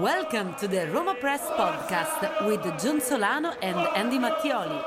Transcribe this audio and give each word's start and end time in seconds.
Welcome 0.00 0.54
to 0.54 0.66
the 0.66 0.86
Roma 0.88 1.14
Press 1.14 1.42
podcast 1.50 2.46
with 2.46 2.62
John 2.82 3.02
Solano 3.02 3.50
and 3.60 3.76
Andy 3.94 4.18
Mattioli. 4.18 4.82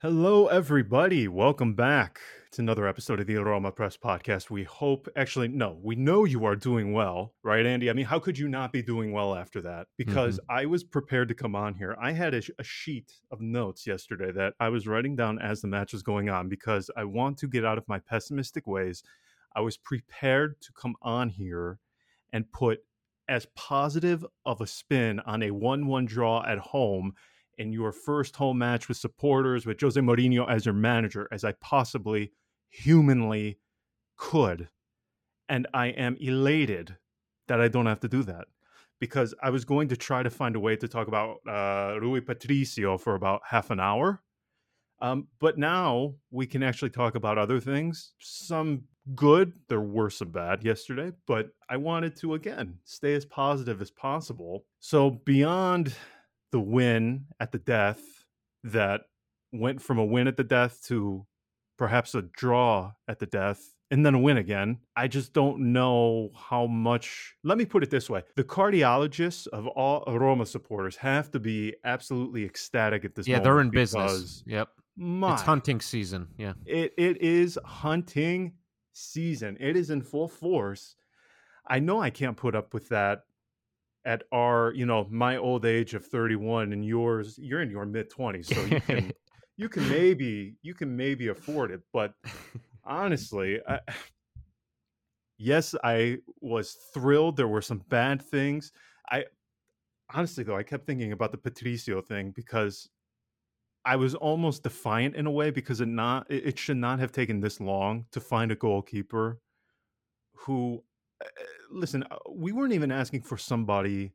Hello, 0.00 0.46
everybody. 0.46 1.26
Welcome 1.26 1.74
back 1.74 2.20
to 2.52 2.62
another 2.62 2.86
episode 2.86 3.18
of 3.18 3.26
the 3.26 3.34
Roma 3.36 3.72
Press 3.72 3.96
podcast. 3.96 4.48
We 4.48 4.62
hope, 4.62 5.08
actually, 5.16 5.48
no, 5.48 5.80
we 5.82 5.96
know 5.96 6.24
you 6.24 6.44
are 6.44 6.54
doing 6.54 6.92
well, 6.92 7.34
right, 7.42 7.66
Andy? 7.66 7.90
I 7.90 7.94
mean, 7.94 8.06
how 8.06 8.20
could 8.20 8.38
you 8.38 8.48
not 8.48 8.72
be 8.72 8.80
doing 8.80 9.10
well 9.10 9.34
after 9.34 9.60
that? 9.62 9.88
Because 9.96 10.38
Mm-hmm. 10.38 10.56
I 10.56 10.66
was 10.66 10.84
prepared 10.84 11.28
to 11.30 11.34
come 11.34 11.56
on 11.56 11.74
here. 11.74 11.96
I 12.00 12.12
had 12.12 12.32
a, 12.34 12.42
a 12.60 12.64
sheet 12.64 13.12
of 13.32 13.40
notes 13.40 13.88
yesterday 13.88 14.30
that 14.32 14.54
I 14.60 14.68
was 14.68 14.86
writing 14.86 15.16
down 15.16 15.40
as 15.40 15.60
the 15.62 15.68
match 15.68 15.92
was 15.92 16.04
going 16.04 16.28
on 16.30 16.48
because 16.48 16.90
I 16.96 17.02
want 17.04 17.38
to 17.38 17.48
get 17.48 17.64
out 17.64 17.76
of 17.78 17.88
my 17.88 17.98
pessimistic 17.98 18.68
ways. 18.68 19.02
I 19.54 19.60
was 19.60 19.76
prepared 19.76 20.60
to 20.62 20.72
come 20.72 20.94
on 21.02 21.28
here 21.28 21.78
and 22.32 22.50
put 22.52 22.80
as 23.28 23.46
positive 23.54 24.24
of 24.46 24.60
a 24.60 24.66
spin 24.66 25.20
on 25.20 25.42
a 25.42 25.50
1 25.50 25.86
1 25.86 26.06
draw 26.06 26.44
at 26.46 26.58
home 26.58 27.14
in 27.58 27.72
your 27.72 27.92
first 27.92 28.36
home 28.36 28.58
match 28.58 28.88
with 28.88 28.96
supporters, 28.96 29.66
with 29.66 29.80
Jose 29.80 30.00
Mourinho 30.00 30.48
as 30.48 30.64
your 30.64 30.74
manager, 30.74 31.28
as 31.32 31.44
I 31.44 31.52
possibly 31.52 32.32
humanly 32.70 33.58
could. 34.16 34.68
And 35.48 35.66
I 35.74 35.86
am 35.88 36.16
elated 36.20 36.96
that 37.48 37.60
I 37.60 37.68
don't 37.68 37.86
have 37.86 38.00
to 38.00 38.08
do 38.08 38.22
that 38.24 38.46
because 39.00 39.34
I 39.42 39.50
was 39.50 39.64
going 39.64 39.88
to 39.88 39.96
try 39.96 40.22
to 40.22 40.30
find 40.30 40.56
a 40.56 40.60
way 40.60 40.76
to 40.76 40.88
talk 40.88 41.08
about 41.08 41.38
uh, 41.48 41.98
Rui 42.00 42.20
Patricio 42.20 42.98
for 42.98 43.14
about 43.14 43.42
half 43.48 43.70
an 43.70 43.80
hour. 43.80 44.22
Um, 45.00 45.28
but 45.38 45.58
now 45.58 46.14
we 46.30 46.46
can 46.46 46.62
actually 46.62 46.90
talk 46.90 47.14
about 47.14 47.38
other 47.38 47.60
things. 47.60 48.12
Some 48.18 48.82
good, 49.14 49.52
there 49.68 49.80
were 49.80 50.10
some 50.10 50.30
bad 50.30 50.64
yesterday, 50.64 51.12
but 51.26 51.50
I 51.68 51.76
wanted 51.76 52.16
to, 52.16 52.34
again, 52.34 52.78
stay 52.84 53.14
as 53.14 53.24
positive 53.24 53.80
as 53.80 53.90
possible. 53.90 54.64
So, 54.80 55.10
beyond 55.10 55.94
the 56.50 56.60
win 56.60 57.26
at 57.40 57.52
the 57.52 57.58
death 57.58 58.00
that 58.64 59.02
went 59.52 59.80
from 59.80 59.98
a 59.98 60.04
win 60.04 60.28
at 60.28 60.36
the 60.36 60.44
death 60.44 60.82
to 60.86 61.26
perhaps 61.76 62.14
a 62.14 62.22
draw 62.22 62.92
at 63.06 63.18
the 63.18 63.26
death 63.26 63.74
and 63.90 64.04
then 64.04 64.14
a 64.14 64.18
win 64.18 64.36
again. 64.36 64.78
I 64.96 65.08
just 65.08 65.32
don't 65.32 65.72
know 65.72 66.30
how 66.34 66.66
much. 66.66 67.34
Let 67.44 67.56
me 67.56 67.64
put 67.64 67.82
it 67.82 67.90
this 67.90 68.10
way 68.10 68.22
the 68.36 68.44
cardiologists 68.44 69.46
of 69.48 69.66
all 69.68 70.04
Roma 70.06 70.46
supporters 70.46 70.96
have 70.96 71.30
to 71.30 71.40
be 71.40 71.74
absolutely 71.84 72.44
ecstatic 72.44 73.04
at 73.04 73.14
this 73.14 73.26
yeah, 73.26 73.38
they're 73.38 73.60
in 73.60 73.70
business. 73.70 74.42
Yep. 74.46 74.68
My, 75.00 75.34
It's 75.34 75.42
hunting 75.42 75.80
season. 75.80 76.28
Yeah. 76.36 76.54
it, 76.66 76.92
it 76.98 77.22
is 77.22 77.56
hunting 77.64 78.54
season. 78.92 79.56
It 79.60 79.76
is 79.76 79.90
in 79.90 80.02
full 80.02 80.26
force. 80.26 80.96
I 81.66 81.78
know 81.78 82.00
I 82.00 82.10
can't 82.10 82.36
put 82.36 82.56
up 82.56 82.74
with 82.74 82.88
that 82.88 83.20
at 84.04 84.24
our, 84.32 84.72
you 84.74 84.86
know, 84.86 85.06
my 85.10 85.36
old 85.36 85.64
age 85.64 85.94
of 85.94 86.04
31 86.06 86.72
and 86.72 86.84
yours, 86.84 87.38
you're 87.40 87.62
in 87.62 87.70
your 87.70 87.86
mid 87.86 88.10
20s, 88.10 88.46
so 88.46 88.60
you 88.64 88.80
can 88.80 89.12
you 89.56 89.68
can 89.68 89.88
maybe 89.88 90.54
you 90.62 90.74
can 90.74 90.96
maybe 90.96 91.28
afford 91.28 91.70
it, 91.70 91.80
but 91.92 92.14
honestly, 92.84 93.60
I, 93.68 93.80
yes, 95.36 95.74
I 95.84 96.18
was 96.40 96.76
thrilled. 96.94 97.36
There 97.36 97.48
were 97.48 97.62
some 97.62 97.82
bad 97.88 98.22
things. 98.22 98.72
I 99.10 99.24
honestly 100.12 100.42
though, 100.42 100.56
I 100.56 100.62
kept 100.62 100.86
thinking 100.86 101.12
about 101.12 101.32
the 101.32 101.38
Patricio 101.38 102.00
thing 102.00 102.32
because 102.34 102.88
I 103.88 103.96
was 103.96 104.14
almost 104.14 104.64
defiant 104.64 105.16
in 105.16 105.24
a 105.24 105.30
way 105.30 105.50
because 105.50 105.80
it 105.80 105.88
not 105.88 106.30
it, 106.30 106.58
should 106.58 106.76
not 106.76 106.98
have 106.98 107.10
taken 107.10 107.40
this 107.40 107.58
long 107.58 108.04
to 108.12 108.20
find 108.20 108.52
a 108.52 108.54
goalkeeper 108.54 109.40
who 110.34 110.84
uh, 111.24 111.28
listen, 111.70 112.04
uh, 112.10 112.18
we 112.30 112.52
weren't 112.52 112.74
even 112.74 112.92
asking 112.92 113.22
for 113.22 113.38
somebody 113.38 114.12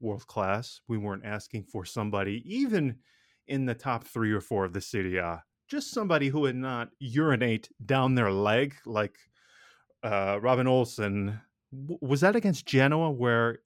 world 0.00 0.24
class. 0.28 0.80
We 0.86 0.96
weren't 0.96 1.24
asking 1.24 1.64
for 1.64 1.84
somebody 1.84 2.40
even 2.46 2.98
in 3.48 3.66
the 3.66 3.74
top 3.74 4.04
3 4.04 4.30
or 4.30 4.40
4 4.40 4.64
of 4.64 4.72
the 4.72 4.80
Serie 4.80 5.16
A. 5.16 5.42
Just 5.66 5.90
somebody 5.90 6.28
who 6.28 6.40
would 6.42 6.54
not 6.54 6.90
urinate 7.00 7.68
down 7.84 8.14
their 8.14 8.30
leg 8.30 8.76
like 8.86 9.16
uh, 10.04 10.38
Robin 10.40 10.68
Olsen. 10.68 11.40
W- 11.72 11.98
Was 12.00 12.20
that 12.20 12.36
against 12.36 12.64
Genoa 12.64 13.10
where 13.10 13.58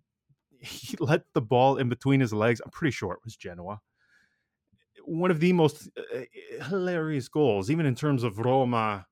he 0.60 0.94
let 1.00 1.22
the 1.32 1.40
ball 1.40 1.78
in 1.78 1.88
between 1.88 2.20
his 2.20 2.34
legs? 2.34 2.60
I'm 2.62 2.70
pretty 2.70 2.92
sure 2.92 3.14
it 3.14 3.24
was 3.24 3.34
Genoa 3.34 3.80
one 5.06 5.30
of 5.30 5.40
the 5.40 5.52
most 5.52 5.88
uh, 5.96 6.20
hilarious 6.68 7.28
goals, 7.28 7.70
even 7.70 7.86
in 7.86 7.94
terms 7.94 8.22
of 8.22 8.38
Roma, 8.38 9.06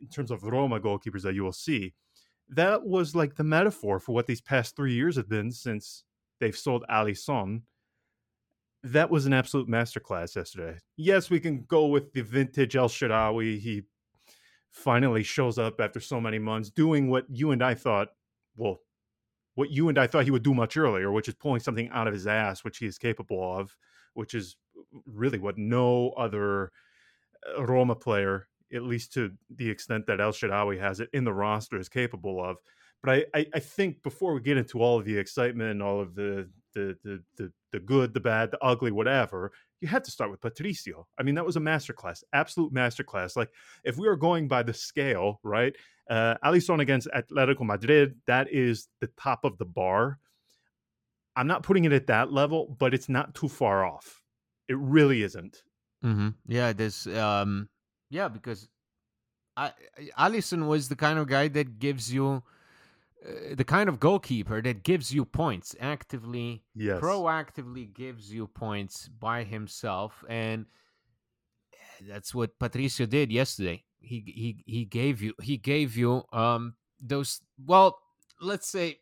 in 0.00 0.08
terms 0.08 0.30
of 0.30 0.44
Roma 0.44 0.80
goalkeepers 0.80 1.22
that 1.22 1.34
you 1.34 1.42
will 1.42 1.52
see. 1.52 1.94
That 2.48 2.84
was 2.84 3.14
like 3.14 3.34
the 3.34 3.44
metaphor 3.44 3.98
for 3.98 4.12
what 4.12 4.26
these 4.26 4.40
past 4.40 4.76
three 4.76 4.94
years 4.94 5.16
have 5.16 5.28
been 5.28 5.50
since 5.50 6.04
they've 6.40 6.56
sold 6.56 6.84
Alisson. 6.90 7.62
That 8.82 9.10
was 9.10 9.24
an 9.26 9.32
absolute 9.32 9.68
masterclass 9.68 10.36
yesterday. 10.36 10.78
Yes, 10.96 11.30
we 11.30 11.40
can 11.40 11.64
go 11.64 11.86
with 11.86 12.12
the 12.12 12.20
vintage 12.22 12.76
El 12.76 12.88
Shaarawy. 12.88 13.58
He 13.58 13.82
finally 14.70 15.22
shows 15.22 15.58
up 15.58 15.80
after 15.80 16.00
so 16.00 16.20
many 16.20 16.38
months 16.38 16.68
doing 16.68 17.08
what 17.08 17.24
you 17.30 17.52
and 17.52 17.62
I 17.62 17.74
thought, 17.74 18.08
well, 18.56 18.80
what 19.54 19.70
you 19.70 19.88
and 19.88 19.98
I 19.98 20.06
thought 20.06 20.24
he 20.24 20.30
would 20.30 20.42
do 20.42 20.52
much 20.52 20.76
earlier, 20.76 21.12
which 21.12 21.28
is 21.28 21.34
pulling 21.34 21.60
something 21.60 21.88
out 21.90 22.06
of 22.06 22.12
his 22.12 22.26
ass, 22.26 22.64
which 22.64 22.78
he 22.78 22.86
is 22.86 22.98
capable 22.98 23.56
of, 23.58 23.74
which 24.14 24.34
is 24.34 24.56
really 25.06 25.38
what 25.38 25.58
no 25.58 26.10
other 26.10 26.72
uh, 27.56 27.64
Roma 27.64 27.94
player, 27.94 28.48
at 28.72 28.82
least 28.82 29.12
to 29.14 29.30
the 29.54 29.68
extent 29.68 30.06
that 30.06 30.20
El 30.20 30.32
Shaarawy 30.32 30.80
has 30.80 31.00
it 31.00 31.08
in 31.12 31.24
the 31.24 31.32
roster, 31.32 31.78
is 31.78 31.88
capable 31.88 32.42
of. 32.42 32.56
But 33.02 33.16
I, 33.16 33.38
I, 33.38 33.46
I 33.54 33.60
think 33.60 34.02
before 34.02 34.32
we 34.34 34.40
get 34.40 34.56
into 34.56 34.80
all 34.80 34.98
of 34.98 35.04
the 35.04 35.16
excitement 35.16 35.70
and 35.70 35.82
all 35.82 36.00
of 36.00 36.14
the 36.14 36.48
the, 36.74 36.96
the 37.04 37.22
the 37.36 37.52
the 37.72 37.80
good, 37.80 38.14
the 38.14 38.20
bad, 38.20 38.50
the 38.50 38.58
ugly, 38.64 38.92
whatever, 38.92 39.52
you 39.80 39.88
had 39.88 40.04
to 40.04 40.10
start 40.10 40.30
with 40.30 40.40
Patricio. 40.40 41.06
I 41.18 41.22
mean, 41.22 41.34
that 41.34 41.44
was 41.44 41.56
a 41.56 41.60
masterclass, 41.60 42.22
absolute 42.32 42.72
masterclass. 42.72 43.36
Like 43.36 43.50
if 43.84 43.98
we 43.98 44.08
are 44.08 44.16
going 44.16 44.48
by 44.48 44.62
the 44.62 44.72
scale, 44.72 45.40
right? 45.42 45.74
Uh, 46.08 46.36
Alisson 46.44 46.80
against 46.80 47.08
Atletico 47.14 47.66
Madrid, 47.66 48.14
that 48.26 48.50
is 48.50 48.88
the 49.00 49.08
top 49.18 49.44
of 49.44 49.58
the 49.58 49.64
bar. 49.64 50.18
I'm 51.36 51.46
not 51.46 51.62
putting 51.62 51.84
it 51.84 51.92
at 51.92 52.06
that 52.06 52.32
level, 52.32 52.76
but 52.78 52.94
it's 52.94 53.08
not 53.08 53.34
too 53.34 53.48
far 53.48 53.84
off. 53.84 54.22
It 54.68 54.78
really 54.78 55.22
isn't. 55.22 55.62
Mm-hmm. 56.04 56.28
Yeah. 56.46 56.72
There's. 56.72 57.06
Um. 57.06 57.68
Yeah, 58.10 58.28
because 58.28 58.68
I, 59.56 59.72
Alisson 60.18 60.66
was 60.68 60.88
the 60.88 60.96
kind 60.96 61.18
of 61.18 61.26
guy 61.28 61.48
that 61.48 61.78
gives 61.78 62.12
you. 62.12 62.42
Uh, 63.26 63.54
the 63.54 63.64
kind 63.64 63.88
of 63.88 63.98
goalkeeper 63.98 64.60
that 64.60 64.82
gives 64.82 65.14
you 65.14 65.24
points 65.24 65.74
actively 65.80 66.62
Yes. 66.74 67.00
proactively 67.00 67.90
gives 67.92 68.30
you 68.30 68.46
points 68.46 69.08
by 69.08 69.44
himself 69.44 70.22
and 70.28 70.66
that's 72.06 72.34
what 72.34 72.58
patricio 72.58 73.06
did 73.06 73.32
yesterday 73.32 73.82
he 74.00 74.22
he 74.26 74.62
he 74.66 74.84
gave 74.84 75.22
you 75.22 75.32
he 75.42 75.56
gave 75.56 75.96
you 75.96 76.22
um 76.34 76.74
those 77.00 77.40
well 77.64 77.98
let's 78.42 78.68
say 78.68 78.98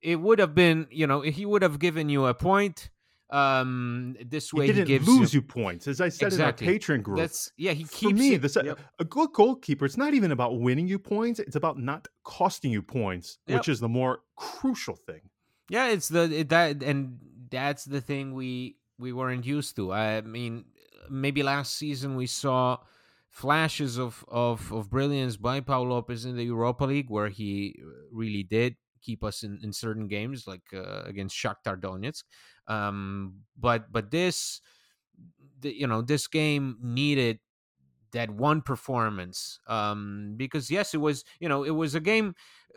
it 0.00 0.20
would 0.20 0.38
have 0.38 0.54
been 0.54 0.86
you 0.88 1.08
know 1.08 1.22
he 1.22 1.44
would 1.44 1.62
have 1.62 1.80
given 1.80 2.08
you 2.08 2.26
a 2.26 2.34
point 2.34 2.90
um 3.32 4.16
this 4.24 4.52
way 4.52 4.66
he 4.66 4.72
he, 4.72 4.72
didn't 4.74 4.88
gives 4.88 5.08
lose 5.08 5.32
you, 5.34 5.38
you, 5.40 5.42
points, 5.42 5.88
as 5.88 6.00
I 6.00 6.08
said 6.10 6.26
Exactly. 6.26 6.66
in 6.66 6.72
our 6.74 6.78
Patreon 6.78 7.02
group. 7.02 7.18
that's 7.18 7.50
yeah 7.56 7.72
he 7.72 7.84
keeps 7.84 8.00
For 8.02 8.10
me, 8.12 8.34
it- 8.34 8.42
this, 8.42 8.56
Yep. 8.62 8.78
a 8.98 9.04
good 9.04 9.32
goalkeeper. 9.32 9.84
It's 9.86 9.96
not 9.96 10.14
even 10.14 10.30
about 10.32 10.60
winning 10.60 10.86
you 10.86 10.98
points; 10.98 11.40
it's 11.40 11.56
about 11.56 11.78
not 11.78 12.08
costing 12.24 12.70
you 12.70 12.82
points, 12.82 13.38
Yep. 13.46 13.58
which 13.58 13.68
is 13.68 13.80
the 13.80 13.88
more 13.88 14.20
crucial 14.36 14.96
thing. 14.96 15.22
Yeah, 15.70 15.88
it's 15.88 16.08
the 16.08 16.22
it, 16.40 16.48
that 16.50 16.82
and 16.82 17.18
that's 17.50 17.84
the 17.84 18.00
thing 18.00 18.34
we 18.34 18.76
we 18.98 19.12
weren't 19.12 19.46
used 19.46 19.76
to. 19.76 19.92
I 19.92 20.20
mean, 20.20 20.66
maybe 21.10 21.42
last 21.42 21.76
season 21.76 22.16
we 22.16 22.26
saw 22.26 22.78
flashes 23.30 23.98
of 23.98 24.24
of 24.28 24.70
of 24.72 24.90
brilliance 24.90 25.36
by 25.38 25.60
Pau 25.60 25.82
Lopez 25.82 26.24
in 26.26 26.36
the 26.36 26.44
Europa 26.44 26.84
League, 26.84 27.08
where 27.08 27.28
he 27.30 27.76
uh, 27.80 27.86
really 28.12 28.42
did 28.42 28.76
keep 29.00 29.24
us 29.24 29.42
in, 29.42 29.58
in 29.64 29.72
certain 29.72 30.06
games, 30.06 30.46
like 30.46 30.62
uh, 30.74 31.02
against 31.04 31.34
Shakhtar 31.36 31.80
Donetsk. 31.80 32.22
Um, 32.68 33.42
but 33.58 33.92
but 33.92 34.10
this, 34.10 34.60
the, 35.60 35.74
you 35.74 35.86
know, 35.86 36.02
this 36.02 36.26
game 36.26 36.78
needed 36.82 37.40
that 38.12 38.30
one 38.30 38.62
performance 38.62 39.60
um 39.68 40.34
because 40.36 40.70
yes 40.70 40.94
it 40.94 40.98
was 40.98 41.24
you 41.40 41.48
know 41.48 41.64
it 41.64 41.70
was 41.70 41.94
a 41.94 42.00
game 42.00 42.34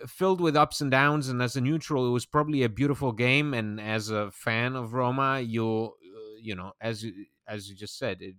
filled 0.08 0.42
with 0.42 0.56
ups 0.56 0.82
and 0.82 0.92
downs 0.92 1.30
and 1.30 1.42
as 1.42 1.56
a 1.56 1.62
neutral 1.62 2.08
it 2.08 2.12
was 2.12 2.26
probably 2.26 2.64
a 2.64 2.70
beautiful 2.70 3.12
game 3.12 3.54
and 3.54 3.80
as 3.82 4.10
a 4.10 4.32
fan 4.32 4.76
of 4.76 4.94
roma 4.94 5.40
you 5.40 5.94
uh, 6.04 6.38
you 6.42 6.56
know 6.56 6.74
as 6.82 7.04
you 7.04 7.26
as 7.48 7.70
you 7.70 7.76
just 7.76 7.98
said 7.98 8.22
it 8.22 8.36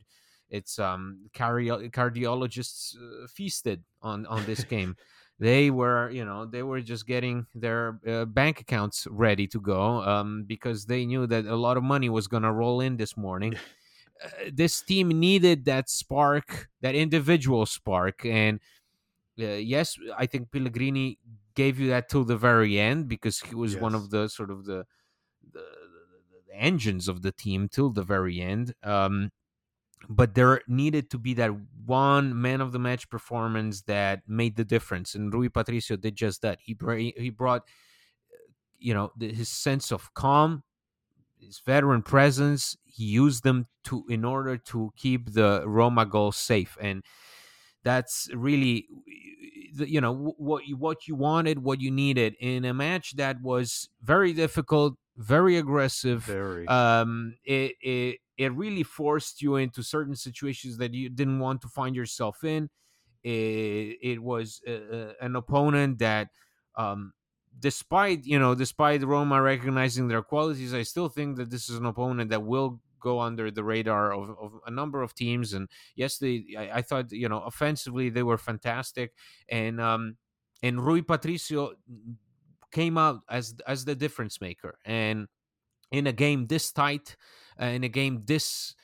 it's 0.50 0.78
um 0.78 1.28
cardio- 1.34 1.90
cardiologists 1.90 2.96
uh, 2.96 3.26
feasted 3.28 3.84
on 4.02 4.26
on 4.26 4.44
this 4.46 4.64
game 4.64 4.96
they 5.38 5.70
were 5.70 6.10
you 6.10 6.24
know 6.24 6.46
they 6.46 6.62
were 6.62 6.80
just 6.80 7.06
getting 7.06 7.46
their 7.54 8.00
uh, 8.06 8.24
bank 8.24 8.60
accounts 8.60 9.06
ready 9.10 9.46
to 9.46 9.60
go 9.60 10.02
um 10.02 10.44
because 10.44 10.86
they 10.86 11.04
knew 11.04 11.26
that 11.26 11.44
a 11.46 11.56
lot 11.56 11.76
of 11.76 11.82
money 11.82 12.08
was 12.08 12.26
going 12.28 12.42
to 12.42 12.52
roll 12.52 12.80
in 12.80 12.96
this 12.96 13.16
morning 13.16 13.54
uh, 14.24 14.28
this 14.52 14.82
team 14.82 15.08
needed 15.08 15.64
that 15.66 15.90
spark, 15.90 16.68
that 16.80 16.94
individual 16.94 17.66
spark, 17.66 18.24
and 18.24 18.60
uh, 19.40 19.46
yes, 19.46 19.96
I 20.16 20.26
think 20.26 20.50
Pellegrini 20.50 21.18
gave 21.54 21.78
you 21.78 21.88
that 21.88 22.08
till 22.08 22.24
the 22.24 22.36
very 22.36 22.78
end 22.78 23.08
because 23.08 23.40
he 23.40 23.54
was 23.54 23.76
one 23.76 23.94
of 23.94 24.10
the 24.10 24.28
sort 24.28 24.50
of 24.50 24.64
the 24.64 24.86
the, 25.52 25.60
the, 25.60 26.42
the 26.48 26.56
engines 26.56 27.08
of 27.08 27.22
the 27.22 27.32
team 27.32 27.68
till 27.68 27.90
the 27.90 28.02
very 28.04 28.40
end. 28.40 28.74
Um, 28.82 29.30
but 30.08 30.34
there 30.34 30.62
needed 30.68 31.10
to 31.10 31.18
be 31.18 31.34
that 31.34 31.50
one 31.84 32.40
man 32.40 32.60
of 32.60 32.72
the 32.72 32.78
match 32.78 33.08
performance 33.08 33.82
that 33.82 34.22
made 34.26 34.56
the 34.56 34.64
difference, 34.64 35.14
and 35.14 35.32
Rui 35.32 35.48
Patricio 35.48 35.96
did 35.96 36.16
just 36.16 36.42
that. 36.42 36.58
He 36.62 36.74
bra- 36.74 36.96
he 36.96 37.30
brought, 37.30 37.62
you 38.78 38.94
know, 38.94 39.12
the, 39.16 39.32
his 39.32 39.48
sense 39.48 39.92
of 39.92 40.12
calm, 40.14 40.62
his 41.38 41.60
veteran 41.60 42.02
presence. 42.02 42.76
He 42.84 43.04
used 43.04 43.44
them 43.44 43.66
to 43.84 44.04
in 44.08 44.24
order 44.24 44.56
to 44.56 44.92
keep 44.96 45.32
the 45.32 45.62
Roma 45.66 46.06
goal 46.06 46.32
safe, 46.32 46.76
and 46.80 47.04
that's 47.84 48.28
really 48.34 48.88
you 49.78 50.00
know 50.00 50.34
what 50.38 50.66
you 50.66 50.76
what 50.76 51.06
you 51.06 51.14
wanted 51.14 51.58
what 51.62 51.80
you 51.80 51.90
needed 51.90 52.34
in 52.40 52.64
a 52.64 52.74
match 52.74 53.14
that 53.16 53.40
was 53.42 53.88
very 54.02 54.32
difficult 54.32 54.94
very 55.16 55.56
aggressive 55.56 56.24
Very. 56.24 56.66
um 56.68 57.34
it 57.44 57.74
it 57.80 58.18
it 58.38 58.52
really 58.54 58.82
forced 58.82 59.42
you 59.42 59.56
into 59.56 59.82
certain 59.82 60.16
situations 60.16 60.76
that 60.78 60.94
you 60.94 61.08
didn't 61.08 61.38
want 61.38 61.62
to 61.62 61.68
find 61.68 61.96
yourself 61.96 62.44
in. 62.44 62.68
It, 63.22 63.98
it 64.02 64.22
was 64.22 64.60
uh, 64.68 64.72
uh, 64.72 65.12
an 65.20 65.36
opponent 65.36 65.98
that 65.98 66.28
um 66.76 67.12
despite 67.58 68.24
you 68.24 68.38
know 68.38 68.54
despite 68.54 69.02
roma 69.02 69.40
recognizing 69.40 70.06
their 70.06 70.22
qualities 70.22 70.74
i 70.74 70.82
still 70.82 71.08
think 71.08 71.38
that 71.38 71.50
this 71.50 71.70
is 71.70 71.76
an 71.78 71.86
opponent 71.86 72.28
that 72.28 72.42
will 72.42 72.80
go 73.06 73.20
under 73.20 73.50
the 73.50 73.62
radar 73.62 74.12
of, 74.12 74.30
of 74.40 74.52
a 74.66 74.70
number 74.70 75.00
of 75.02 75.14
teams. 75.14 75.52
And 75.52 75.68
yes 75.94 76.18
they 76.18 76.44
I, 76.58 76.78
I 76.78 76.82
thought 76.82 77.12
you 77.12 77.28
know 77.28 77.40
offensively 77.42 78.10
they 78.10 78.22
were 78.22 78.38
fantastic. 78.38 79.12
And 79.48 79.80
um 79.80 80.16
and 80.62 80.84
rui 80.84 81.02
patricio 81.02 81.74
came 82.72 82.98
out 82.98 83.20
as 83.30 83.54
as 83.66 83.84
the 83.84 83.94
difference 83.94 84.40
maker. 84.40 84.78
And 84.84 85.28
in 85.92 86.06
a 86.06 86.12
game 86.12 86.46
this 86.46 86.72
tight 86.72 87.16
uh, 87.60 87.66
in 87.66 87.84
a 87.84 87.88
game 87.88 88.22
this 88.26 88.74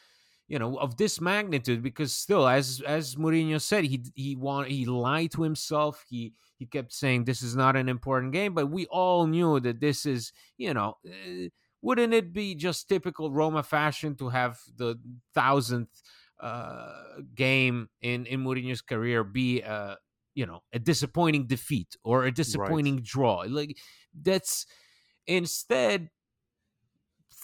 you 0.48 0.58
know 0.58 0.76
of 0.78 0.96
this 0.96 1.20
magnitude 1.20 1.82
because 1.82 2.12
still 2.12 2.46
as 2.46 2.82
as 2.86 3.16
Mourinho 3.16 3.60
said 3.60 3.84
he 3.84 4.02
he 4.14 4.36
want 4.36 4.69
he 4.69 4.84
lied 4.84 5.32
to 5.32 5.42
himself. 5.42 6.04
He 6.08 6.34
he 6.58 6.66
kept 6.66 6.92
saying 6.92 7.24
this 7.24 7.42
is 7.42 7.56
not 7.56 7.74
an 7.76 7.88
important 7.88 8.32
game 8.32 8.54
but 8.54 8.66
we 8.66 8.86
all 8.86 9.26
knew 9.26 9.60
that 9.60 9.80
this 9.80 10.06
is 10.06 10.32
you 10.58 10.74
know 10.74 10.96
uh, 11.08 11.48
wouldn't 11.80 12.14
it 12.14 12.32
be 12.32 12.54
just 12.54 12.88
typical 12.88 13.32
Roma 13.32 13.62
fashion 13.62 14.14
to 14.16 14.28
have 14.28 14.58
the 14.76 14.98
thousandth 15.34 16.02
uh, 16.40 16.92
game 17.34 17.88
in 18.00 18.26
in 18.26 18.44
Mourinho's 18.44 18.82
career 18.82 19.24
be 19.24 19.60
a 19.62 19.96
you 20.34 20.46
know 20.46 20.60
a 20.72 20.78
disappointing 20.78 21.46
defeat 21.46 21.96
or 22.04 22.24
a 22.24 22.32
disappointing 22.32 23.00
draw? 23.02 23.44
Like 23.48 23.76
that's 24.14 24.66
instead 25.26 26.10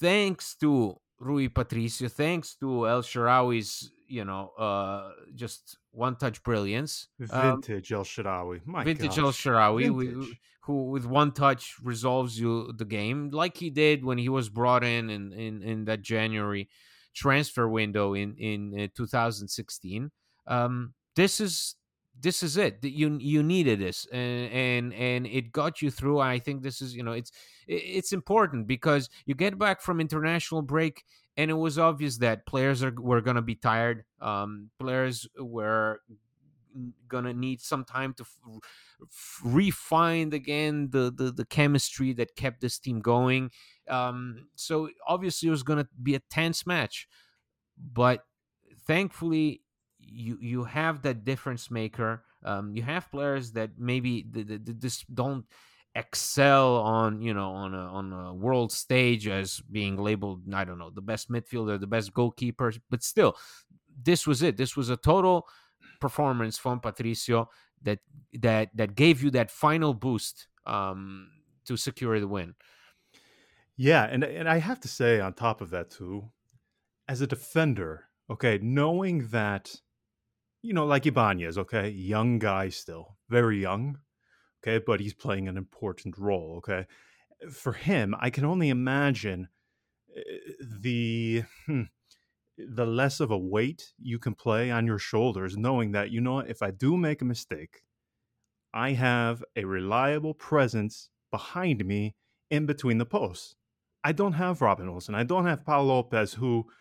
thanks 0.01 0.55
to 0.57 0.97
Rui 1.21 1.49
Patricio, 1.49 2.09
thanks 2.09 2.55
to 2.57 2.89
El 2.89 3.03
Shaarawy's, 3.03 3.91
you 4.07 4.25
know, 4.25 4.51
uh, 4.59 5.11
just 5.35 5.77
one 5.91 6.17
touch 6.17 6.43
brilliance. 6.43 7.09
Um, 7.31 7.63
Vintage 7.63 7.93
El 7.93 8.05
Shaarawy. 8.05 8.61
My 8.65 8.85
vintage 8.85 9.19
El 9.19 9.27
gosh. 9.27 9.43
Sharawi, 9.45 9.87
wi- 9.87 10.27
who 10.63 10.91
with 10.91 11.07
one 11.07 11.33
touch 11.33 11.77
resolves 11.83 12.39
you 12.39 12.73
the 12.73 12.85
game, 12.85 13.31
like 13.31 13.57
he 13.57 13.71
did 13.71 14.05
when 14.05 14.19
he 14.19 14.29
was 14.29 14.49
brought 14.49 14.85
in 14.85 15.11
in, 15.11 15.33
in, 15.33 15.63
in 15.63 15.85
that 15.87 16.03
January 16.03 16.69
transfer 17.15 17.69
window 17.69 18.15
in 18.15 18.37
in 18.37 18.79
uh, 18.79 18.87
2016. 18.95 20.11
Um, 20.47 20.95
this 21.17 21.41
is 21.41 21.75
this 22.21 22.43
is 22.43 22.57
it. 22.57 22.79
You 22.83 23.19
you 23.21 23.43
needed 23.43 23.79
this, 23.81 24.07
and 24.13 24.53
and 24.53 24.95
and 24.95 25.27
it 25.27 25.53
got 25.53 25.81
you 25.83 25.91
through. 25.91 26.19
I 26.21 26.39
think 26.39 26.63
this 26.63 26.81
is 26.81 26.95
you 26.95 27.03
know 27.03 27.13
it's 27.13 27.33
it's 27.67 28.13
important 28.13 28.67
because 28.67 29.09
you 29.27 29.35
get 29.35 29.59
back 29.59 29.81
from 29.81 30.01
international 30.01 30.63
break 30.63 31.05
and 31.37 31.51
it 31.51 31.55
was 31.55 31.79
obvious 31.79 32.19
that 32.19 32.47
players 32.47 32.83
are 32.83 32.95
were 32.99 33.21
going 33.21 33.37
to 33.37 33.43
be 33.43 33.55
tired 33.55 34.05
um 34.21 34.71
players 34.79 35.29
were 35.39 36.01
going 37.09 37.25
to 37.25 37.33
need 37.33 37.61
some 37.61 37.85
time 37.85 38.13
to 38.15 38.23
f- 38.23 38.61
f- 39.03 39.41
refine 39.43 40.33
again 40.33 40.89
the, 40.91 41.13
the 41.15 41.33
the 41.33 41.45
chemistry 41.45 42.13
that 42.13 42.37
kept 42.37 42.61
this 42.61 42.79
team 42.79 43.01
going 43.01 43.51
um 43.89 44.49
so 44.55 44.89
obviously 45.07 45.49
it 45.49 45.51
was 45.51 45.63
going 45.63 45.79
to 45.79 45.89
be 46.03 46.15
a 46.15 46.21
tense 46.31 46.67
match 46.67 47.09
but 47.93 48.25
thankfully 48.87 49.63
you 50.11 50.39
you 50.41 50.65
have 50.65 51.03
that 51.03 51.25
difference 51.25 51.71
maker 51.71 52.25
um 52.45 52.75
you 52.75 52.83
have 52.83 53.11
players 53.11 53.53
that 53.53 53.71
maybe 53.79 54.25
this 54.29 55.05
don't 55.13 55.45
excel 55.95 56.77
on 56.77 57.21
you 57.21 57.35
know 57.35 57.51
on 57.51 57.75
a 57.75 57.79
on 57.79 58.13
a 58.13 58.35
world 58.35 58.71
stage 58.71 59.27
as 59.27 59.61
being 59.73 59.97
labeled 59.97 60.43
I 60.55 60.65
don't 60.65 60.79
know 60.79 60.91
the 60.91 61.03
best 61.03 61.31
midfielder, 61.31 61.81
the 61.81 61.87
best 61.87 62.15
goalkeeper, 62.15 62.73
but 62.91 63.03
still, 63.03 63.37
this 64.03 64.27
was 64.27 64.43
it. 64.43 64.57
This 64.57 64.77
was 64.77 64.91
a 64.91 64.97
total 64.97 65.49
performance 66.01 66.59
from 66.59 66.81
Patricio 66.81 67.49
that 67.83 67.99
that 68.35 68.71
that 68.75 68.95
gave 68.95 69.23
you 69.23 69.31
that 69.31 69.51
final 69.51 69.95
boost 69.95 70.49
um, 70.67 71.31
to 71.65 71.77
secure 71.77 72.21
the 72.21 72.29
win. 72.29 72.55
Yeah, 73.77 74.05
and 74.05 74.25
and 74.25 74.49
I 74.49 74.59
have 74.59 74.81
to 74.81 74.89
say 74.89 75.21
on 75.21 75.33
top 75.35 75.61
of 75.61 75.71
that 75.71 75.91
too, 75.91 76.31
as 77.09 77.21
a 77.21 77.27
defender, 77.27 78.05
okay, 78.31 78.59
knowing 78.63 79.29
that, 79.29 79.75
you 80.63 80.73
know, 80.73 80.87
like 80.87 81.07
Ibanez, 81.07 81.59
okay, 81.59 81.89
young 81.89 82.39
guy 82.39 82.69
still, 82.69 83.17
very 83.29 83.61
young, 83.61 83.99
okay, 84.63 84.83
but 84.85 85.01
he's 85.01 85.15
playing 85.15 85.49
an 85.49 85.57
important 85.57 86.19
role, 86.19 86.55
okay. 86.59 86.87
For 87.51 87.73
him, 87.73 88.17
I 88.19 88.31
can 88.31 88.45
only 88.45 88.69
imagine 88.69 89.49
uh, 90.17 90.21
the 90.81 91.45
hmm, 91.67 91.83
the 92.59 92.87
less 92.87 93.21
of 93.21 93.31
a 93.31 93.39
weight 93.39 93.93
you 93.99 94.19
can 94.19 94.35
play 94.35 94.71
on 94.71 94.87
your 94.87 94.99
shoulders, 94.99 95.57
knowing 95.57 95.93
that 95.93 96.11
you 96.11 96.21
know 96.21 96.41
if 96.41 96.63
I 96.63 96.73
do 96.73 96.97
make 96.97 97.23
a 97.23 97.27
mistake, 97.27 97.83
I 98.75 98.93
have 98.93 99.45
a 99.55 99.65
reliable 99.65 100.35
presence 100.35 101.11
behind 101.31 101.85
me 101.85 102.17
in 102.51 102.67
between 102.67 102.99
the 102.99 103.07
posts. 103.07 103.55
I 104.03 104.13
don't 104.13 104.35
have 104.35 104.61
Robin 104.61 104.89
Olsen. 104.89 105.15
I 105.15 105.23
don't 105.23 105.47
have 105.47 105.65
Pau 105.65 105.83
Lopez, 105.83 106.35
who 106.35 106.67
eh, 106.67 106.73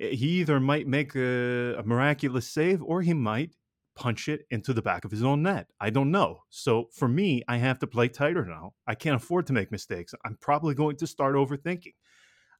he 0.00 0.40
either 0.40 0.60
might 0.60 0.86
make 0.86 1.14
a, 1.14 1.74
a 1.78 1.82
miraculous 1.84 2.48
save 2.48 2.82
or 2.82 3.02
he 3.02 3.12
might 3.12 3.56
punch 3.94 4.28
it 4.28 4.46
into 4.50 4.72
the 4.72 4.82
back 4.82 5.04
of 5.04 5.10
his 5.10 5.22
own 5.22 5.42
net. 5.42 5.68
I 5.80 5.90
don't 5.90 6.10
know. 6.10 6.44
So 6.48 6.88
for 6.94 7.08
me, 7.08 7.42
I 7.48 7.58
have 7.58 7.78
to 7.80 7.86
play 7.86 8.08
tighter 8.08 8.44
now. 8.46 8.74
I 8.86 8.94
can't 8.94 9.16
afford 9.16 9.46
to 9.48 9.52
make 9.52 9.70
mistakes. 9.70 10.14
I'm 10.24 10.36
probably 10.40 10.74
going 10.74 10.96
to 10.96 11.06
start 11.06 11.34
overthinking. 11.34 11.94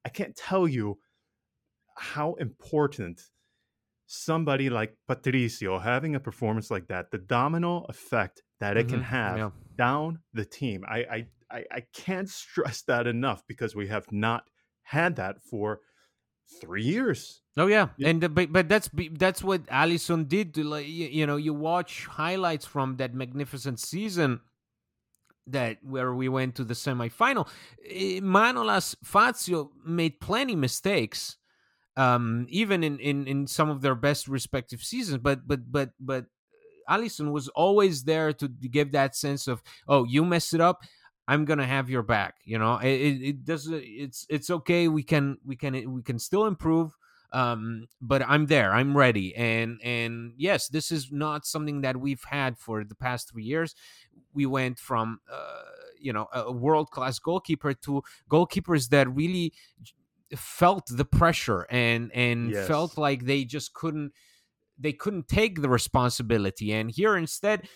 I 0.05 0.11
can't 0.11 0.37
tell 0.37 0.69
you 0.69 0.99
how 1.97 2.35
important 2.35 3.21
somebody 4.07 4.71
like 4.71 4.97
Patricio 5.07 5.79
having 5.79 6.15
a 6.15 6.21
performance 6.21 6.71
like 6.71 6.89
that, 6.89 7.11
the 7.11 7.19
domino 7.19 7.85
effect 7.89 8.43
that 8.61 8.77
it 8.77 8.89
can 8.89 9.01
Mhm, 9.01 9.05
have 9.05 9.37
yeah. 9.37 9.51
down 9.77 10.21
the 10.33 10.45
team. 10.45 10.85
I 10.89 11.27
I 11.51 11.65
I 11.71 11.81
can't 11.95 12.29
stress 12.43 12.83
that 12.83 13.07
enough 13.07 13.43
because 13.47 13.75
we 13.75 13.89
have 13.89 14.11
not 14.13 14.51
had 14.83 15.17
that 15.17 15.43
for 15.43 15.81
three 16.61 16.83
years. 16.85 17.41
Oh 17.57 17.67
yeah, 17.67 17.89
Yeah. 17.97 18.09
and 18.09 18.25
uh, 18.25 18.29
but 18.29 18.53
but 18.53 18.69
that's 18.69 18.89
that's 19.19 19.43
what 19.43 19.67
Alisson 19.67 20.29
did. 20.29 20.55
To, 20.55 20.65
like 20.65 20.87
you, 20.87 21.07
you 21.09 21.27
know, 21.27 21.37
you 21.37 21.53
watch 21.55 22.07
highlights 22.07 22.65
from 22.67 22.97
that 22.97 23.15
magnificent 23.15 23.81
season 23.81 24.41
that 25.47 25.79
where 25.83 26.15
we 26.15 26.29
went 26.29 26.55
to 26.57 26.65
the 26.65 26.75
semifinal. 26.75 27.49
Eh, 27.89 28.21
Manolas 28.21 28.95
Fazio 29.03 29.73
made 29.85 30.21
plenty 30.21 30.55
mistakes, 30.55 31.37
um, 31.97 32.47
even 32.49 32.85
in, 32.85 32.99
in 33.01 33.27
in 33.27 33.47
some 33.47 33.69
of 33.71 33.81
their 33.83 33.95
best 33.97 34.29
respective 34.29 34.81
seasons. 34.83 35.19
But 35.19 35.47
but 35.47 35.71
but 35.71 35.91
but 35.99 36.27
Alisson 36.89 37.33
was 37.33 37.49
always 37.49 38.05
there 38.05 38.33
to 38.35 38.49
give 38.49 38.93
that 38.93 39.17
sense 39.17 39.49
of 39.49 39.63
oh 39.89 40.05
you 40.05 40.25
messed 40.25 40.55
it 40.55 40.61
up. 40.61 40.83
I'm 41.31 41.45
gonna 41.45 41.67
have 41.67 41.89
your 41.89 42.03
back. 42.03 42.35
You 42.45 42.59
know, 42.59 42.77
it, 42.79 42.89
it, 43.09 43.23
it 43.31 43.45
doesn't. 43.45 43.83
It's 43.85 44.27
it's 44.29 44.51
okay. 44.51 44.89
We 44.89 45.03
can 45.03 45.39
we 45.45 45.57
can 45.57 45.73
we 45.95 46.03
can 46.03 46.19
still 46.19 46.47
improve. 46.47 46.91
Um, 47.33 47.87
but 48.01 48.23
I'm 48.27 48.47
there. 48.47 48.73
I'm 48.73 48.97
ready. 48.97 49.29
And 49.37 49.79
and 49.85 50.33
yes, 50.37 50.69
this 50.69 50.91
is 50.91 51.13
not 51.13 51.47
something 51.47 51.83
that 51.83 51.97
we've 51.97 52.25
had 52.25 52.59
for 52.59 52.83
the 52.85 52.97
past 52.97 53.31
three 53.31 53.45
years. 53.45 53.77
We 54.35 54.47
went 54.47 54.79
from 54.79 55.21
uh, 55.33 55.63
you 56.01 56.13
know 56.13 56.27
a 56.33 56.51
world 56.53 56.91
class 56.91 57.21
goalkeeper 57.21 57.75
to 57.75 58.03
goalkeepers 58.29 58.89
that 58.89 59.07
really 59.15 59.53
felt 60.37 60.87
the 60.91 61.05
pressure 61.05 61.67
and 61.71 62.11
and 62.13 62.51
Yes. 62.51 62.67
felt 62.67 62.99
like 62.99 63.25
they 63.25 63.45
just 63.45 63.73
couldn't 63.73 64.13
they 64.77 64.93
couldn't 64.93 65.29
take 65.29 65.63
the 65.63 65.69
responsibility. 65.69 66.73
And 66.73 66.91
here 66.91 67.17
instead, 67.17 67.69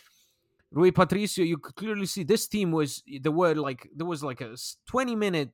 Rui 0.74 0.90
Patricio, 0.90 1.44
you 1.44 1.56
could 1.56 1.76
clearly 1.76 2.06
see 2.06 2.24
this 2.24 2.48
team 2.48 2.72
was 2.72 3.02
there 3.20 3.30
were 3.30 3.54
like 3.54 3.88
there 3.94 4.06
was 4.06 4.24
like 4.24 4.40
a 4.40 4.56
20 4.86 5.14
minute 5.14 5.50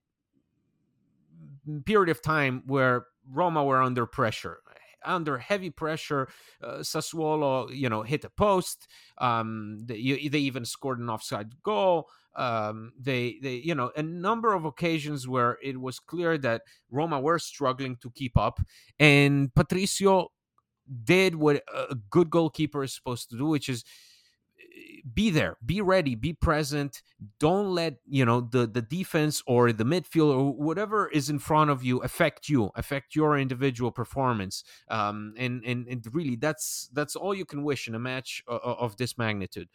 period 1.84 2.08
of 2.08 2.22
time 2.22 2.62
where 2.66 3.06
Roma 3.30 3.62
were 3.62 3.82
under 3.82 4.06
pressure, 4.06 4.60
under 5.04 5.36
heavy 5.36 5.68
pressure. 5.68 6.28
Uh, 6.62 6.78
Sassuolo, 6.78 7.74
you 7.74 7.90
know, 7.90 8.02
hit 8.02 8.22
the 8.22 8.30
post. 8.30 8.88
Um, 9.18 9.80
they, 9.84 10.28
they 10.28 10.38
even 10.38 10.64
scored 10.64 10.98
an 10.98 11.10
offside 11.10 11.62
goal. 11.62 12.08
Um, 12.34 12.92
they, 12.98 13.38
they, 13.42 13.56
you 13.56 13.74
know, 13.74 13.90
a 13.96 14.02
number 14.02 14.54
of 14.54 14.64
occasions 14.64 15.28
where 15.28 15.58
it 15.62 15.78
was 15.78 15.98
clear 15.98 16.38
that 16.38 16.62
Roma 16.90 17.20
were 17.20 17.38
struggling 17.38 17.96
to 17.96 18.10
keep 18.10 18.38
up, 18.38 18.60
and 18.98 19.52
Patricio 19.54 20.28
did 21.04 21.34
what 21.34 21.62
a 21.72 21.96
good 22.08 22.30
goalkeeper 22.30 22.82
is 22.82 22.94
supposed 22.94 23.30
to 23.30 23.36
do, 23.36 23.46
which 23.46 23.68
is 23.68 23.84
be 25.14 25.30
there, 25.30 25.56
be 25.64 25.80
ready, 25.80 26.14
be 26.14 26.32
present. 26.32 27.02
Don't 27.38 27.74
let 27.74 27.96
you 28.06 28.24
know 28.24 28.40
the 28.40 28.66
the 28.66 28.82
defense 28.82 29.42
or 29.46 29.72
the 29.72 29.84
midfield 29.84 30.34
or 30.34 30.52
whatever 30.52 31.08
is 31.08 31.30
in 31.30 31.38
front 31.38 31.70
of 31.70 31.82
you 31.82 31.98
affect 31.98 32.48
you, 32.48 32.70
affect 32.74 33.14
your 33.14 33.38
individual 33.38 33.90
performance. 33.90 34.64
Um, 34.88 35.34
and 35.36 35.62
and 35.64 35.86
and 35.88 36.04
really, 36.12 36.36
that's 36.36 36.88
that's 36.92 37.16
all 37.16 37.34
you 37.34 37.44
can 37.44 37.62
wish 37.62 37.88
in 37.88 37.94
a 37.94 37.98
match 37.98 38.42
of, 38.46 38.60
of 38.60 38.96
this 38.96 39.16
magnitude. 39.18 39.68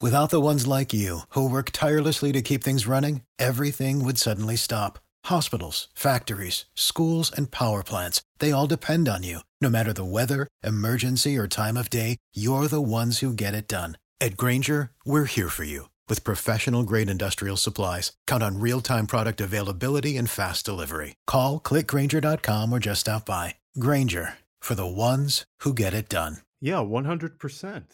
Without 0.00 0.30
the 0.30 0.40
ones 0.40 0.66
like 0.66 0.92
you 0.92 1.20
who 1.30 1.50
work 1.50 1.70
tirelessly 1.72 2.30
to 2.32 2.42
keep 2.42 2.62
things 2.62 2.86
running, 2.86 3.22
everything 3.38 4.04
would 4.04 4.18
suddenly 4.18 4.54
stop. 4.54 5.00
Hospitals, 5.24 5.88
factories, 5.94 6.66
schools, 6.74 7.32
and 7.36 7.50
power 7.50 7.82
plants—they 7.82 8.52
all 8.52 8.68
depend 8.68 9.08
on 9.08 9.24
you. 9.24 9.40
No 9.60 9.68
matter 9.68 9.92
the 9.92 10.04
weather, 10.04 10.46
emergency, 10.62 11.36
or 11.36 11.48
time 11.48 11.76
of 11.76 11.90
day, 11.90 12.16
you're 12.32 12.68
the 12.68 12.80
ones 12.80 13.18
who 13.18 13.32
get 13.32 13.54
it 13.54 13.66
done. 13.66 13.98
At 14.20 14.36
Grainger, 14.36 14.90
we're 15.06 15.26
here 15.26 15.48
for 15.48 15.62
you 15.62 15.90
with 16.08 16.24
professional 16.24 16.82
grade 16.82 17.08
industrial 17.08 17.56
supplies. 17.56 18.12
Count 18.26 18.42
on 18.42 18.58
real 18.60 18.80
time 18.80 19.06
product 19.06 19.40
availability 19.40 20.16
and 20.16 20.28
fast 20.28 20.66
delivery. 20.66 21.14
Call 21.26 21.60
clickgrainger.com 21.60 22.72
or 22.72 22.78
just 22.80 23.02
stop 23.02 23.24
by. 23.24 23.54
Grainger 23.78 24.34
for 24.58 24.74
the 24.74 24.86
ones 24.86 25.44
who 25.60 25.72
get 25.72 25.94
it 25.94 26.08
done. 26.08 26.38
Yeah, 26.60 26.82
100%. 26.82 27.84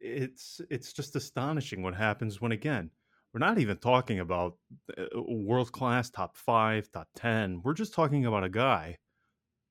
It's 0.00 0.60
it's 0.70 0.92
just 0.92 1.16
astonishing 1.16 1.82
what 1.82 1.94
happens 1.94 2.40
when 2.40 2.52
again, 2.52 2.90
we're 3.34 3.46
not 3.46 3.58
even 3.58 3.76
talking 3.76 4.20
about 4.20 4.56
uh, 4.96 5.04
world 5.28 5.72
class 5.72 6.08
top 6.08 6.38
5, 6.38 6.90
top 6.90 7.08
10. 7.16 7.60
We're 7.62 7.74
just 7.74 7.92
talking 7.92 8.24
about 8.24 8.44
a 8.44 8.48
guy 8.48 8.96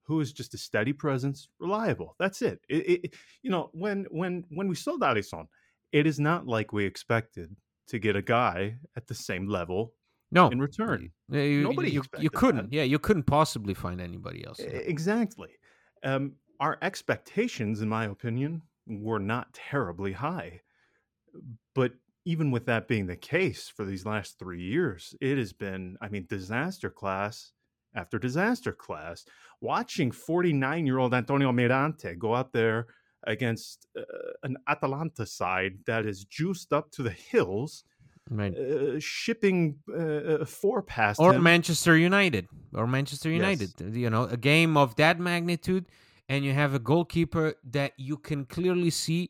who 0.04 0.20
is 0.20 0.34
just 0.34 0.54
a 0.54 0.58
steady 0.58 0.94
presence, 0.94 1.50
reliable. 1.60 2.16
That's 2.20 2.44
it. 2.44 2.60
it, 2.70 3.06
it 3.06 3.14
you 3.42 3.50
know, 3.50 3.72
when 3.74 4.06
when 4.12 4.44
when 4.50 4.68
we 4.68 4.76
sold 4.76 5.02
Alisson, 5.02 5.48
it 5.92 6.08
is 6.08 6.20
not 6.20 6.48
like 6.48 6.74
we 6.74 6.86
expected 6.86 7.56
to 7.88 8.00
get 8.00 8.16
a 8.16 8.22
guy 8.22 8.76
at 8.96 9.08
the 9.08 9.14
same 9.14 9.48
level 9.48 9.94
no. 10.32 10.50
in 10.50 10.60
return. 10.60 11.12
You, 11.30 11.64
nobody 11.64 11.92
you, 11.92 12.04
you 12.20 12.30
couldn't 12.30 12.72
that. 12.72 12.76
yeah 12.76 12.84
you 12.84 13.00
couldn't 13.00 13.24
possibly 13.24 13.74
find 13.74 14.02
anybody 14.02 14.46
else 14.46 14.60
exactly. 14.60 15.50
Um, 16.04 16.34
our 16.60 16.78
expectations 16.82 17.82
in 17.82 17.90
my 17.90 18.06
opinion 18.06 18.62
were 18.88 19.20
not 19.20 19.54
terribly 19.54 20.14
high. 20.14 20.62
But 21.74 21.94
even 22.26 22.50
with 22.50 22.66
that 22.66 22.88
being 22.88 23.08
the 23.08 23.16
case 23.16 23.68
for 23.68 23.86
these 23.86 24.06
last 24.06 24.40
three 24.40 24.62
years 24.62 25.14
it 25.22 25.38
has 25.38 25.54
been 25.54 25.96
i 26.02 26.10
mean 26.10 26.26
disaster 26.28 26.90
class 26.90 27.52
after 27.96 28.20
disaster 28.20 28.74
class. 28.74 29.26
Watching 29.62 30.12
49 30.12 30.86
year 30.86 31.00
old 31.00 31.14
antonio 31.14 31.52
mirante 31.52 32.18
go 32.18 32.36
out 32.36 32.54
there 32.54 32.88
against 33.28 33.88
uh, 33.98 34.02
an 34.44 34.58
Atalanta 34.68 35.26
side 35.26 35.80
that 35.86 36.06
is 36.06 36.26
juiced 36.26 36.74
up 36.74 36.92
to 36.92 37.04
the 37.04 37.12
hills, 37.12 37.84
right. 38.30 38.56
uh, 38.56 39.00
shipping 39.00 39.78
uh, 39.90 39.98
uh 39.98 40.46
four 40.46 40.82
past 40.82 41.20
or. 41.20 41.40
Manchester 41.40 41.98
United 41.98 42.48
or 42.74 42.88
Manchester 42.88 43.30
United. 43.30 43.74
Yes. 43.80 43.96
You 43.96 44.10
know, 44.10 44.24
a 44.24 44.38
game 44.38 44.78
of 44.78 44.96
that 44.98 45.20
magnitude, 45.20 45.86
and 46.30 46.46
you 46.46 46.54
have 46.54 46.74
a 46.74 46.80
goalkeeper 46.80 47.56
that 47.72 47.94
you 47.98 48.18
can 48.18 48.46
clearly 48.46 48.90
see. 48.90 49.30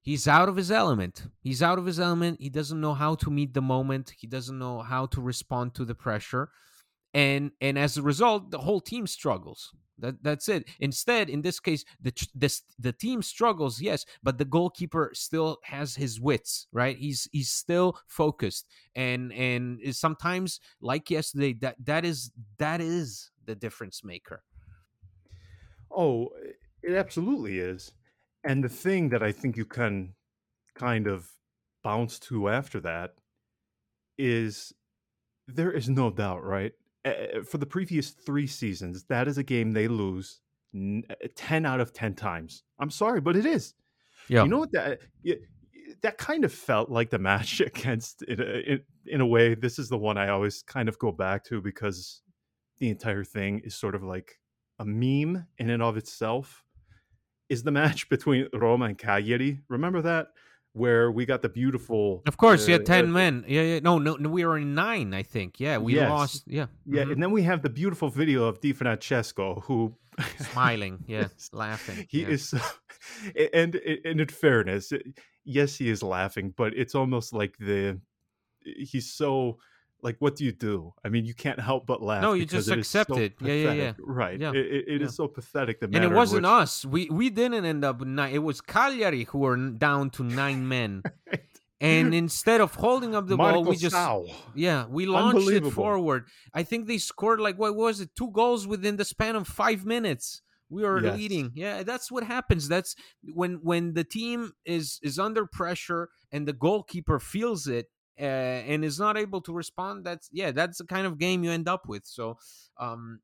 He's 0.00 0.26
out 0.26 0.48
of 0.48 0.56
his 0.56 0.70
element. 0.70 1.24
He's 1.40 1.62
out 1.62 1.78
of 1.78 1.84
his 1.84 2.00
element. 2.00 2.40
He 2.40 2.48
doesn't 2.48 2.80
know 2.80 2.94
how 2.94 3.14
to 3.16 3.30
meet 3.30 3.52
the 3.52 3.60
moment. 3.60 4.14
He 4.18 4.26
doesn't 4.26 4.58
know 4.58 4.80
how 4.80 5.06
to 5.06 5.20
respond 5.20 5.74
to 5.74 5.84
the 5.84 5.94
pressure. 5.94 6.50
And 7.12 7.52
and 7.60 7.78
as 7.78 7.96
a 7.96 8.02
result, 8.02 8.50
the 8.50 8.58
whole 8.58 8.80
team 8.80 9.06
struggles. 9.06 9.74
That 9.98 10.22
that's 10.22 10.48
it. 10.48 10.68
Instead, 10.78 11.28
in 11.28 11.42
this 11.42 11.58
case, 11.60 11.84
the 12.00 12.12
this 12.34 12.62
the 12.78 12.92
team 12.92 13.22
struggles, 13.22 13.80
yes, 13.80 14.04
but 14.22 14.38
the 14.38 14.44
goalkeeper 14.44 15.10
still 15.14 15.58
has 15.64 15.96
his 15.96 16.20
wits, 16.20 16.68
right? 16.72 16.96
He's 16.96 17.28
he's 17.32 17.50
still 17.50 17.98
focused, 18.06 18.68
and 18.94 19.32
and 19.32 19.80
sometimes, 19.94 20.60
like 20.80 21.10
yesterday, 21.10 21.54
that 21.54 21.76
that 21.84 22.04
is 22.04 22.30
that 22.58 22.80
is 22.80 23.30
the 23.44 23.54
difference 23.54 24.04
maker. 24.04 24.44
Oh, 25.90 26.28
it 26.82 26.94
absolutely 26.94 27.58
is. 27.58 27.92
And 28.44 28.62
the 28.62 28.68
thing 28.68 29.08
that 29.08 29.22
I 29.22 29.32
think 29.32 29.56
you 29.56 29.64
can 29.64 30.14
kind 30.74 31.06
of 31.06 31.30
bounce 31.82 32.18
to 32.20 32.48
after 32.48 32.80
that 32.80 33.14
is 34.16 34.72
there 35.46 35.72
is 35.72 35.88
no 35.88 36.10
doubt, 36.10 36.44
right? 36.44 36.72
Uh, 37.04 37.42
for 37.48 37.58
the 37.58 37.66
previous 37.66 38.10
three 38.10 38.46
seasons, 38.46 39.04
that 39.08 39.28
is 39.28 39.38
a 39.38 39.42
game 39.42 39.72
they 39.72 39.88
lose 39.88 40.40
10 40.72 41.66
out 41.66 41.80
of 41.80 41.92
10 41.92 42.14
times. 42.14 42.62
I'm 42.78 42.90
sorry, 42.90 43.20
but 43.20 43.36
it 43.36 43.46
is. 43.46 43.74
Yeah. 44.28 44.42
You 44.42 44.50
know 44.50 44.58
what 44.58 44.72
that 44.72 45.00
that 46.02 46.18
kind 46.18 46.44
of 46.44 46.52
felt 46.52 46.90
like 46.90 47.10
the 47.10 47.18
match 47.18 47.60
against 47.66 48.22
in 48.22 48.40
a, 48.40 48.44
in, 48.44 48.80
in 49.06 49.20
a 49.20 49.26
way 49.26 49.54
this 49.54 49.78
is 49.78 49.88
the 49.88 49.98
one 49.98 50.18
I 50.18 50.28
always 50.28 50.62
kind 50.62 50.88
of 50.88 50.98
go 50.98 51.10
back 51.12 51.44
to 51.44 51.60
because 51.60 52.22
the 52.78 52.90
entire 52.90 53.24
thing 53.24 53.60
is 53.64 53.74
sort 53.74 53.94
of 53.94 54.02
like 54.02 54.38
a 54.78 54.84
meme 54.84 55.46
in 55.58 55.70
and 55.70 55.82
of 55.82 55.96
itself 55.96 56.64
is 57.48 57.62
the 57.62 57.70
match 57.70 58.08
between 58.10 58.48
Roma 58.52 58.86
and 58.86 58.98
Cagliari. 58.98 59.60
Remember 59.68 60.02
that? 60.02 60.28
Where 60.72 61.10
we 61.10 61.26
got 61.26 61.42
the 61.42 61.48
beautiful. 61.48 62.22
Of 62.26 62.36
course, 62.36 62.68
uh, 62.68 62.72
yeah, 62.72 62.78
ten 62.78 63.06
uh, 63.06 63.08
men. 63.08 63.44
Yeah, 63.46 63.62
yeah. 63.62 63.80
No, 63.80 63.98
no, 63.98 64.16
no, 64.16 64.28
we 64.28 64.44
were 64.44 64.58
in 64.58 64.74
nine, 64.74 65.14
I 65.14 65.22
think. 65.22 65.60
Yeah, 65.60 65.78
we 65.78 65.94
yes. 65.94 66.10
lost. 66.10 66.44
Yeah, 66.46 66.66
yeah, 66.86 67.02
mm-hmm. 67.02 67.12
and 67.12 67.22
then 67.22 67.30
we 67.30 67.42
have 67.42 67.62
the 67.62 67.70
beautiful 67.70 68.08
video 68.08 68.44
of 68.44 68.60
Di 68.60 68.72
Francesco 68.72 69.62
who 69.66 69.94
smiling, 70.52 71.04
yeah, 71.06 71.28
laughing. 71.52 72.06
He 72.08 72.22
yeah. 72.22 72.28
is, 72.28 72.54
and 73.52 73.74
and 74.04 74.20
in 74.20 74.28
fairness, 74.28 74.92
yes, 75.44 75.76
he 75.76 75.88
is 75.88 76.02
laughing, 76.02 76.54
but 76.56 76.74
it's 76.76 76.94
almost 76.94 77.32
like 77.32 77.56
the 77.58 78.00
he's 78.62 79.12
so 79.12 79.58
like 80.02 80.16
what 80.18 80.36
do 80.36 80.44
you 80.44 80.52
do 80.52 80.92
i 81.04 81.08
mean 81.08 81.24
you 81.24 81.34
can't 81.34 81.60
help 81.60 81.86
but 81.86 82.02
laugh 82.02 82.22
no 82.22 82.32
you 82.32 82.44
just 82.44 82.70
accept 82.70 83.10
it, 83.10 83.18
it. 83.18 83.34
yeah 83.40 83.54
yeah 83.54 83.72
yeah 83.72 83.92
right 83.98 84.40
yeah. 84.40 84.50
it, 84.50 84.56
it 84.56 85.00
yeah. 85.00 85.06
is 85.06 85.14
so 85.14 85.26
pathetic 85.26 85.78
and 85.82 85.94
it 85.96 86.12
wasn't 86.12 86.42
which... 86.42 86.50
us 86.50 86.84
we 86.84 87.08
we 87.10 87.30
didn't 87.30 87.64
end 87.64 87.84
up 87.84 88.00
nine 88.00 88.32
it 88.32 88.38
was 88.38 88.60
cagliari 88.60 89.24
who 89.24 89.38
were 89.38 89.56
down 89.56 90.10
to 90.10 90.22
nine 90.22 90.66
men 90.68 91.02
right. 91.26 91.40
and 91.80 92.14
instead 92.14 92.60
of 92.60 92.74
holding 92.74 93.14
up 93.14 93.26
the 93.26 93.36
Marco 93.36 93.62
ball 93.62 93.64
we 93.64 93.76
just 93.76 93.94
Sau. 93.94 94.24
yeah 94.54 94.86
we 94.86 95.06
launched 95.06 95.48
it 95.48 95.64
forward 95.70 96.26
i 96.54 96.62
think 96.62 96.86
they 96.86 96.98
scored 96.98 97.40
like 97.40 97.58
what 97.58 97.74
was 97.74 98.00
it 98.00 98.10
two 98.16 98.30
goals 98.30 98.66
within 98.66 98.96
the 98.96 99.04
span 99.04 99.36
of 99.36 99.46
five 99.46 99.84
minutes 99.84 100.42
we 100.70 100.84
are 100.84 101.00
yes. 101.00 101.16
leading 101.16 101.50
yeah 101.54 101.82
that's 101.82 102.10
what 102.10 102.24
happens 102.24 102.68
that's 102.68 102.94
when 103.34 103.54
when 103.62 103.94
the 103.94 104.04
team 104.04 104.52
is 104.64 105.00
is 105.02 105.18
under 105.18 105.46
pressure 105.46 106.08
and 106.30 106.46
the 106.46 106.52
goalkeeper 106.52 107.18
feels 107.18 107.66
it 107.66 107.86
uh, 108.18 108.22
and 108.22 108.84
is 108.84 108.98
not 108.98 109.16
able 109.16 109.40
to 109.42 109.52
respond, 109.52 110.04
that's 110.04 110.28
yeah, 110.32 110.50
that's 110.50 110.78
the 110.78 110.84
kind 110.84 111.06
of 111.06 111.18
game 111.18 111.44
you 111.44 111.50
end 111.50 111.68
up 111.68 111.88
with. 111.88 112.04
So 112.06 112.38
um, 112.78 113.20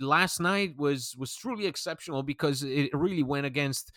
last 0.00 0.40
night 0.40 0.76
was 0.76 1.14
was 1.18 1.34
truly 1.34 1.66
exceptional 1.66 2.22
because 2.22 2.62
it 2.62 2.90
really 2.92 3.22
went 3.22 3.46
against 3.46 3.92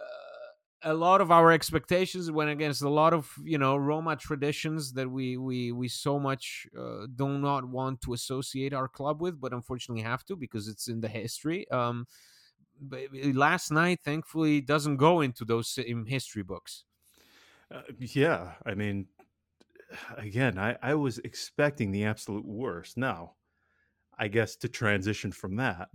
uh, 0.00 0.90
a 0.90 0.94
lot 0.94 1.20
of 1.20 1.30
our 1.30 1.52
expectations. 1.52 2.30
Went 2.30 2.50
against 2.50 2.82
a 2.82 2.88
lot 2.88 3.12
of 3.12 3.32
you 3.44 3.58
know 3.58 3.76
Roma 3.76 4.16
traditions 4.16 4.92
that 4.94 5.10
we 5.10 5.36
we 5.36 5.72
we 5.72 5.88
so 5.88 6.18
much 6.18 6.66
uh, 6.78 7.06
do 7.14 7.28
not 7.38 7.64
want 7.64 8.00
to 8.02 8.12
associate 8.12 8.72
our 8.72 8.88
club 8.88 9.20
with, 9.20 9.40
but 9.40 9.52
unfortunately 9.52 10.02
have 10.02 10.24
to 10.26 10.36
because 10.36 10.68
it's 10.68 10.88
in 10.88 11.00
the 11.00 11.08
history. 11.08 11.68
Um, 11.70 12.06
but 12.80 13.08
last 13.34 13.70
night, 13.70 14.00
thankfully, 14.04 14.60
doesn't 14.60 14.98
go 14.98 15.20
into 15.20 15.44
those 15.44 15.68
same 15.68 16.06
history 16.06 16.42
books. 16.42 16.84
Uh, 17.70 17.82
yeah, 17.98 18.52
I 18.64 18.74
mean, 18.74 19.08
again, 20.16 20.58
I, 20.58 20.76
I 20.82 20.94
was 20.94 21.18
expecting 21.18 21.90
the 21.90 22.04
absolute 22.04 22.44
worst. 22.44 22.96
Now, 22.96 23.34
I 24.18 24.28
guess 24.28 24.56
to 24.56 24.68
transition 24.68 25.32
from 25.32 25.56
that, 25.56 25.88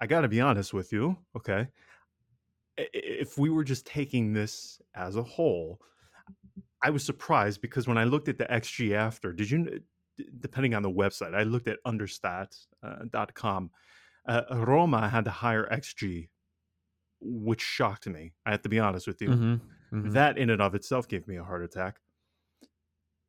I 0.00 0.06
got 0.06 0.22
to 0.22 0.28
be 0.28 0.40
honest 0.40 0.72
with 0.72 0.92
you. 0.92 1.18
Okay. 1.36 1.68
If 2.76 3.36
we 3.36 3.50
were 3.50 3.64
just 3.64 3.86
taking 3.86 4.32
this 4.32 4.80
as 4.94 5.16
a 5.16 5.22
whole, 5.22 5.80
I 6.82 6.90
was 6.90 7.04
surprised 7.04 7.60
because 7.60 7.86
when 7.86 7.98
I 7.98 8.04
looked 8.04 8.28
at 8.28 8.38
the 8.38 8.46
XG 8.46 8.94
after, 8.94 9.32
did 9.32 9.50
you, 9.50 9.80
depending 10.38 10.74
on 10.74 10.82
the 10.82 10.90
website, 10.90 11.34
I 11.34 11.42
looked 11.42 11.68
at 11.68 11.78
understat.com. 11.86 13.70
Uh, 14.26 14.42
uh, 14.50 14.56
Roma 14.56 15.08
had 15.08 15.26
a 15.26 15.30
higher 15.30 15.68
XG, 15.70 16.28
which 17.20 17.60
shocked 17.60 18.06
me. 18.06 18.32
I 18.46 18.52
have 18.52 18.62
to 18.62 18.68
be 18.70 18.78
honest 18.78 19.06
with 19.06 19.20
you. 19.20 19.28
Mm-hmm, 19.28 19.54
mm-hmm. 19.98 20.10
That 20.10 20.38
in 20.38 20.48
and 20.48 20.62
of 20.62 20.74
itself 20.74 21.06
gave 21.06 21.28
me 21.28 21.36
a 21.36 21.44
heart 21.44 21.62
attack 21.62 22.00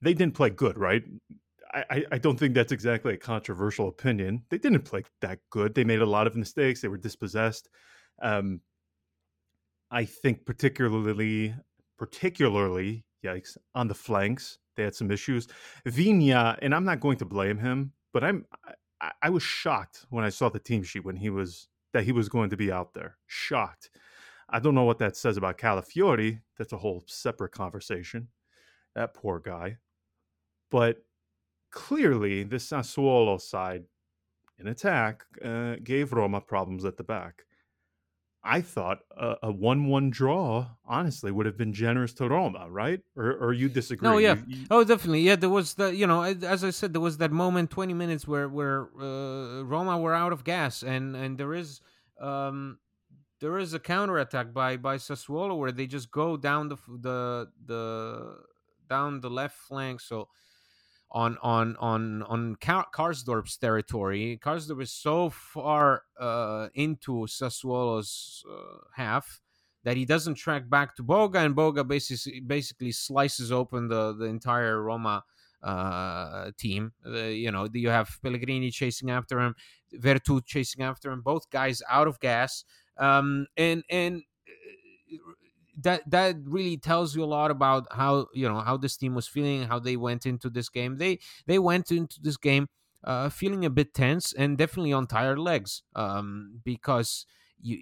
they 0.01 0.13
didn't 0.13 0.35
play 0.35 0.49
good, 0.49 0.77
right? 0.77 1.03
I, 1.73 2.03
I 2.11 2.17
don't 2.17 2.37
think 2.37 2.53
that's 2.53 2.73
exactly 2.73 3.13
a 3.13 3.17
controversial 3.17 3.87
opinion. 3.87 4.43
They 4.49 4.57
didn't 4.57 4.81
play 4.81 5.03
that 5.21 5.39
good. 5.49 5.73
They 5.73 5.85
made 5.85 6.01
a 6.01 6.05
lot 6.05 6.27
of 6.27 6.35
mistakes. 6.35 6.81
They 6.81 6.89
were 6.89 6.97
dispossessed. 6.97 7.69
Um, 8.21 8.59
I 9.89 10.03
think 10.05 10.45
particularly, 10.45 11.55
particularly, 11.97 13.05
yikes, 13.23 13.57
on 13.73 13.87
the 13.87 13.93
flanks, 13.93 14.57
they 14.75 14.83
had 14.83 14.95
some 14.95 15.11
issues. 15.11 15.47
Viña, 15.87 16.57
and 16.61 16.75
I'm 16.75 16.85
not 16.85 16.99
going 16.99 17.17
to 17.19 17.25
blame 17.25 17.57
him, 17.57 17.93
but 18.13 18.23
I'm 18.23 18.45
I, 18.99 19.11
I 19.21 19.29
was 19.29 19.43
shocked 19.43 20.05
when 20.09 20.23
I 20.23 20.29
saw 20.29 20.49
the 20.49 20.59
team 20.59 20.83
sheet 20.83 21.05
when 21.05 21.17
he 21.17 21.29
was 21.29 21.67
that 21.93 22.03
he 22.03 22.11
was 22.11 22.29
going 22.29 22.49
to 22.51 22.57
be 22.57 22.71
out 22.71 22.93
there. 22.93 23.17
Shocked. 23.27 23.89
I 24.49 24.59
don't 24.59 24.75
know 24.75 24.83
what 24.83 24.99
that 24.99 25.15
says 25.15 25.37
about 25.37 25.57
Calafiori. 25.57 26.41
That's 26.57 26.73
a 26.73 26.77
whole 26.77 27.03
separate 27.07 27.51
conversation. 27.51 28.27
That 28.95 29.13
poor 29.13 29.39
guy. 29.39 29.77
But 30.71 31.03
clearly, 31.69 32.43
the 32.43 32.55
Sassuolo 32.55 33.39
side 33.39 33.83
in 34.57 34.67
attack 34.67 35.25
uh, 35.43 35.75
gave 35.83 36.13
Roma 36.13 36.41
problems 36.41 36.85
at 36.85 36.97
the 36.97 37.03
back. 37.03 37.43
I 38.43 38.61
thought 38.61 38.99
a, 39.15 39.35
a, 39.43 39.51
one-one 39.51 40.09
draw, 40.09 40.65
honestly, 40.87 41.31
would 41.31 41.45
have 41.45 41.57
been 41.57 41.73
generous 41.73 42.11
to 42.13 42.27
Roma, 42.27 42.67
right? 42.71 42.99
Or, 43.15 43.33
or 43.33 43.53
you 43.53 43.69
disagree? 43.69 44.09
No, 44.09 44.17
yeah, 44.17 44.35
you, 44.47 44.57
you... 44.61 44.65
oh, 44.71 44.83
definitely, 44.83 45.21
yeah. 45.21 45.35
There 45.35 45.49
was 45.49 45.75
the, 45.75 45.95
you 45.95 46.07
know, 46.07 46.23
as 46.23 46.63
I 46.63 46.71
said, 46.71 46.91
there 46.91 47.01
was 47.01 47.17
that 47.17 47.31
moment, 47.31 47.69
twenty 47.69 47.93
minutes 47.93 48.27
where 48.27 48.49
where 48.49 48.87
uh, 48.99 49.61
Roma 49.63 49.99
were 49.99 50.15
out 50.15 50.33
of 50.33 50.43
gas, 50.43 50.81
and 50.81 51.15
and 51.15 51.37
there 51.37 51.53
is 51.53 51.81
um 52.19 52.79
there 53.41 53.59
is 53.59 53.75
a 53.75 53.79
counter 53.79 54.17
attack 54.17 54.53
by 54.53 54.75
by 54.75 54.97
Sassuolo 54.97 55.55
where 55.55 55.71
they 55.71 55.85
just 55.85 56.09
go 56.09 56.35
down 56.35 56.69
the 56.69 56.77
the 56.87 57.47
the 57.63 58.37
down 58.89 59.19
the 59.21 59.29
left 59.29 59.57
flank. 59.57 60.01
So 60.01 60.29
on 61.11 61.37
on 61.41 61.75
on 61.79 62.23
on 62.23 62.55
Karsdorp's 62.55 63.57
territory. 63.57 64.39
Karsdorp 64.41 64.81
is 64.81 64.91
so 64.91 65.29
far 65.29 66.03
uh, 66.19 66.69
into 66.73 67.25
Sassuolo's 67.27 68.43
uh, 68.49 68.77
half 68.95 69.41
that 69.83 69.97
he 69.97 70.05
doesn't 70.05 70.35
track 70.35 70.69
back 70.69 70.95
to 70.95 71.03
Boga, 71.03 71.45
and 71.45 71.55
Boga 71.55 71.87
basically 71.87 72.39
basically 72.39 72.91
slices 72.91 73.51
open 73.51 73.89
the 73.89 74.13
the 74.13 74.25
entire 74.25 74.81
Roma 74.81 75.23
uh, 75.61 76.51
team. 76.57 76.93
you 77.05 77.51
know, 77.51 77.67
you 77.73 77.89
have 77.89 78.17
Pellegrini 78.23 78.71
chasing 78.71 79.09
after 79.09 79.39
him, 79.39 79.55
Veretout 79.93 80.45
chasing 80.45 80.83
after 80.83 81.11
him, 81.11 81.21
both 81.21 81.49
guys 81.49 81.81
out 81.89 82.07
of 82.07 82.19
gas, 82.19 82.63
um, 82.97 83.47
and 83.57 83.83
and 83.89 84.23
that 85.79 86.09
that 86.09 86.35
really 86.43 86.77
tells 86.77 87.15
you 87.15 87.23
a 87.23 87.25
lot 87.25 87.51
about 87.51 87.87
how 87.91 88.27
you 88.33 88.47
know 88.47 88.59
how 88.59 88.77
this 88.77 88.97
team 88.97 89.15
was 89.15 89.27
feeling, 89.27 89.63
how 89.63 89.79
they 89.79 89.95
went 89.95 90.25
into 90.25 90.49
this 90.49 90.69
game. 90.69 90.97
They 90.97 91.19
they 91.47 91.59
went 91.59 91.91
into 91.91 92.21
this 92.21 92.37
game 92.37 92.67
uh, 93.03 93.29
feeling 93.29 93.65
a 93.65 93.69
bit 93.69 93.93
tense 93.93 94.33
and 94.33 94.57
definitely 94.57 94.93
on 94.93 95.07
tired 95.07 95.39
legs 95.39 95.83
um, 95.95 96.61
because 96.63 97.25
you, 97.61 97.77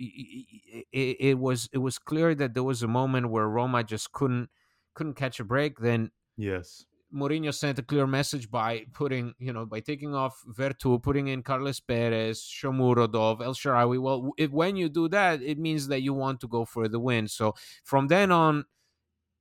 it, 0.91 1.17
it 1.19 1.39
was 1.39 1.69
it 1.71 1.79
was 1.79 1.97
clear 1.97 2.35
that 2.35 2.53
there 2.53 2.63
was 2.63 2.83
a 2.83 2.87
moment 2.87 3.29
where 3.29 3.47
Roma 3.47 3.83
just 3.83 4.11
couldn't 4.11 4.49
couldn't 4.93 5.15
catch 5.15 5.39
a 5.39 5.43
break. 5.43 5.79
Then 5.79 6.11
yes, 6.37 6.85
Mourinho 7.13 7.53
sent 7.53 7.79
a 7.79 7.83
clear 7.83 8.05
message 8.05 8.49
by 8.51 8.85
putting, 8.93 9.33
you 9.39 9.51
know, 9.51 9.65
by 9.65 9.79
taking 9.79 10.13
off 10.13 10.41
Veretout, 10.47 11.01
putting 11.01 11.27
in 11.27 11.41
Carles 11.41 11.79
Perez, 11.79 12.41
Shomurodov, 12.41 13.41
El 13.41 13.53
Shaarawy. 13.53 13.99
Well, 13.99 14.31
when 14.51 14.75
you 14.75 14.89
do 14.89 15.07
that, 15.09 15.41
it 15.41 15.57
means 15.57 15.87
that 15.87 16.01
you 16.01 16.13
want 16.13 16.39
to 16.41 16.47
go 16.47 16.65
for 16.65 16.87
the 16.87 16.99
win. 16.99 17.27
So 17.27 17.55
from 17.83 18.07
then 18.07 18.31
on, 18.31 18.65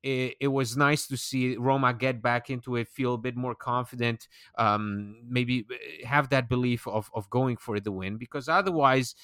it, 0.03 0.37
it, 0.41 0.49
was 0.49 0.77
nice 0.77 1.07
to 1.09 1.17
see 1.17 1.57
Roma 1.57 1.93
get 1.93 2.23
back 2.23 2.51
into 2.51 2.77
it, 2.77 2.89
feel 2.89 3.15
a 3.15 3.19
bit 3.19 3.37
more 3.37 3.55
confident, 3.55 4.29
um, 4.57 5.17
maybe 5.29 5.67
eh, 5.71 6.07
have 6.07 6.29
that 6.31 6.49
belief 6.49 6.87
of, 6.87 7.11
of 7.15 7.29
going 7.31 7.57
for 7.57 7.81
the 7.81 7.91
win, 7.91 8.17
because 8.17 8.49
otherwise, 8.49 9.15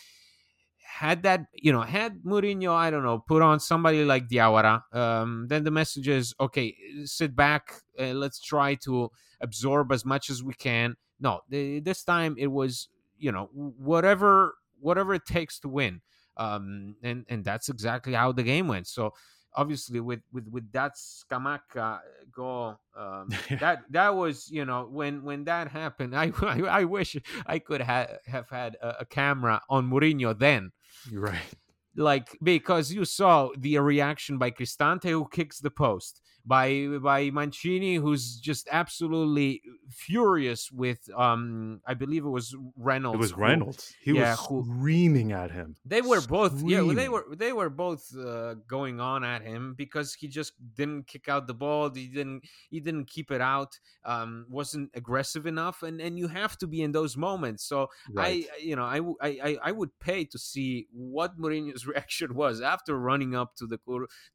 had 0.84 1.22
that, 1.24 1.46
you 1.52 1.72
know, 1.72 1.80
had 1.80 2.22
Mourinho, 2.22 2.72
I 2.72 2.90
don't 2.90 3.02
know, 3.02 3.18
put 3.18 3.42
on 3.42 3.58
somebody 3.58 4.04
like 4.04 4.28
Diawara, 4.28 4.82
um, 4.94 5.46
then 5.48 5.64
the 5.64 5.70
message 5.70 6.08
is, 6.08 6.34
okay, 6.38 6.76
sit 7.04 7.34
back, 7.34 7.82
uh, 7.98 8.12
let's 8.12 8.40
try 8.40 8.76
to 8.76 9.10
absorb 9.40 9.90
as 9.92 10.04
much 10.04 10.30
as 10.30 10.42
we 10.42 10.54
can. 10.54 10.96
No, 11.18 11.40
this 11.48 12.04
time 12.04 12.36
it 12.38 12.48
was, 12.48 12.88
you 13.18 13.32
know, 13.32 13.48
whatever 13.52 14.54
whatever 14.80 15.14
it 15.14 15.24
takes 15.24 15.58
to 15.60 15.68
win, 15.68 16.02
um, 16.36 16.96
and 17.02 17.24
and 17.28 17.44
that's 17.44 17.68
exactly 17.68 18.12
how 18.12 18.32
the 18.32 18.42
game 18.42 18.68
went. 18.68 18.86
So 18.86 19.14
obviously 19.54 20.00
with 20.00 20.20
with 20.32 20.48
with 20.48 20.70
that 20.72 20.94
Scamacca 20.96 22.00
goal, 22.32 22.78
um, 22.96 23.28
that 23.60 23.82
that 23.90 24.14
was 24.14 24.50
you 24.50 24.64
know 24.64 24.88
when 24.90 25.22
when 25.22 25.44
that 25.44 25.68
happened, 25.68 26.16
I 26.16 26.32
I, 26.42 26.60
I 26.60 26.84
wish 26.84 27.16
I 27.46 27.58
could 27.58 27.80
ha- 27.80 28.18
have 28.26 28.48
had 28.50 28.76
a, 28.82 28.96
a 29.00 29.04
camera 29.04 29.60
on 29.68 29.90
Mourinho 29.90 30.38
then. 30.38 30.72
You're 31.10 31.22
right 31.22 31.54
like 31.96 32.36
because 32.42 32.92
you 32.92 33.04
saw 33.04 33.50
the 33.56 33.78
reaction 33.78 34.38
by 34.38 34.50
Cristante 34.50 35.10
who 35.10 35.28
kicks 35.30 35.60
the 35.60 35.70
post 35.70 36.20
by 36.46 36.86
by 37.00 37.30
Mancini 37.30 37.96
who's 37.96 38.36
just 38.36 38.68
absolutely 38.70 39.62
furious 39.88 40.70
with 40.70 41.08
um 41.16 41.80
I 41.86 41.94
believe 41.94 42.24
it 42.24 42.28
was 42.28 42.54
Reynolds. 42.76 43.16
It 43.16 43.20
was 43.20 43.34
Reynolds. 43.34 43.94
Who, 44.04 44.12
he 44.12 44.18
yeah, 44.18 44.32
was 44.32 44.46
who, 44.46 44.64
screaming 44.64 45.32
at 45.32 45.50
him. 45.50 45.76
They 45.84 46.02
were 46.02 46.20
both 46.20 46.58
screaming. 46.58 46.88
yeah, 46.88 46.94
they 46.94 47.08
were 47.08 47.24
they 47.34 47.52
were 47.52 47.70
both 47.70 48.14
uh, 48.16 48.54
going 48.68 49.00
on 49.00 49.24
at 49.24 49.42
him 49.42 49.74
because 49.76 50.14
he 50.14 50.28
just 50.28 50.52
didn't 50.74 51.06
kick 51.06 51.28
out 51.28 51.46
the 51.46 51.54
ball. 51.54 51.90
He 51.90 52.08
didn't 52.08 52.42
he 52.68 52.80
didn't 52.80 53.06
keep 53.06 53.30
it 53.30 53.40
out. 53.40 53.78
Um 54.04 54.46
wasn't 54.50 54.90
aggressive 54.94 55.46
enough 55.46 55.82
and 55.82 56.00
and 56.00 56.18
you 56.18 56.28
have 56.28 56.58
to 56.58 56.66
be 56.66 56.82
in 56.82 56.92
those 56.92 57.16
moments. 57.16 57.64
So 57.64 57.88
right. 58.12 58.46
I 58.52 58.58
you 58.58 58.76
know 58.76 58.84
I, 58.84 59.00
I 59.22 59.58
I 59.62 59.72
would 59.72 59.98
pay 59.98 60.24
to 60.26 60.38
see 60.38 60.88
what 60.92 61.38
Mourinho's 61.38 61.86
reaction 61.94 62.34
was 62.34 62.60
after 62.60 62.98
running 62.98 63.34
up 63.34 63.56
to 63.56 63.66
the 63.66 63.78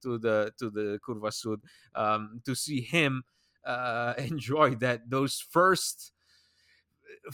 to 0.02 0.18
the 0.18 0.52
to 0.58 0.70
the 0.72 1.00
Curva 1.08 1.32
Sud 1.32 1.60
um, 2.00 2.42
to 2.46 2.56
see 2.56 2.82
him 2.82 3.24
uh, 3.66 4.14
enjoy 4.18 4.76
that 4.76 5.10
those 5.10 5.40
first 5.40 6.12
uh, 7.28 7.32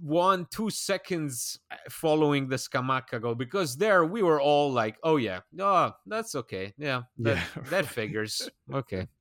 one 0.00 0.46
two 0.50 0.70
seconds 0.70 1.58
uh, 1.70 1.76
following 1.88 2.48
the 2.48 2.56
Scamacca 2.56 3.20
goal 3.22 3.34
because 3.34 3.76
there 3.76 4.04
we 4.04 4.22
were 4.22 4.40
all 4.40 4.70
like 4.72 4.96
oh 5.02 5.16
yeah 5.16 5.40
oh 5.58 5.92
that's 6.06 6.34
okay 6.34 6.74
yeah 6.76 7.02
that, 7.18 7.36
yeah, 7.56 7.62
that 7.70 7.86
figures 7.86 8.48
okay 8.72 9.08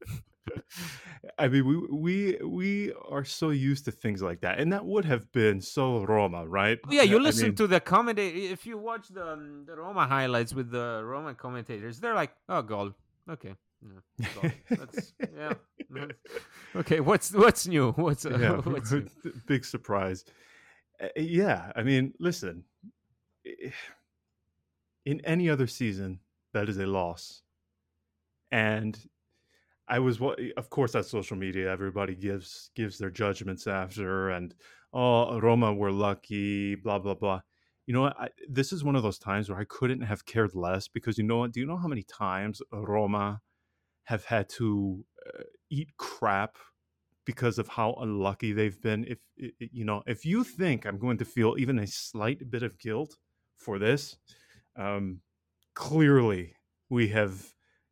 I 1.37 1.49
mean, 1.49 1.65
we 1.65 1.75
we 1.91 2.37
we 2.41 2.93
are 3.09 3.25
so 3.25 3.49
used 3.49 3.83
to 3.85 3.91
things 3.91 4.21
like 4.21 4.39
that, 4.41 4.59
and 4.59 4.71
that 4.71 4.85
would 4.85 5.03
have 5.03 5.29
been 5.33 5.59
so 5.59 6.05
Roma, 6.05 6.47
right? 6.47 6.79
Yeah, 6.89 7.01
you 7.01 7.19
listen 7.19 7.43
I 7.43 7.47
mean, 7.49 7.55
to 7.55 7.67
the 7.67 7.79
commentator. 7.81 8.53
If 8.53 8.65
you 8.65 8.77
watch 8.77 9.09
the 9.09 9.33
um, 9.33 9.65
the 9.67 9.75
Roma 9.75 10.07
highlights 10.07 10.53
with 10.53 10.71
the 10.71 11.01
Roma 11.03 11.35
commentators, 11.35 11.99
they're 11.99 12.15
like, 12.15 12.31
"Oh, 12.47 12.61
goal, 12.61 12.93
okay." 13.29 13.55
Yeah, 13.81 14.49
That's, 14.69 15.13
yeah. 15.35 15.53
okay, 16.75 16.99
what's 16.99 17.31
what's 17.33 17.67
new? 17.67 17.91
What's, 17.91 18.25
uh, 18.25 18.37
yeah, 18.39 18.51
what's 18.71 18.91
new? 18.91 19.07
big 19.47 19.65
surprise? 19.65 20.25
Uh, 21.01 21.07
yeah, 21.15 21.71
I 21.75 21.83
mean, 21.83 22.13
listen. 22.19 22.63
In 25.05 25.21
any 25.21 25.49
other 25.49 25.67
season, 25.67 26.19
that 26.53 26.67
is 26.69 26.77
a 26.79 26.85
loss, 26.85 27.43
and 28.51 28.97
I 29.87 29.99
was 29.99 30.19
of 30.57 30.69
course 30.69 30.95
at 30.95 31.05
social 31.05 31.37
media 31.37 31.71
everybody 31.71 32.15
gives 32.15 32.71
gives 32.75 32.97
their 32.97 33.09
judgments 33.09 33.67
after 33.67 34.31
and 34.31 34.53
oh 34.91 35.39
Roma 35.39 35.73
were 35.73 35.91
lucky 35.91 36.75
blah 36.75 36.99
blah 36.99 37.13
blah. 37.13 37.41
You 37.85 37.93
know 37.93 38.01
what? 38.01 38.19
I, 38.19 38.27
this 38.49 38.73
is 38.73 38.83
one 38.83 38.97
of 38.97 39.03
those 39.03 39.17
times 39.17 39.49
where 39.49 39.59
I 39.59 39.63
couldn't 39.63 40.01
have 40.01 40.25
cared 40.25 40.55
less 40.55 40.89
because 40.89 41.17
you 41.17 41.23
know 41.23 41.37
what? 41.37 41.53
Do 41.53 41.61
you 41.61 41.65
know 41.65 41.77
how 41.77 41.87
many 41.87 42.03
times 42.03 42.61
Roma 42.73 43.39
have 44.07 44.23
had 44.23 44.47
to 44.47 45.03
uh, 45.27 45.43
eat 45.69 45.89
crap 45.97 46.55
because 47.25 47.59
of 47.59 47.67
how 47.67 47.93
unlucky 47.99 48.53
they've 48.53 48.81
been? 48.81 49.03
If 49.05 49.19
you 49.59 49.83
know, 49.83 50.01
if 50.07 50.25
you 50.25 50.45
think 50.45 50.85
I'm 50.85 50.97
going 50.97 51.17
to 51.17 51.25
feel 51.25 51.55
even 51.57 51.77
a 51.77 51.85
slight 51.85 52.49
bit 52.49 52.63
of 52.63 52.79
guilt 52.79 53.17
for 53.57 53.77
this, 53.77 54.15
um, 54.77 55.19
clearly 55.75 56.53
we 56.89 57.09
have 57.09 57.33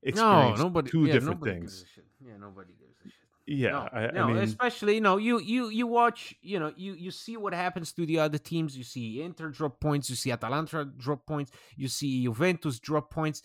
experienced 0.03 0.57
no, 0.59 0.63
nobody, 0.69 0.89
two 0.89 1.05
yeah, 1.05 1.13
different 1.13 1.43
things. 1.43 1.85
Yeah, 2.25 2.37
nobody 2.39 2.71
gives 2.79 2.97
a 3.01 3.09
shit. 3.09 3.13
Yeah, 3.47 3.71
no, 3.71 3.89
I, 3.91 4.11
no 4.11 4.23
I 4.23 4.27
mean, 4.27 4.37
especially 4.37 4.95
you 4.95 5.01
know 5.01 5.17
you 5.17 5.39
you 5.39 5.67
you 5.67 5.85
watch 5.85 6.33
you 6.41 6.59
know 6.59 6.71
you 6.77 6.93
you 6.93 7.11
see 7.11 7.35
what 7.35 7.53
happens 7.53 7.91
to 7.91 8.05
the 8.05 8.19
other 8.19 8.37
teams. 8.37 8.77
You 8.77 8.85
see 8.85 9.21
Inter 9.21 9.49
drop 9.49 9.81
points. 9.81 10.09
You 10.09 10.15
see 10.15 10.31
Atalanta 10.31 10.85
drop 10.85 11.25
points. 11.25 11.51
You 11.75 11.89
see 11.89 12.23
Juventus 12.23 12.79
drop 12.79 13.11
points. 13.11 13.43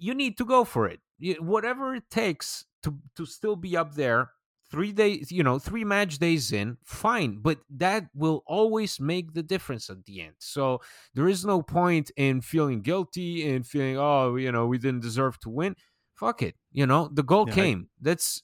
You 0.00 0.14
need 0.14 0.38
to 0.38 0.44
go 0.44 0.64
for 0.64 0.88
it. 0.88 1.00
Whatever 1.38 1.94
it 1.94 2.10
takes 2.10 2.64
to 2.82 2.98
to 3.16 3.26
still 3.26 3.56
be 3.56 3.76
up 3.76 3.94
there 3.94 4.30
three 4.70 4.92
days 4.92 5.32
you 5.32 5.42
know 5.42 5.58
three 5.58 5.84
match 5.84 6.18
days 6.18 6.52
in 6.52 6.78
fine 6.84 7.38
but 7.42 7.58
that 7.68 8.06
will 8.14 8.42
always 8.46 9.00
make 9.00 9.34
the 9.34 9.42
difference 9.42 9.90
at 9.90 10.04
the 10.04 10.22
end 10.22 10.32
so 10.38 10.80
there 11.12 11.28
is 11.28 11.44
no 11.44 11.60
point 11.60 12.10
in 12.16 12.40
feeling 12.40 12.80
guilty 12.80 13.50
and 13.50 13.66
feeling 13.66 13.98
oh 13.98 14.36
you 14.36 14.52
know 14.52 14.66
we 14.66 14.78
didn't 14.78 15.02
deserve 15.02 15.38
to 15.40 15.50
win 15.50 15.74
fuck 16.14 16.40
it 16.40 16.54
you 16.70 16.86
know 16.86 17.10
the 17.12 17.22
goal 17.22 17.46
yeah, 17.48 17.54
came 17.54 17.80
I... 17.80 17.98
that's 18.00 18.42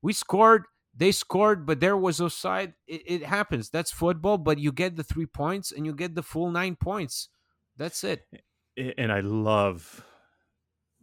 we 0.00 0.12
scored 0.12 0.64
they 0.96 1.10
scored, 1.10 1.66
but 1.66 1.80
there 1.80 1.96
was 1.96 2.20
offside. 2.20 2.74
It, 2.86 3.02
it 3.06 3.24
happens. 3.24 3.68
That's 3.68 3.90
football. 3.90 4.38
But 4.38 4.58
you 4.58 4.70
get 4.70 4.96
the 4.96 5.02
three 5.02 5.26
points, 5.26 5.72
and 5.72 5.84
you 5.84 5.92
get 5.92 6.14
the 6.14 6.22
full 6.22 6.50
nine 6.50 6.76
points. 6.76 7.28
That's 7.76 8.04
it. 8.04 8.24
And 8.76 9.10
I 9.10 9.20
love 9.20 10.04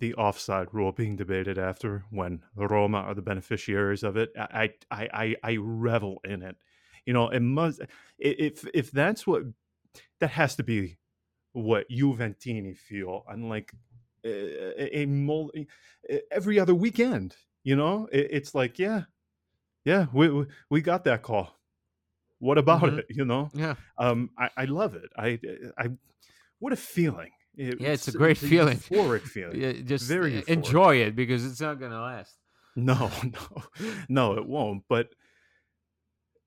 the 0.02 0.16
offside 0.16 0.68
rule 0.74 0.92
being 0.92 1.16
debated 1.16 1.58
after 1.58 2.04
when 2.10 2.42
Roma 2.56 2.98
are 2.98 3.14
the 3.14 3.22
beneficiaries 3.22 4.04
of 4.04 4.18
it. 4.18 4.32
I 4.36 4.72
I 4.90 5.10
I, 5.14 5.36
I 5.44 5.58
revel 5.62 6.20
in 6.26 6.42
it. 6.42 6.58
You 7.06 7.14
know, 7.14 7.30
it 7.30 7.40
must 7.40 7.82
if 8.20 8.68
if 8.74 8.92
that's 8.92 9.26
what 9.26 9.44
that 10.20 10.32
has 10.32 10.56
to 10.58 10.64
be 10.64 10.98
what 11.54 11.90
Juventini 11.90 12.76
feel, 12.76 13.24
unlike 13.30 13.72
a, 14.26 14.82
a, 14.82 15.04
a 15.04 15.68
every 16.32 16.60
other 16.60 16.76
weekend. 16.76 17.36
You 17.64 17.76
know, 17.76 18.08
it, 18.12 18.28
it's 18.32 18.56
like 18.56 18.80
yeah, 18.80 19.04
yeah, 19.86 20.08
we 20.12 20.46
we 20.70 20.82
got 20.82 21.04
that 21.06 21.22
call. 21.22 21.56
What 22.40 22.58
about 22.58 22.82
mm-hmm. 22.82 23.00
it? 23.00 23.06
You 23.10 23.26
know, 23.26 23.52
yeah. 23.54 23.76
Um, 24.00 24.32
I, 24.38 24.50
I 24.58 24.66
love 24.66 24.96
it. 24.96 25.10
I 25.16 25.40
I 25.78 25.90
what 26.58 26.74
a 26.74 26.78
feeling. 26.78 27.32
It, 27.58 27.82
yeah, 27.82 27.90
it's, 27.90 28.08
it's 28.08 28.16
a 28.16 28.18
great 28.18 28.42
it's 28.42 28.48
feeling. 28.48 28.78
euphoric 28.78 29.22
feeling. 29.28 29.60
Yeah, 29.60 29.74
just 29.74 30.08
very 30.08 30.42
euphoric. 30.42 30.50
enjoy 30.50 30.96
it 30.98 31.16
because 31.16 31.46
it's 31.46 31.62
not 31.62 31.80
gonna 31.80 32.02
last. 32.02 32.36
No, 32.76 33.12
no, 33.24 33.64
no, 34.08 34.34
it 34.38 34.46
won't. 34.46 34.84
But 34.88 35.10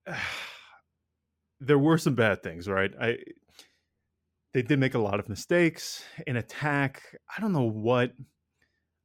uh, 0.07 0.17
there 1.61 1.79
were 1.79 1.99
some 1.99 2.15
bad 2.15 2.43
things, 2.43 2.69
right? 2.69 2.93
I 3.01 3.19
they 4.53 4.63
did 4.63 4.79
make 4.79 4.95
a 4.95 5.01
lot 5.01 5.19
of 5.19 5.29
mistakes 5.29 6.05
in 6.27 6.37
attack. 6.37 7.03
I 7.37 7.41
don't 7.41 7.53
know 7.53 7.69
what 7.69 8.13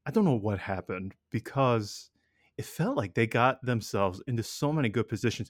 I 0.06 0.12
don't 0.12 0.26
know 0.26 0.36
what 0.36 0.60
happened 0.60 1.16
because 1.32 2.10
it 2.58 2.66
felt 2.66 2.98
like 2.98 3.14
they 3.14 3.28
got 3.28 3.64
themselves 3.64 4.22
into 4.28 4.44
so 4.44 4.72
many 4.72 4.90
good 4.90 5.08
positions. 5.08 5.50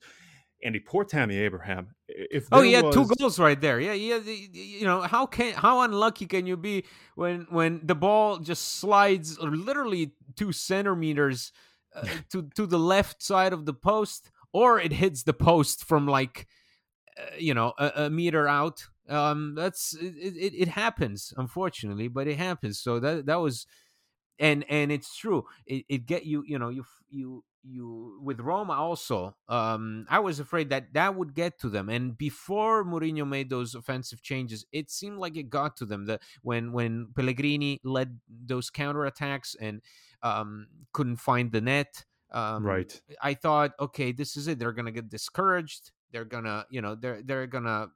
Andy, 0.63 0.79
poor 0.79 1.05
Tammy 1.05 1.37
Abraham. 1.37 1.95
If 2.07 2.47
oh, 2.51 2.61
he 2.61 2.73
had 2.73 2.85
was... 2.85 2.95
two 2.95 3.07
goals 3.17 3.39
right 3.39 3.59
there. 3.59 3.79
Yeah, 3.79 3.93
yeah. 3.93 4.17
You 4.17 4.85
know 4.85 5.01
how 5.01 5.25
can 5.25 5.53
how 5.53 5.81
unlucky 5.81 6.25
can 6.25 6.45
you 6.45 6.57
be 6.57 6.85
when 7.15 7.47
when 7.49 7.81
the 7.83 7.95
ball 7.95 8.37
just 8.37 8.79
slides 8.79 9.39
literally 9.39 10.11
two 10.35 10.51
centimeters 10.51 11.51
uh, 11.95 12.05
to 12.31 12.49
to 12.55 12.65
the 12.65 12.79
left 12.79 13.23
side 13.23 13.53
of 13.53 13.65
the 13.65 13.73
post, 13.73 14.31
or 14.51 14.79
it 14.79 14.91
hits 14.91 15.23
the 15.23 15.33
post 15.33 15.85
from 15.85 16.07
like 16.07 16.47
uh, 17.17 17.35
you 17.37 17.53
know 17.53 17.73
a, 17.77 17.91
a, 17.95 18.09
meter 18.09 18.47
out. 18.47 18.85
Um, 19.07 19.55
that's 19.55 19.93
it, 19.93 20.13
it, 20.17 20.53
it. 20.55 20.67
happens, 20.67 21.33
unfortunately, 21.35 22.07
but 22.09 22.27
it 22.27 22.37
happens. 22.37 22.79
So 22.79 22.99
that 22.99 23.25
that 23.27 23.37
was, 23.37 23.65
and 24.37 24.65
and 24.69 24.91
it's 24.91 25.15
true. 25.15 25.45
It, 25.65 25.85
it 25.87 26.05
get 26.05 26.25
you. 26.25 26.43
You 26.45 26.59
know 26.59 26.69
you 26.69 26.85
you 27.09 27.43
you 27.63 28.19
with 28.23 28.39
Roma 28.39 28.73
also. 28.73 29.35
Um, 29.47 30.05
I 30.09 30.19
was 30.19 30.39
afraid 30.39 30.69
that 30.69 30.93
that 30.93 31.15
would 31.15 31.33
get 31.33 31.59
to 31.59 31.69
them, 31.69 31.89
and 31.89 32.17
before 32.17 32.83
Mourinho 32.83 33.27
made 33.27 33.49
those 33.49 33.75
offensive 33.75 34.21
changes, 34.21 34.65
it 34.71 34.89
seemed 34.89 35.17
like 35.17 35.37
it 35.37 35.49
got 35.49 35.77
to 35.77 35.85
them. 35.85 36.05
That 36.05 36.21
when 36.41 36.71
when 36.71 37.09
Pellegrini 37.15 37.79
led 37.83 38.19
those 38.27 38.69
counter 38.69 39.05
attacks 39.05 39.55
and 39.59 39.81
um, 40.23 40.67
couldn't 40.93 41.17
find 41.17 41.51
the 41.51 41.61
net. 41.61 42.05
Um, 42.31 42.65
right. 42.65 43.01
I 43.21 43.33
thought, 43.33 43.71
okay, 43.79 44.11
this 44.11 44.37
is 44.37 44.47
it. 44.47 44.59
They're 44.59 44.71
gonna 44.71 44.91
get 44.91 45.09
discouraged. 45.09 45.91
They're 46.11 46.25
gonna, 46.25 46.65
you 46.69 46.81
know, 46.81 46.95
they're 46.95 47.21
they're 47.23 47.47
gonna 47.47 47.89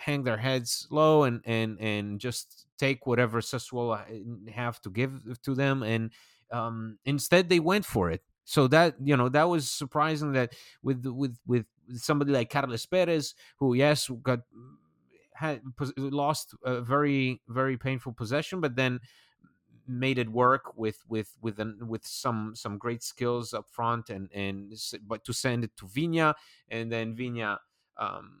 hang 0.00 0.24
their 0.24 0.38
heads 0.38 0.86
low 0.90 1.24
and 1.24 1.42
and 1.44 1.78
and 1.78 2.20
just 2.20 2.66
take 2.78 3.06
whatever 3.06 3.40
Sassuolo 3.40 4.48
have 4.50 4.80
to 4.80 4.90
give 4.90 5.40
to 5.42 5.54
them 5.54 5.82
and 5.82 6.10
um, 6.50 6.98
instead 7.04 7.48
they 7.48 7.60
went 7.60 7.84
for 7.84 8.10
it 8.10 8.22
so 8.50 8.66
that 8.66 8.96
you 9.00 9.16
know 9.16 9.28
that 9.28 9.48
was 9.48 9.70
surprising 9.70 10.32
that 10.32 10.52
with 10.82 11.06
with 11.06 11.38
with 11.46 11.66
somebody 11.94 12.32
like 12.32 12.50
Carlos 12.50 12.84
Perez, 12.84 13.36
who 13.58 13.74
yes 13.74 14.10
got 14.24 14.40
had 15.34 15.60
lost 15.96 16.56
a 16.64 16.80
very 16.80 17.40
very 17.46 17.76
painful 17.76 18.12
possession, 18.12 18.60
but 18.60 18.74
then 18.74 18.98
made 19.86 20.18
it 20.18 20.28
work 20.28 20.76
with 20.76 20.98
with 21.08 21.36
with 21.40 21.60
an, 21.60 21.78
with 21.86 22.04
some 22.04 22.56
some 22.56 22.76
great 22.76 23.04
skills 23.04 23.54
up 23.54 23.68
front 23.70 24.10
and 24.10 24.28
and 24.32 24.74
but 25.06 25.24
to 25.24 25.32
send 25.32 25.62
it 25.62 25.70
to 25.76 25.86
Viña 25.86 26.34
and 26.68 26.90
then 26.90 27.14
Viña 27.14 27.58
um, 27.98 28.40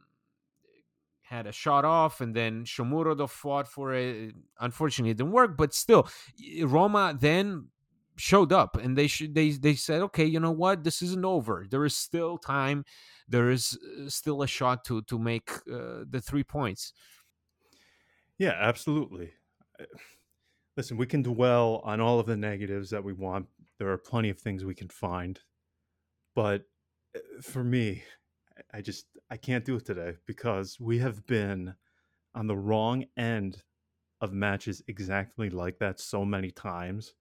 had 1.22 1.46
a 1.46 1.52
shot 1.52 1.84
off 1.84 2.20
and 2.20 2.34
then 2.34 2.64
Shomurodov 2.64 3.30
fought 3.30 3.68
for 3.68 3.94
it. 3.94 4.34
Unfortunately, 4.58 5.12
it 5.12 5.18
didn't 5.18 5.30
work, 5.30 5.56
but 5.56 5.72
still, 5.72 6.08
Roma 6.64 7.16
then 7.16 7.68
showed 8.16 8.52
up 8.52 8.76
and 8.76 8.96
they 8.96 9.06
should 9.06 9.34
they 9.34 9.50
they 9.50 9.74
said 9.74 10.02
okay 10.02 10.24
you 10.24 10.40
know 10.40 10.50
what? 10.50 10.84
This 10.84 11.02
isn't 11.02 11.24
over. 11.24 11.66
There 11.70 11.84
is 11.84 11.96
still 11.96 12.38
time. 12.38 12.84
There 13.28 13.50
is 13.50 13.78
uh, 13.98 14.08
still 14.08 14.42
a 14.42 14.46
shot 14.46 14.84
to 14.86 15.02
to 15.02 15.18
make 15.18 15.50
uh, 15.72 16.04
the 16.08 16.20
three 16.22 16.44
points. 16.44 16.92
Yeah 18.38 18.56
absolutely. 18.58 19.32
Uh, 19.78 19.84
listen 20.76 20.96
we 20.96 21.06
can 21.06 21.22
dwell 21.22 21.80
on 21.84 22.00
all 22.00 22.20
of 22.20 22.26
the 22.26 22.36
negatives 22.36 22.90
that 22.90 23.02
we 23.02 23.12
want. 23.12 23.46
There 23.78 23.90
are 23.90 23.98
plenty 23.98 24.30
of 24.30 24.38
things 24.38 24.64
we 24.64 24.74
can 24.74 24.88
find. 24.88 25.40
But 26.34 26.62
uh, 27.16 27.20
for 27.42 27.64
me 27.64 28.02
i 28.74 28.80
just 28.80 29.06
i 29.30 29.36
can't 29.36 29.64
do 29.64 29.76
it 29.76 29.84
today 29.84 30.14
because 30.26 30.78
we 30.78 30.98
have 30.98 31.24
been 31.26 31.74
on 32.34 32.46
the 32.46 32.56
wrong 32.56 33.04
end 33.16 33.62
of 34.20 34.32
matches 34.32 34.82
exactly 34.88 35.50
like 35.50 35.78
that 35.78 35.98
so 35.98 36.24
many 36.24 36.50
times 36.50 37.14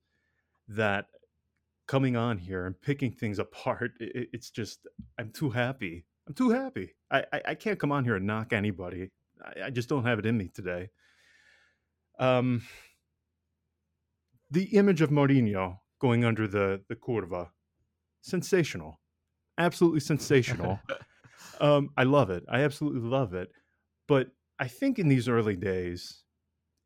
that 0.69 1.05
coming 1.87 2.15
on 2.15 2.37
here 2.37 2.65
and 2.65 2.79
picking 2.79 3.11
things 3.11 3.39
apart, 3.39 3.93
it, 3.99 4.29
it's 4.31 4.49
just 4.49 4.87
I'm 5.19 5.31
too 5.31 5.49
happy. 5.49 6.05
I'm 6.27 6.33
too 6.35 6.51
happy. 6.51 6.93
I, 7.11 7.25
I, 7.33 7.41
I 7.47 7.55
can't 7.55 7.79
come 7.79 7.91
on 7.91 8.03
here 8.03 8.15
and 8.15 8.27
knock 8.27 8.53
anybody. 8.53 9.09
I, 9.43 9.65
I, 9.65 9.69
just 9.71 9.89
don't 9.89 10.05
have 10.05 10.19
it 10.19 10.25
in 10.25 10.37
me 10.37 10.49
today. 10.53 10.89
Um, 12.19 12.61
the 14.51 14.65
image 14.77 15.01
of 15.01 15.09
Mourinho 15.09 15.79
going 15.99 16.23
under 16.23 16.47
the 16.47 16.81
the 16.89 16.95
curva, 16.95 17.49
sensational, 18.21 18.99
absolutely 19.57 20.01
sensational. 20.01 20.79
um, 21.61 21.89
I 21.97 22.03
love 22.03 22.29
it. 22.29 22.43
I 22.49 22.61
absolutely 22.61 23.01
love 23.01 23.33
it. 23.33 23.49
But 24.07 24.27
I 24.59 24.67
think 24.67 24.99
in 24.99 25.07
these 25.07 25.27
early 25.27 25.55
days, 25.55 26.23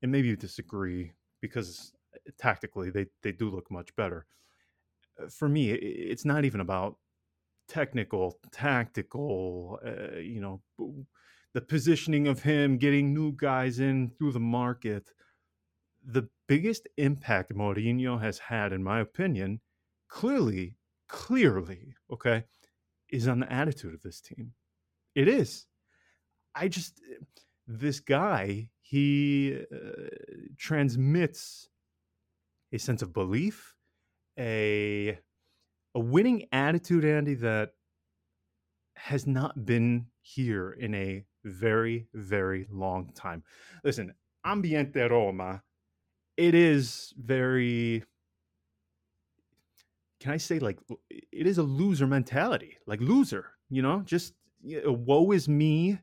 and 0.02 0.12
maybe 0.12 0.28
you 0.28 0.36
disagree 0.36 1.14
because 1.42 1.92
tactically 2.38 2.90
they 2.90 3.08
they 3.22 3.32
do 3.32 3.50
look 3.50 3.70
much 3.72 3.96
better. 3.96 4.26
Uh, 5.22 5.28
for 5.30 5.48
me, 5.50 5.72
it's 5.72 6.26
not 6.26 6.46
even 6.46 6.62
about 6.62 6.98
technical, 7.68 8.40
tactical, 8.52 9.80
uh, 9.86 10.18
you 10.18 10.42
know, 10.42 10.62
the 11.54 11.62
positioning 11.62 12.28
of 12.28 12.44
him, 12.44 12.78
getting 12.78 13.14
new 13.14 13.32
guys 13.32 13.80
in 13.80 14.12
through 14.18 14.32
the 14.32 14.40
market. 14.40 15.12
The 16.06 16.28
biggest 16.48 16.88
impact 16.98 17.54
Mourinho 17.54 18.22
has 18.22 18.40
had, 18.40 18.74
in 18.74 18.84
my 18.84 19.00
opinion, 19.00 19.62
clearly, 20.10 20.76
clearly, 21.08 21.94
okay, 22.12 22.44
is 23.10 23.28
on 23.28 23.40
the 23.40 23.52
attitude 23.52 23.94
of 23.94 24.02
this 24.02 24.20
team. 24.20 24.54
It 25.16 25.28
is. 25.28 25.66
I 26.56 26.68
just, 26.68 27.00
this 27.68 28.00
guy, 28.00 28.70
he 28.82 29.60
uh, 29.74 30.08
transmits 30.58 31.70
a 32.74 32.80
sense 32.80 33.02
of 33.02 33.14
belief, 33.14 33.76
a 34.38 35.20
a 35.96 36.00
winning 36.00 36.48
attitude, 36.52 37.06
Andy, 37.06 37.36
that 37.36 37.74
has 38.96 39.28
not 39.28 39.66
been 39.66 40.08
here 40.22 40.72
in 40.72 40.96
a 40.96 41.24
very, 41.44 42.08
very 42.14 42.68
long 42.72 43.12
time. 43.14 43.44
Listen, 43.84 44.14
Ambiente 44.46 45.10
Roma, 45.10 45.62
it 46.36 46.56
is 46.56 47.14
very 47.18 48.04
can 50.20 50.32
I 50.32 50.38
say 50.38 50.58
like 50.60 50.80
it 51.10 51.46
is 51.46 51.58
a 51.58 51.64
loser 51.64 52.08
mentality, 52.08 52.78
like 52.88 53.02
loser, 53.02 53.52
you 53.70 53.82
know, 53.82 54.02
just 54.06 54.34
know, 54.64 54.94
woe 54.94 55.32
is 55.32 55.50
me, 55.50 56.00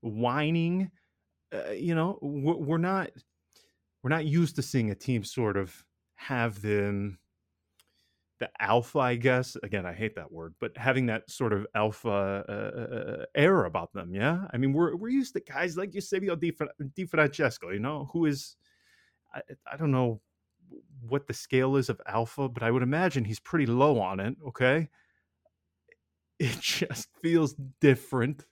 whining. 0.00 0.90
Uh, 1.52 1.72
you 1.72 1.94
know, 1.94 2.18
we're 2.22 2.78
not 2.78 3.10
we're 4.02 4.10
not 4.10 4.24
used 4.24 4.56
to 4.56 4.62
seeing 4.62 4.90
a 4.90 4.94
team 4.94 5.22
sort 5.22 5.56
of 5.56 5.84
have 6.18 6.60
them 6.60 7.18
the 8.38 8.50
alpha, 8.60 8.98
I 8.98 9.16
guess. 9.16 9.56
Again, 9.62 9.86
I 9.86 9.92
hate 9.92 10.14
that 10.16 10.30
word, 10.30 10.54
but 10.60 10.76
having 10.76 11.06
that 11.06 11.30
sort 11.30 11.52
of 11.52 11.66
alpha 11.74 12.44
uh, 12.48 12.52
uh, 12.52 12.96
uh 12.96 13.24
air 13.34 13.64
about 13.64 13.92
them. 13.92 14.14
Yeah, 14.14 14.46
I 14.52 14.56
mean, 14.56 14.72
we're 14.72 14.94
we're 14.96 15.08
used 15.08 15.34
to 15.34 15.40
guys 15.40 15.76
like 15.76 15.94
Eusebio 15.94 16.36
Di, 16.36 16.52
Di 16.94 17.04
Francesco, 17.04 17.70
you 17.70 17.80
know, 17.80 18.08
who 18.12 18.26
is 18.26 18.56
I, 19.34 19.40
I 19.72 19.76
don't 19.76 19.90
know 19.90 20.20
what 21.08 21.26
the 21.26 21.34
scale 21.34 21.76
is 21.76 21.88
of 21.88 22.00
alpha, 22.06 22.48
but 22.48 22.62
I 22.62 22.70
would 22.70 22.82
imagine 22.82 23.24
he's 23.24 23.40
pretty 23.40 23.66
low 23.66 24.00
on 24.00 24.20
it. 24.20 24.36
Okay, 24.48 24.88
it 26.38 26.60
just 26.60 27.08
feels 27.22 27.54
different 27.80 28.44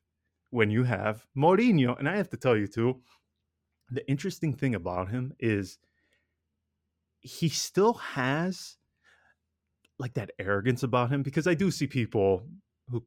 when 0.50 0.70
you 0.70 0.84
have 0.84 1.26
Mourinho, 1.36 1.98
and 1.98 2.08
I 2.08 2.16
have 2.16 2.30
to 2.30 2.36
tell 2.36 2.56
you 2.56 2.66
too. 2.66 3.00
The 3.90 4.08
interesting 4.08 4.52
thing 4.52 4.74
about 4.74 5.10
him 5.10 5.32
is 5.38 5.78
he 7.26 7.48
still 7.48 7.94
has 7.94 8.76
like 9.98 10.14
that 10.14 10.30
arrogance 10.38 10.84
about 10.84 11.10
him 11.10 11.22
because 11.22 11.48
I 11.48 11.54
do 11.54 11.72
see 11.72 11.88
people 11.88 12.46
who 12.88 13.04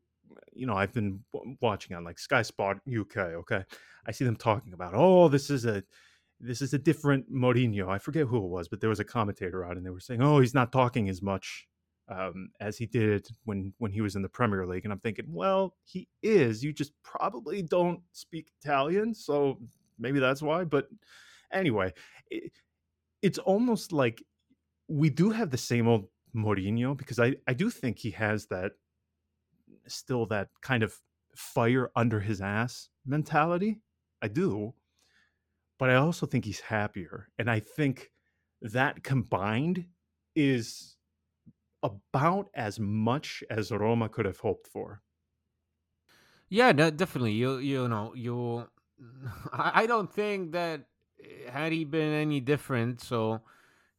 you 0.54 0.66
know 0.66 0.74
I've 0.74 0.94
been 0.94 1.22
watching 1.62 1.96
on 1.96 2.04
like 2.04 2.20
Sky 2.20 2.42
Sport 2.42 2.80
UK. 2.88 3.18
Okay, 3.18 3.64
I 4.06 4.12
see 4.12 4.26
them 4.26 4.36
talking 4.36 4.74
about 4.74 4.94
oh 4.94 5.30
this 5.30 5.50
is 5.50 5.66
a 5.66 5.84
this 6.42 6.62
is 6.62 6.74
a 6.74 6.78
different 6.78 7.32
Mourinho. 7.34 7.88
I 7.88 7.98
forget 7.98 8.28
who 8.28 8.38
it 8.44 8.50
was, 8.50 8.68
but 8.68 8.82
there 8.82 8.90
was 8.90 9.00
a 9.00 9.06
commentator 9.06 9.64
out 9.64 9.78
and 9.78 9.86
they 9.86 9.90
were 9.90 10.02
saying 10.02 10.22
oh 10.22 10.42
he's 10.42 10.54
not 10.54 10.74
talking 10.74 11.08
as 11.08 11.22
much 11.22 11.66
um, 12.10 12.50
as 12.60 12.78
he 12.78 12.88
did 12.88 13.26
when 13.46 13.74
when 13.78 13.92
he 13.92 14.02
was 14.02 14.18
in 14.18 14.22
the 14.22 14.28
Premier 14.28 14.68
League. 14.68 14.84
And 14.84 14.92
I'm 14.92 15.00
thinking 15.00 15.28
well 15.30 15.76
he 15.86 16.10
is. 16.22 16.62
You 16.62 16.74
just 16.74 16.92
probably 17.04 17.62
don't 17.62 18.02
speak 18.12 18.52
Italian, 18.62 19.14
so 19.14 19.60
maybe 19.98 20.20
that's 20.20 20.42
why. 20.42 20.66
But 20.66 20.88
anyway, 21.54 21.94
it, 22.30 22.52
it's 23.22 23.38
almost 23.40 23.92
like 23.92 24.24
we 24.88 25.10
do 25.10 25.32
have 25.32 25.52
the 25.52 25.58
same 25.58 25.88
old 25.88 26.08
Mourinho 26.36 26.96
because 26.98 27.20
I, 27.20 27.36
I 27.48 27.54
do 27.54 27.70
think 27.70 28.00
he 28.00 28.12
has 28.12 28.48
that 28.48 28.74
still 29.88 30.26
that 30.28 30.50
kind 30.62 30.84
of 30.84 30.96
fire 31.36 31.92
under 31.96 32.20
his 32.20 32.42
ass 32.42 32.90
mentality. 33.06 33.82
I 34.22 34.28
do. 34.28 34.74
But 35.80 35.90
I 35.90 35.96
also 35.96 36.26
think 36.26 36.46
he's 36.46 36.60
happier. 36.60 37.30
And 37.40 37.50
I 37.50 37.60
think 37.60 38.12
that 38.62 39.04
combined 39.04 39.88
is 40.36 40.98
about 41.84 42.50
as 42.54 42.80
much 42.80 43.44
as 43.50 43.72
Roma 43.72 44.10
could 44.10 44.26
have 44.26 44.40
hoped 44.40 44.68
for. 44.68 45.02
Yeah, 46.50 46.72
definitely. 46.74 47.34
You 47.34 47.58
you 47.58 47.88
know, 47.88 48.14
you 48.16 48.68
I 49.54 49.86
don't 49.86 50.12
think 50.12 50.52
that 50.54 50.89
had 51.50 51.72
he 51.72 51.84
been 51.86 52.14
any 52.14 52.40
different, 52.40 53.02
so 53.02 53.42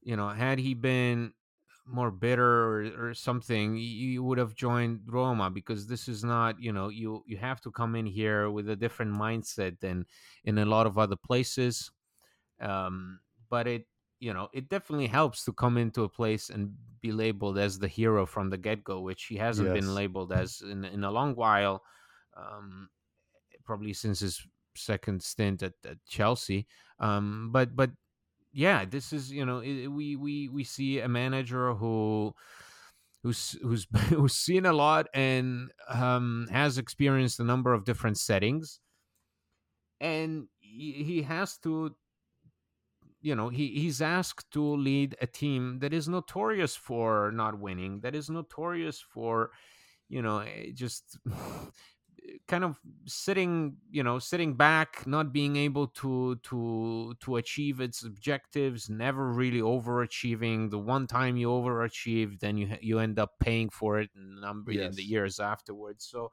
you 0.03 0.17
know, 0.17 0.29
had 0.29 0.59
he 0.59 0.75
been 0.75 1.33
more 1.87 2.11
bitter 2.11 2.45
or, 2.45 3.09
or 3.09 3.15
something, 3.15 3.77
you 3.77 4.23
would 4.23 4.39
have 4.39 4.55
joined 4.55 5.01
Roma 5.07 5.51
because 5.51 5.87
this 5.87 6.09
is 6.09 6.23
not, 6.23 6.61
you 6.61 6.73
know, 6.73 6.89
you 6.89 7.23
you 7.27 7.37
have 7.37 7.61
to 7.63 7.71
come 7.71 7.97
in 7.97 8.07
here 8.07 8.51
with 8.51 8.69
a 8.71 8.77
different 8.77 9.13
mindset 9.13 9.81
than 9.81 10.07
in 10.45 10.59
a 10.59 10.65
lot 10.65 10.87
of 10.87 10.99
other 10.99 11.17
places. 11.17 11.91
Um, 12.61 13.21
but 13.49 13.67
it, 13.67 13.87
you 14.21 14.33
know, 14.33 14.49
it 14.53 14.69
definitely 14.69 15.09
helps 15.09 15.45
to 15.45 15.53
come 15.53 15.77
into 15.79 16.05
a 16.05 16.09
place 16.09 16.51
and 16.51 16.73
be 17.01 17.11
labeled 17.13 17.59
as 17.59 17.79
the 17.79 17.89
hero 17.89 18.27
from 18.27 18.51
the 18.51 18.59
get 18.59 18.85
go, 18.85 19.01
which 19.01 19.25
he 19.25 19.37
hasn't 19.37 19.69
yes. 19.69 19.75
been 19.75 19.95
labeled 19.95 20.33
as 20.33 20.63
in 20.63 20.85
in 20.85 21.05
a 21.05 21.11
long 21.11 21.35
while. 21.35 21.83
Um, 22.37 22.89
probably 23.65 23.93
since 23.93 24.21
his 24.21 24.47
second 24.77 25.23
stint 25.23 25.63
at, 25.63 25.75
at 25.85 25.99
Chelsea. 26.09 26.67
Um, 27.01 27.51
but 27.53 27.75
but 27.75 27.91
yeah, 28.53 28.85
this 28.85 29.13
is 29.13 29.33
you 29.33 29.45
know 29.45 29.59
it, 29.61 29.89
we 29.89 30.17
we 30.17 30.49
we 30.49 30.65
see 30.65 31.01
a 31.01 31.09
manager 31.09 31.75
who 31.75 32.35
who's 33.23 33.57
who's 33.63 33.87
who's 34.09 34.35
seen 34.35 34.67
a 34.67 34.73
lot 34.73 35.09
and 35.15 35.71
um, 35.89 36.49
has 36.51 36.79
experienced 36.79 37.41
a 37.41 37.45
number 37.45 37.73
of 37.73 37.85
different 37.85 38.19
settings, 38.19 38.81
and 40.01 40.49
he, 40.59 41.05
he 41.05 41.23
has 41.23 41.59
to 41.59 41.95
you 43.21 43.35
know 43.35 43.49
he 43.49 43.69
he's 43.69 44.01
asked 44.01 44.51
to 44.51 44.63
lead 44.63 45.17
a 45.21 45.27
team 45.27 45.79
that 45.81 45.93
is 45.93 46.09
notorious 46.09 46.75
for 46.75 47.31
not 47.33 47.59
winning 47.59 48.01
that 48.01 48.15
is 48.15 48.31
notorious 48.31 49.01
for 49.01 49.51
you 50.09 50.23
know 50.23 50.39
eh, 50.39 50.71
just 50.75 51.19
kind 52.49 52.65
of 52.65 52.79
sitting 53.07 53.77
you 53.91 54.03
know 54.03 54.19
sitting 54.19 54.55
back 54.55 55.07
not 55.07 55.33
being 55.33 55.57
able 55.57 55.87
to 55.87 56.37
to 56.43 57.15
to 57.21 57.37
achieve 57.37 57.81
its 57.81 58.05
objectives 58.05 58.89
never 58.89 59.33
really 59.33 59.61
overachieving. 59.61 60.71
The 60.71 60.79
one 60.79 61.07
time 61.07 61.37
you 61.37 61.49
overachieve 61.49 62.41
then 62.41 62.57
you 62.57 62.77
you 62.81 62.99
end 62.99 63.19
up 63.19 63.33
paying 63.41 63.71
for 63.71 63.99
it 64.01 64.11
in 64.15 64.41
number 64.41 64.73
yes. 64.73 64.91
in 64.91 64.97
the 64.97 65.03
years 65.05 65.41
afterwards. 65.41 66.05
So 66.05 66.31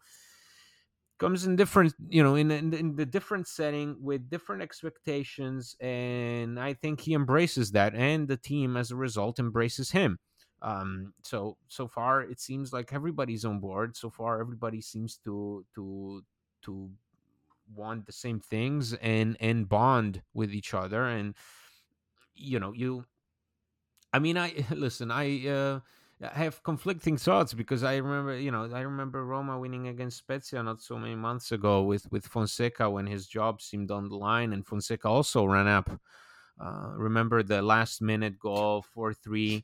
comes 1.20 1.46
in 1.46 1.56
different 1.56 1.94
you 2.08 2.24
know 2.24 2.36
in, 2.36 2.52
in 2.52 2.74
in 2.74 2.96
the 2.96 3.06
different 3.06 3.48
setting 3.48 3.96
with 4.00 4.30
different 4.30 4.62
expectations 4.62 5.76
and 5.80 6.60
i 6.60 6.74
think 6.74 7.02
he 7.02 7.14
embraces 7.14 7.72
that 7.72 7.96
and 7.96 8.28
the 8.28 8.38
team 8.38 8.78
as 8.78 8.92
a 8.92 8.96
result 8.96 9.40
embraces 9.40 9.92
him 9.92 10.20
um 10.62 11.14
so 11.24 11.58
so 11.68 11.88
far 11.88 12.22
it 12.22 12.40
seems 12.40 12.74
like 12.74 12.92
everybody's 12.92 13.46
on 13.46 13.60
board 13.60 13.96
so 13.96 14.10
far 14.10 14.40
everybody 14.42 14.82
seems 14.82 15.18
to 15.18 15.64
to 15.76 16.24
to 16.64 16.90
want 17.76 18.06
the 18.06 18.12
same 18.12 18.40
things 18.40 18.94
and 18.96 19.38
and 19.40 19.70
bond 19.70 20.22
with 20.34 20.54
each 20.54 20.74
other 20.74 21.06
and 21.06 21.36
you 22.34 22.60
know 22.60 22.74
you 22.74 23.06
i 24.14 24.20
mean 24.20 24.38
i 24.38 24.54
listen 24.72 25.12
i 25.12 25.48
uh 25.48 25.80
I 26.20 26.30
have 26.30 26.64
conflicting 26.64 27.16
thoughts 27.18 27.54
because 27.54 27.84
I 27.84 27.98
remember, 27.98 28.36
you 28.40 28.50
know, 28.50 28.68
I 28.74 28.82
remember 28.82 29.24
Roma 29.24 29.60
winning 29.60 29.88
against 29.88 30.18
Spezia 30.18 30.64
not 30.64 30.82
so 30.82 30.98
many 30.98 31.16
months 31.16 31.52
ago 31.52 31.84
with 31.84 32.12
with 32.12 32.26
Fonseca 32.26 32.90
when 32.90 33.06
his 33.06 33.28
job 33.28 33.62
seemed 33.62 33.92
on 33.92 34.10
the 34.10 34.16
line, 34.16 34.52
and 34.52 34.66
Fonseca 34.66 35.08
also 35.08 35.46
ran 35.46 35.68
up. 35.68 35.92
Uh, 36.60 36.94
remember 36.96 37.44
the 37.44 37.62
last 37.62 38.02
minute 38.02 38.40
goal, 38.40 38.82
four 38.82 39.14
three 39.14 39.64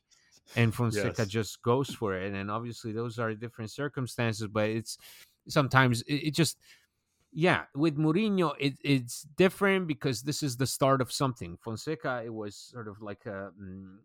and 0.56 0.74
Fonseca 0.74 1.14
yes. 1.18 1.28
just 1.28 1.62
goes 1.62 1.90
for 1.90 2.14
it. 2.14 2.32
And 2.32 2.50
obviously, 2.50 2.92
those 2.92 3.18
are 3.18 3.34
different 3.34 3.70
circumstances, 3.70 4.46
but 4.48 4.68
it's 4.68 4.98
sometimes 5.48 6.02
it, 6.02 6.28
it 6.28 6.34
just 6.34 6.58
yeah, 7.36 7.64
with 7.74 7.98
Mourinho, 7.98 8.54
it, 8.60 8.74
it's 8.84 9.22
different 9.36 9.88
because 9.88 10.22
this 10.22 10.42
is 10.42 10.56
the 10.56 10.66
start 10.66 11.00
of 11.00 11.10
something. 11.10 11.58
Fonseca, 11.60 12.22
it 12.24 12.32
was 12.32 12.54
sort 12.54 12.86
of 12.86 13.02
like 13.02 13.26
a, 13.26 13.50
mm, 13.60 13.96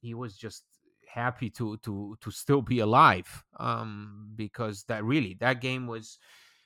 he 0.00 0.14
was 0.14 0.36
just 0.36 0.62
happy 1.08 1.48
to 1.48 1.76
to 1.78 2.16
to 2.20 2.30
still 2.30 2.62
be 2.62 2.80
alive 2.80 3.44
um, 3.58 4.30
because 4.36 4.84
that 4.84 5.02
really 5.04 5.36
that 5.40 5.60
game 5.60 5.86
was 5.86 6.18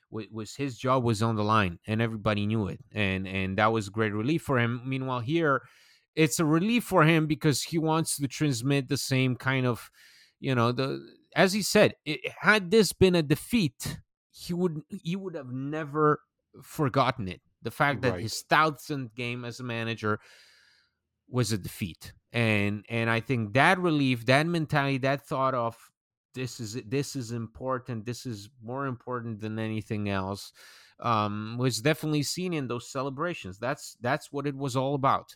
was 0.09 0.53
his 0.55 0.77
job 0.77 1.03
was 1.05 1.23
on 1.23 1.37
the 1.37 1.43
line 1.43 1.79
and 1.87 2.01
everybody 2.01 2.45
knew 2.45 2.67
it 2.67 2.81
and 2.91 3.25
and 3.25 3.57
that 3.57 3.71
was 3.71 3.89
great 3.89 4.13
relief 4.13 4.41
for 4.41 4.59
him. 4.59 4.81
Meanwhile, 4.85 5.21
here 5.21 5.63
it's 6.15 6.39
a 6.39 6.45
relief 6.45 6.83
for 6.83 7.03
him 7.03 7.27
because 7.27 7.63
he 7.63 7.77
wants 7.77 8.17
to 8.17 8.27
transmit 8.27 8.89
the 8.89 8.97
same 8.97 9.35
kind 9.35 9.65
of 9.65 9.89
you 10.39 10.53
know 10.53 10.71
the 10.71 10.99
as 11.35 11.53
he 11.53 11.61
said 11.61 11.95
it, 12.05 12.19
had 12.41 12.71
this 12.71 12.93
been 12.93 13.15
a 13.15 13.23
defeat 13.23 13.99
he 14.31 14.53
would 14.53 14.81
he 14.89 15.15
would 15.15 15.35
have 15.35 15.51
never 15.51 16.21
forgotten 16.63 17.27
it. 17.27 17.41
The 17.61 17.71
fact 17.71 18.01
that 18.01 18.13
right. 18.13 18.21
his 18.21 18.41
thousandth 18.41 19.13
game 19.13 19.45
as 19.45 19.59
a 19.59 19.63
manager 19.63 20.19
was 21.29 21.51
a 21.51 21.57
defeat. 21.57 22.13
And 22.33 22.85
and 22.89 23.09
i 23.09 23.19
think 23.19 23.53
that 23.53 23.77
relief 23.77 24.25
that 24.25 24.47
mentality 24.47 24.97
that 24.99 25.27
thought 25.27 25.53
of 25.53 25.75
this 26.33 26.61
is 26.61 26.81
this 26.87 27.17
is 27.17 27.33
important. 27.33 28.05
This 28.05 28.25
is 28.25 28.49
more 28.63 28.85
important 28.85 29.41
than 29.41 29.59
anything 29.59 30.09
else 30.09 30.53
um 31.01 31.57
was 31.57 31.81
definitely 31.81 32.23
seen 32.23 32.53
in 32.53 32.67
those 32.67 32.89
celebrations. 32.89 33.59
That's 33.59 33.97
that's 33.99 34.31
what 34.31 34.47
it 34.47 34.55
was 34.55 34.77
all 34.77 34.95
about 34.95 35.35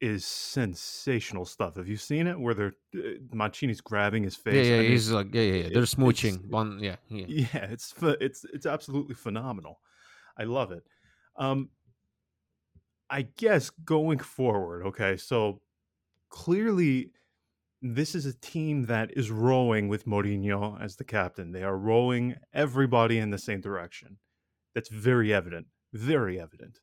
is 0.00 0.24
sensational 0.24 1.44
stuff. 1.44 1.76
Have 1.76 1.88
you 1.88 1.96
seen 1.96 2.26
it 2.26 2.38
where 2.38 2.54
they're 2.54 2.74
uh, 2.94 3.18
Mancini's 3.32 3.80
grabbing 3.80 4.22
his 4.22 4.36
face? 4.36 4.66
Yeah, 4.66 4.80
yeah, 4.80 4.88
he's 4.88 5.10
like, 5.10 5.34
yeah, 5.34 5.42
yeah, 5.42 5.62
yeah. 5.64 5.68
They're 5.72 5.82
smooching. 5.82 6.48
One, 6.48 6.78
yeah, 6.80 6.96
yeah, 7.08 7.26
yeah. 7.28 7.66
It's 7.70 7.94
it's 8.00 8.44
it's 8.52 8.66
absolutely 8.66 9.14
phenomenal. 9.14 9.80
I 10.38 10.44
love 10.44 10.72
it. 10.72 10.84
Um, 11.36 11.70
I 13.10 13.22
guess 13.36 13.70
going 13.70 14.18
forward, 14.18 14.86
okay, 14.86 15.16
so 15.16 15.60
clearly 16.28 17.10
this 17.82 18.14
is 18.14 18.26
a 18.26 18.34
team 18.34 18.84
that 18.86 19.10
is 19.16 19.30
rowing 19.30 19.88
with 19.88 20.06
Mourinho 20.06 20.80
as 20.82 20.96
the 20.96 21.04
captain. 21.04 21.52
They 21.52 21.62
are 21.62 21.76
rowing 21.76 22.36
everybody 22.52 23.18
in 23.18 23.30
the 23.30 23.38
same 23.38 23.60
direction. 23.60 24.18
That's 24.74 24.88
very 24.88 25.32
evident. 25.32 25.66
Very 25.92 26.40
evident 26.40 26.78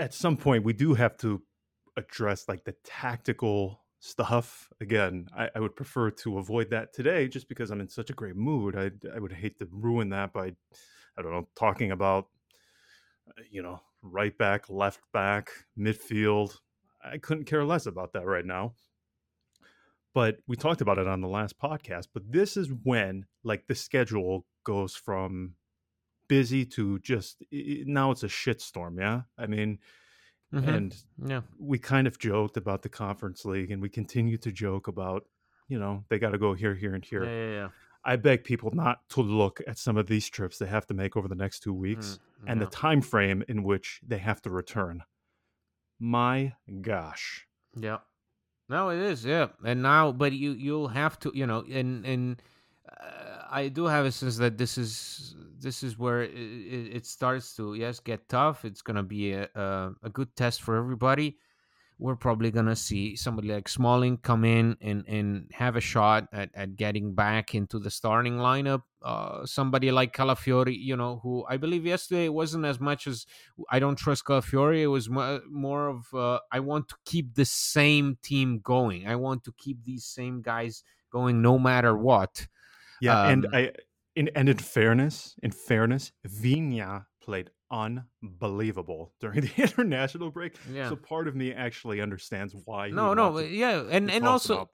at 0.00 0.14
some 0.14 0.36
point 0.36 0.64
we 0.64 0.72
do 0.72 0.94
have 0.94 1.16
to 1.18 1.42
address 1.96 2.48
like 2.48 2.64
the 2.64 2.74
tactical 2.84 3.80
stuff 4.00 4.68
again 4.80 5.28
I, 5.36 5.50
I, 5.54 5.60
would 5.60 5.76
prefer 5.76 6.10
to 6.10 6.38
avoid 6.38 6.70
that 6.70 6.94
today 6.94 7.28
just 7.28 7.48
because 7.48 7.70
i'm 7.70 7.80
in 7.82 7.88
such 7.88 8.08
a 8.08 8.14
great 8.14 8.34
mood 8.34 8.74
i 8.76 8.90
i 9.14 9.18
would 9.18 9.32
hate 9.32 9.58
to 9.58 9.68
ruin 9.70 10.08
that 10.08 10.32
by 10.32 10.52
i 11.18 11.22
don't 11.22 11.32
know 11.32 11.46
talking 11.54 11.90
about 11.90 12.28
uh, 13.28 13.42
you 13.50 13.62
know 13.62 13.80
right 14.02 14.36
back 14.36 14.68
left 14.68 15.00
back 15.12 15.50
midfield. 15.78 16.56
I 17.04 17.18
couldn't 17.18 17.44
care 17.44 17.64
less 17.64 17.86
about 17.86 18.12
that 18.12 18.26
right 18.26 18.44
now. 18.44 18.74
But 20.12 20.38
we 20.46 20.56
talked 20.56 20.80
about 20.80 20.98
it 20.98 21.06
on 21.06 21.20
the 21.20 21.28
last 21.28 21.58
podcast 21.58 22.08
but 22.12 22.30
this 22.30 22.56
is 22.56 22.68
when 22.82 23.26
like 23.44 23.66
the 23.68 23.74
schedule 23.74 24.44
goes 24.64 24.96
from 24.96 25.54
busy 26.30 26.64
to 26.64 27.00
just 27.00 27.42
now 27.50 28.12
it's 28.12 28.22
a 28.22 28.28
shitstorm. 28.28 28.98
Yeah, 28.98 29.22
I 29.36 29.46
mean, 29.46 29.80
mm-hmm. 30.54 30.68
and 30.68 30.96
yeah, 31.26 31.40
we 31.58 31.78
kind 31.78 32.06
of 32.06 32.18
joked 32.18 32.56
about 32.56 32.82
the 32.82 32.88
conference 32.88 33.44
league, 33.44 33.72
and 33.72 33.82
we 33.82 33.88
continue 33.88 34.38
to 34.38 34.52
joke 34.52 34.86
about 34.86 35.24
you 35.68 35.78
know 35.78 36.04
they 36.08 36.20
got 36.20 36.30
to 36.30 36.38
go 36.38 36.54
here, 36.54 36.74
here, 36.74 36.94
and 36.94 37.04
here. 37.04 37.24
Yeah, 37.24 37.30
yeah, 37.30 37.52
yeah. 37.52 37.68
I 38.04 38.16
beg 38.16 38.44
people 38.44 38.70
not 38.72 39.00
to 39.10 39.20
look 39.20 39.60
at 39.66 39.76
some 39.76 39.98
of 39.98 40.06
these 40.06 40.30
trips 40.30 40.56
they 40.56 40.66
have 40.66 40.86
to 40.86 40.94
make 40.94 41.16
over 41.16 41.28
the 41.28 41.34
next 41.34 41.60
two 41.60 41.74
weeks 41.74 42.18
mm, 42.42 42.50
and 42.50 42.58
the 42.58 42.66
time 42.66 43.02
frame 43.02 43.44
in 43.46 43.62
which 43.62 44.00
they 44.06 44.16
have 44.16 44.40
to 44.42 44.50
return. 44.50 45.02
My 45.98 46.54
gosh. 46.80 47.46
Yeah. 47.76 47.98
No, 48.70 48.88
it 48.88 49.00
is. 49.00 49.24
Yeah. 49.24 49.48
And 49.64 49.82
now, 49.82 50.12
but 50.12 50.32
you 50.32 50.52
you'll 50.52 50.88
have 50.88 51.18
to, 51.20 51.32
you 51.34 51.46
know, 51.46 51.64
and 51.70 52.06
and 52.06 52.42
uh, 52.88 53.42
I 53.50 53.68
do 53.68 53.84
have 53.86 54.06
a 54.06 54.12
sense 54.12 54.38
that 54.38 54.56
this 54.56 54.78
is 54.78 55.34
this 55.60 55.82
is 55.82 55.98
where 55.98 56.22
it, 56.22 56.32
it 56.34 57.06
starts 57.06 57.54
to 57.56 57.74
yes 57.74 58.00
get 58.00 58.28
tough. 58.28 58.64
It's 58.64 58.82
gonna 58.82 59.02
be 59.02 59.32
a, 59.32 59.48
a 59.54 59.92
a 60.02 60.10
good 60.10 60.34
test 60.36 60.62
for 60.62 60.76
everybody 60.76 61.38
we're 62.00 62.16
probably 62.16 62.50
gonna 62.50 62.74
see 62.74 63.14
somebody 63.14 63.48
like 63.48 63.68
Smalling 63.68 64.16
come 64.16 64.44
in 64.44 64.76
and, 64.80 65.04
and 65.06 65.50
have 65.52 65.76
a 65.76 65.82
shot 65.82 66.28
at, 66.32 66.48
at 66.54 66.74
getting 66.74 67.14
back 67.14 67.54
into 67.54 67.78
the 67.78 67.90
starting 67.90 68.38
lineup. 68.38 68.82
Uh, 69.02 69.44
somebody 69.44 69.90
like 69.90 70.16
Calafiori, 70.16 70.76
you 70.78 70.96
know, 70.96 71.20
who 71.22 71.44
I 71.46 71.58
believe 71.58 71.84
yesterday 71.84 72.30
wasn't 72.30 72.64
as 72.64 72.80
much 72.80 73.06
as 73.06 73.26
I 73.70 73.80
don't 73.80 73.96
trust 73.96 74.24
Calafiori. 74.24 74.80
It 74.80 74.86
was 74.86 75.10
more 75.10 75.88
of 75.88 76.06
uh, 76.14 76.38
I 76.50 76.60
want 76.60 76.88
to 76.88 76.96
keep 77.04 77.34
the 77.34 77.44
same 77.44 78.16
team 78.22 78.60
going. 78.60 79.06
I 79.06 79.16
want 79.16 79.44
to 79.44 79.52
keep 79.58 79.84
these 79.84 80.06
same 80.06 80.40
guys 80.40 80.82
going 81.12 81.42
no 81.42 81.58
matter 81.58 81.94
what. 81.94 82.46
Yeah, 83.02 83.20
um, 83.20 83.30
and 83.30 83.46
I 83.52 83.72
in 84.20 84.28
and 84.34 84.48
in 84.50 84.58
fairness, 84.58 85.34
in 85.42 85.50
fairness, 85.50 86.12
Viña 86.28 87.06
played 87.22 87.50
unbelievable 87.70 89.12
during 89.18 89.40
the 89.46 89.52
international 89.56 90.30
break. 90.30 90.56
Yeah. 90.70 90.90
So 90.90 90.96
part 90.96 91.26
of 91.26 91.34
me 91.34 91.52
actually 91.54 92.02
understands 92.02 92.54
why. 92.66 92.90
No, 92.90 93.14
no, 93.14 93.38
yeah, 93.38 93.82
and 93.90 94.10
and 94.10 94.26
also. 94.26 94.68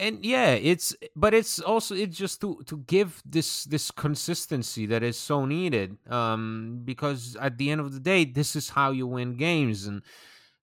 And 0.00 0.24
yeah, 0.24 0.52
it's 0.52 0.94
but 1.16 1.34
it's 1.34 1.58
also 1.58 1.94
it's 1.96 2.16
just 2.16 2.40
to 2.42 2.62
to 2.66 2.78
give 2.86 3.20
this 3.26 3.64
this 3.64 3.90
consistency 3.90 4.86
that 4.86 5.02
is 5.02 5.18
so 5.18 5.44
needed. 5.44 5.98
Um, 6.08 6.82
because 6.84 7.36
at 7.40 7.58
the 7.58 7.70
end 7.72 7.80
of 7.80 7.92
the 7.92 8.00
day, 8.00 8.24
this 8.24 8.54
is 8.54 8.70
how 8.70 8.92
you 8.92 9.08
win 9.08 9.36
games. 9.36 9.86
And 9.88 10.02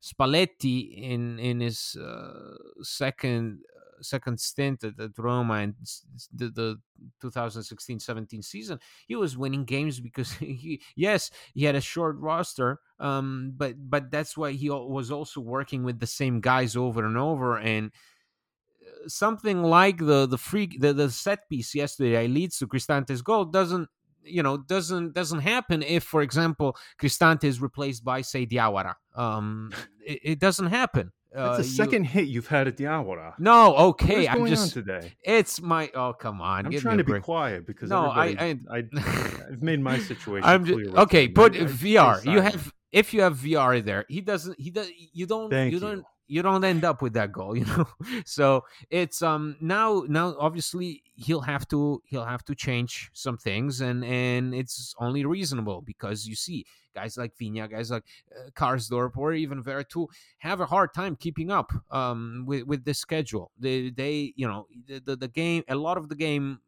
Spalletti 0.02 0.80
in 1.12 1.38
in 1.40 1.60
his 1.60 1.98
uh, 1.98 2.56
second 2.82 3.60
second 4.02 4.40
stint 4.40 4.84
at, 4.84 5.00
at 5.00 5.18
Roma 5.18 5.56
and 5.56 5.76
the, 6.34 6.50
the 6.50 6.80
2016-17 7.24 8.44
season, 8.44 8.80
he 9.08 9.16
was 9.16 9.38
winning 9.38 9.66
games 9.66 10.00
because 10.00 10.32
he 10.34 10.82
yes 10.96 11.32
he 11.54 11.66
had 11.66 11.76
a 11.76 11.82
short 11.82 12.18
roster, 12.18 12.80
um, 13.00 13.54
but 13.56 13.76
but 13.78 14.12
that's 14.12 14.38
why 14.38 14.52
he 14.52 14.70
was 14.70 15.12
also 15.12 15.42
working 15.42 15.84
with 15.84 16.00
the 16.00 16.08
same 16.08 16.42
guys 16.42 16.76
over 16.76 17.06
and 17.06 17.18
over 17.18 17.58
and 17.58 17.92
uh, 18.82 19.08
something 19.08 19.64
like 19.64 19.98
the 19.98 20.26
the 20.26 20.38
free 20.38 20.70
the, 20.78 20.94
the 20.94 21.10
set 21.10 21.48
piece 21.50 21.76
yesterday 21.76 22.28
leads 22.28 22.58
to 22.58 22.68
Cristante's 22.68 23.22
goal 23.22 23.46
doesn't 23.46 23.90
you 24.26 24.44
know 24.44 24.58
doesn't 24.58 25.14
doesn't 25.14 25.42
happen 25.42 25.84
if 25.84 26.04
for 26.04 26.22
example 26.22 26.76
Cristante 27.00 27.44
is 27.44 27.62
replaced 27.62 28.04
by 28.04 28.22
say 28.22 28.46
Diawara 28.46 28.96
um 29.16 29.72
it, 30.06 30.20
it 30.24 30.40
doesn't 30.40 30.68
happen 30.68 31.12
that's 31.36 31.54
uh, 31.54 31.58
the 31.58 31.64
second 31.64 32.04
you... 32.06 32.10
hit 32.10 32.28
you've 32.28 32.48
had 32.48 32.68
at 32.68 32.78
the 32.78 32.86
Diawara. 32.86 33.34
No, 33.40 33.76
okay. 33.90 34.28
I'm 34.28 34.46
just 34.48 34.74
today. 34.74 35.14
It's 35.24 35.62
my. 35.62 35.92
Oh, 35.94 36.14
come 36.14 36.42
on. 36.42 36.66
I'm 36.66 36.72
trying 36.80 36.98
to 36.98 37.04
be 37.04 37.20
quiet 37.20 37.68
because 37.68 37.90
no, 37.90 38.06
I, 38.06 38.26
I, 38.28 38.60
I, 38.72 38.84
have 39.50 39.62
made 39.62 39.82
my 39.82 40.00
situation 40.00 40.48
I'm 40.48 40.66
just. 40.66 40.96
Okay, 40.96 41.28
put 41.28 41.54
VR. 41.54 42.24
You 42.26 42.42
have 42.42 42.74
if 42.92 43.14
you 43.14 43.22
have 43.22 43.38
VR 43.38 43.84
there, 43.84 44.06
he 44.08 44.22
doesn't. 44.22 44.60
He 44.60 44.72
does. 44.72 44.90
You 45.14 45.26
don't. 45.26 45.50
Thank 45.50 45.74
you 45.74 45.80
don't 45.80 46.06
you 46.28 46.42
don't 46.42 46.64
end 46.64 46.84
up 46.84 47.02
with 47.02 47.14
that 47.14 47.32
goal 47.32 47.56
you 47.58 47.66
know? 47.66 47.88
So 48.26 48.66
it's 48.90 49.22
um 49.22 49.56
now 49.60 50.04
now 50.08 50.36
obviously 50.40 51.04
he'll 51.16 51.42
have 51.42 51.68
to 51.70 52.02
he'll 52.06 52.26
have 52.26 52.44
to 52.46 52.56
change 52.56 53.10
some 53.14 53.38
things 53.38 53.82
and 53.82 54.04
and 54.04 54.54
it's 54.54 54.96
only 55.00 55.26
reasonable 55.26 55.82
because 55.82 56.28
you 56.28 56.36
see 56.36 56.66
guys 56.94 57.18
like 57.18 57.34
Viña 57.38 57.70
guys 57.70 57.92
like 57.92 58.04
uh, 58.32 58.50
Karsdorp 58.52 59.18
or 59.18 59.34
even 59.34 59.64
Veretout 59.64 60.08
have 60.40 60.62
a 60.62 60.66
hard 60.66 60.94
time 60.94 61.16
keeping 61.16 61.52
up 61.52 61.72
um 61.92 62.46
with 62.48 62.64
with 62.64 62.86
this 62.86 63.00
schedule. 63.00 63.52
They 63.60 63.90
they 63.90 64.34
you 64.36 64.48
know 64.48 64.68
the, 64.88 65.00
the, 65.00 65.16
the 65.16 65.28
game 65.28 65.64
a 65.68 65.76
lot 65.76 65.98
of 65.98 66.10
the 66.10 66.16
game 66.16 66.60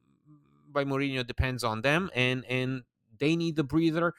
by 0.70 0.84
Mourinho 0.84 1.26
depends 1.26 1.64
on 1.64 1.82
them 1.82 2.10
and 2.14 2.46
and 2.46 2.84
they 3.20 3.36
need 3.36 3.56
the 3.56 3.64
breather 3.64 4.14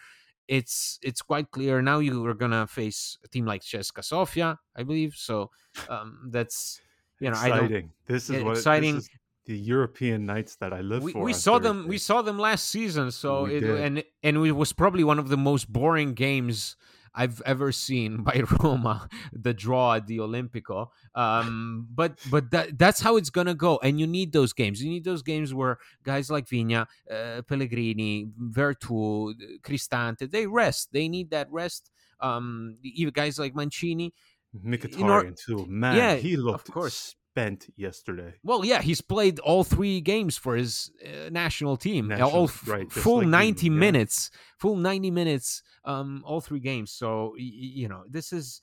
it's 0.48 0.98
it's 1.02 1.22
quite 1.22 1.50
clear 1.50 1.82
now 1.82 1.98
you 1.98 2.24
are 2.26 2.34
gonna 2.34 2.66
face 2.66 3.18
a 3.24 3.28
team 3.28 3.44
like 3.44 3.62
CSKA 3.62 4.04
Sofia, 4.04 4.58
I 4.74 4.82
believe. 4.82 5.14
So 5.14 5.50
um, 5.88 6.28
that's 6.30 6.80
you 7.20 7.26
know 7.30 7.32
exciting. 7.32 7.92
this 8.06 8.30
is 8.30 8.42
what 8.42 8.56
exciting. 8.56 8.96
This 8.96 9.04
is 9.04 9.10
the 9.44 9.58
European 9.58 10.26
nights 10.26 10.56
that 10.56 10.72
I 10.72 10.80
live 10.80 11.02
we, 11.02 11.12
for. 11.12 11.22
We 11.22 11.32
saw 11.32 11.58
Thursday. 11.58 11.68
them. 11.68 11.88
We 11.88 11.98
saw 11.98 12.22
them 12.22 12.38
last 12.38 12.66
season. 12.66 13.10
So 13.10 13.46
it, 13.46 13.62
and 13.62 14.02
and 14.22 14.36
it 14.46 14.52
was 14.52 14.72
probably 14.72 15.04
one 15.04 15.18
of 15.18 15.28
the 15.28 15.36
most 15.36 15.70
boring 15.72 16.14
games 16.14 16.76
I've 17.14 17.40
ever 17.44 17.72
seen 17.72 18.22
by 18.22 18.42
Roma, 18.60 19.08
the 19.32 19.54
draw 19.54 19.94
at 19.94 20.06
the 20.06 20.18
Olimpico. 20.18 20.88
Um, 21.14 21.88
but 21.92 22.18
but 22.30 22.50
that, 22.50 22.78
that's 22.78 23.00
how 23.00 23.16
it's 23.16 23.30
gonna 23.30 23.54
go, 23.54 23.78
and 23.82 23.98
you 24.00 24.06
need 24.06 24.32
those 24.32 24.52
games. 24.52 24.82
You 24.82 24.90
need 24.90 25.04
those 25.04 25.22
games 25.22 25.52
where 25.52 25.78
guys 26.04 26.30
like 26.30 26.46
Viña, 26.46 26.86
uh, 27.10 27.42
Pellegrini, 27.42 28.26
Veretout, 28.40 29.34
Cristante, 29.62 30.30
they 30.30 30.46
rest. 30.46 30.92
They 30.92 31.08
need 31.08 31.30
that 31.30 31.50
rest. 31.50 31.90
Um, 32.20 32.78
even 32.82 33.12
guys 33.12 33.38
like 33.38 33.54
Mancini. 33.54 34.12
Mkhitaryan 34.56 35.36
too, 35.36 35.66
man. 35.66 35.96
Yeah, 35.96 36.14
he 36.16 36.36
looked 36.36 36.68
of 36.68 36.74
course 36.74 37.14
spent 37.38 37.72
yesterday. 37.76 38.34
Well, 38.42 38.64
yeah, 38.64 38.82
he's 38.82 39.00
played 39.00 39.38
all 39.40 39.64
three 39.64 40.00
games 40.00 40.36
for 40.36 40.56
his 40.56 40.90
uh, 41.04 41.30
national 41.30 41.76
team. 41.76 42.08
National, 42.08 42.30
all 42.30 42.44
f- 42.44 42.68
right, 42.68 42.90
full 42.90 43.18
like 43.18 43.28
90 43.28 43.66
yeah. 43.66 43.72
minutes, 43.72 44.30
full 44.58 44.76
90 44.76 45.10
minutes, 45.10 45.62
um, 45.84 46.22
all 46.24 46.40
three 46.40 46.60
games. 46.60 46.90
So, 46.90 47.34
y- 47.38 47.44
you 47.80 47.88
know, 47.88 48.02
this 48.08 48.32
is 48.32 48.60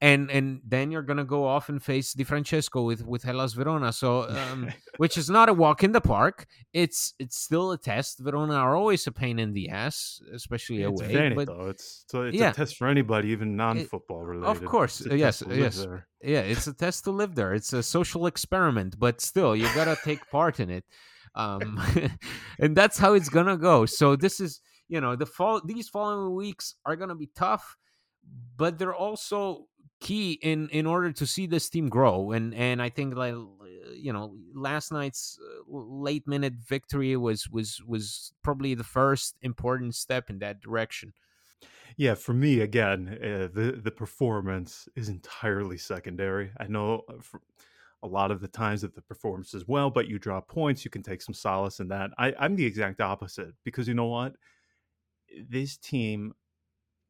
and 0.00 0.30
and 0.30 0.60
then 0.64 0.90
you're 0.92 1.02
gonna 1.02 1.24
go 1.24 1.44
off 1.44 1.68
and 1.68 1.82
face 1.82 2.12
Di 2.12 2.22
Francesco 2.22 2.82
with 2.82 3.04
with 3.04 3.24
Hellas 3.24 3.52
Verona. 3.52 3.92
So, 3.92 4.28
um, 4.28 4.70
which 4.98 5.18
is 5.18 5.28
not 5.28 5.48
a 5.48 5.52
walk 5.52 5.82
in 5.82 5.92
the 5.92 6.00
park. 6.00 6.46
It's 6.72 7.14
it's 7.18 7.40
still 7.40 7.72
a 7.72 7.78
test. 7.78 8.20
Verona 8.20 8.54
are 8.54 8.76
always 8.76 9.06
a 9.08 9.12
pain 9.12 9.38
in 9.40 9.52
the 9.52 9.70
ass, 9.70 10.20
especially 10.32 10.82
it's 10.82 11.00
away. 11.00 11.12
Vanity, 11.12 11.44
but 11.44 11.48
it's 11.70 12.04
so 12.06 12.22
it's 12.22 12.36
yeah. 12.36 12.50
a 12.50 12.54
test 12.54 12.76
for 12.76 12.86
anybody, 12.86 13.30
even 13.30 13.56
non-football 13.56 14.20
related. 14.20 14.48
Of 14.48 14.64
course, 14.64 15.04
yes, 15.10 15.42
yes, 15.50 15.84
yeah. 16.22 16.40
It's 16.40 16.68
a 16.68 16.74
test 16.74 17.04
to 17.04 17.10
live 17.10 17.34
there. 17.34 17.52
It's 17.52 17.72
a 17.72 17.82
social 17.82 18.26
experiment, 18.26 18.98
but 18.98 19.20
still, 19.20 19.56
you 19.56 19.64
gotta 19.74 19.96
take 20.04 20.30
part 20.30 20.60
in 20.60 20.70
it. 20.70 20.84
Um, 21.34 21.82
and 22.60 22.76
that's 22.76 22.98
how 22.98 23.14
it's 23.14 23.28
gonna 23.28 23.56
go. 23.56 23.84
So 23.84 24.14
this 24.14 24.38
is 24.38 24.60
you 24.86 25.00
know 25.00 25.16
the 25.16 25.26
fall. 25.26 25.60
These 25.64 25.88
following 25.88 26.36
weeks 26.36 26.76
are 26.86 26.94
gonna 26.94 27.16
be 27.16 27.30
tough 27.34 27.76
but 28.56 28.78
they're 28.78 28.94
also 28.94 29.66
key 30.00 30.32
in 30.42 30.68
in 30.68 30.86
order 30.86 31.12
to 31.12 31.26
see 31.26 31.46
this 31.46 31.68
team 31.68 31.88
grow 31.88 32.30
and 32.30 32.54
and 32.54 32.80
i 32.80 32.88
think 32.88 33.14
like 33.16 33.34
you 33.92 34.12
know 34.12 34.36
last 34.54 34.92
night's 34.92 35.38
uh, 35.42 35.62
late 35.68 36.26
minute 36.26 36.54
victory 36.54 37.16
was 37.16 37.48
was 37.50 37.82
was 37.84 38.32
probably 38.42 38.74
the 38.74 38.84
first 38.84 39.36
important 39.42 39.94
step 39.94 40.30
in 40.30 40.38
that 40.38 40.60
direction. 40.60 41.12
Yeah 41.96 42.14
for 42.14 42.32
me 42.32 42.60
again 42.60 43.08
uh, 43.08 43.48
the 43.52 43.80
the 43.82 43.90
performance 43.90 44.88
is 44.94 45.08
entirely 45.08 45.78
secondary. 45.78 46.52
I 46.58 46.66
know 46.66 47.02
uh, 47.08 47.38
a 48.02 48.06
lot 48.06 48.30
of 48.30 48.40
the 48.40 48.48
times 48.48 48.82
that 48.82 48.94
the 48.94 49.02
performance 49.02 49.54
is 49.54 49.66
well 49.66 49.90
but 49.90 50.06
you 50.08 50.18
draw 50.18 50.40
points 50.40 50.84
you 50.84 50.90
can 50.90 51.02
take 51.02 51.22
some 51.22 51.34
solace 51.34 51.80
in 51.80 51.88
that. 51.88 52.10
I, 52.18 52.34
i'm 52.38 52.56
the 52.56 52.66
exact 52.66 53.00
opposite 53.00 53.54
because 53.64 53.88
you 53.88 53.94
know 53.94 54.06
what? 54.06 54.36
This 55.48 55.76
team 55.76 56.34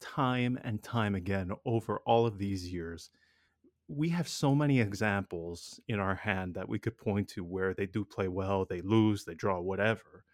time 0.01 0.59
and 0.63 0.83
time 0.83 1.15
again 1.15 1.51
over 1.65 2.01
all 2.07 2.27
of 2.27 2.39
these 2.39 2.73
years. 2.73 3.11
We 3.89 4.11
have 4.11 4.29
so 4.29 4.55
many 4.55 4.81
examples 4.81 5.81
in 5.89 5.99
our 5.99 6.15
hand 6.15 6.55
that 6.55 6.69
we 6.69 6.79
could 6.79 6.99
point 6.99 7.29
to 7.31 7.45
where 7.45 7.73
they 7.75 7.87
do 7.87 8.05
play 8.05 8.29
well, 8.29 8.67
they 8.69 8.81
lose, 8.83 9.25
they 9.25 9.35
draw, 9.35 9.61
whatever. 9.61 10.25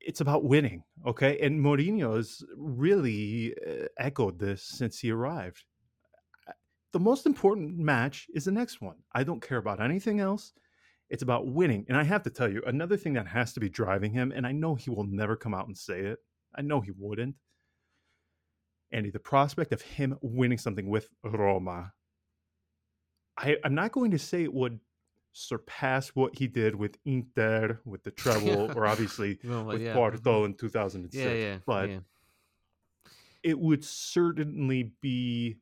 It's 0.00 0.20
about 0.20 0.44
winning, 0.44 0.84
okay? 1.06 1.38
And 1.40 1.60
Mourinho's 1.60 2.44
really 2.56 3.54
uh, 3.66 3.86
echoed 3.98 4.38
this 4.38 4.62
since 4.62 5.00
he 5.00 5.10
arrived. 5.10 5.64
The 6.92 7.00
most 7.00 7.26
important 7.26 7.76
match 7.76 8.28
is 8.32 8.44
the 8.44 8.52
next 8.52 8.80
one. 8.80 8.96
I 9.12 9.24
don't 9.24 9.42
care 9.42 9.58
about 9.58 9.82
anything 9.82 10.20
else. 10.20 10.52
It's 11.10 11.22
about 11.22 11.48
winning. 11.48 11.84
And 11.88 11.96
I 11.96 12.04
have 12.04 12.22
to 12.22 12.30
tell 12.30 12.50
you, 12.50 12.62
another 12.66 12.96
thing 12.96 13.14
that 13.14 13.26
has 13.26 13.52
to 13.54 13.60
be 13.60 13.68
driving 13.68 14.12
him, 14.12 14.32
and 14.34 14.46
I 14.46 14.52
know 14.52 14.74
he 14.74 14.90
will 14.90 15.04
never 15.04 15.36
come 15.36 15.52
out 15.52 15.66
and 15.66 15.76
say 15.76 16.00
it, 16.00 16.18
I 16.54 16.62
know 16.62 16.80
he 16.80 16.92
wouldn't, 16.96 17.34
Andy, 18.92 19.10
the 19.10 19.18
prospect 19.18 19.72
of 19.72 19.82
him 19.82 20.16
winning 20.22 20.58
something 20.58 20.88
with 20.88 21.08
Roma, 21.22 21.92
I, 23.36 23.56
I'm 23.64 23.74
not 23.74 23.92
going 23.92 24.10
to 24.12 24.18
say 24.18 24.42
it 24.42 24.52
would 24.52 24.80
surpass 25.32 26.08
what 26.08 26.36
he 26.36 26.46
did 26.46 26.74
with 26.74 26.98
Inter 27.04 27.80
with 27.84 28.02
the 28.02 28.10
treble, 28.10 28.72
or 28.76 28.86
obviously 28.86 29.38
with 29.42 29.82
yeah. 29.82 29.94
Porto 29.94 30.44
in 30.44 30.54
2006. 30.54 31.14
Yeah, 31.14 31.32
yeah. 31.32 31.58
but 31.66 31.90
it 33.42 33.58
would 33.58 33.84
certainly 33.84 34.92
be 35.00 35.58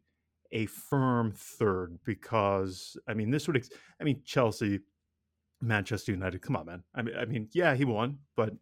a 0.53 0.67
firm 0.67 1.33
third 1.33 1.99
because 2.05 2.97
I 3.09 3.15
mean 3.15 3.31
this 3.31 3.47
would 3.47 3.57
ex- 3.57 3.71
I 4.01 4.05
mean 4.05 4.23
Chelsea, 4.25 4.81
Manchester 5.61 6.13
United. 6.13 6.41
Come 6.41 6.57
on, 6.57 6.67
man. 6.67 6.83
I 6.95 7.03
mean 7.03 7.17
I 7.17 7.25
mean 7.25 7.49
yeah 7.53 7.75
he 7.75 7.85
won, 7.85 8.19
but 8.37 8.55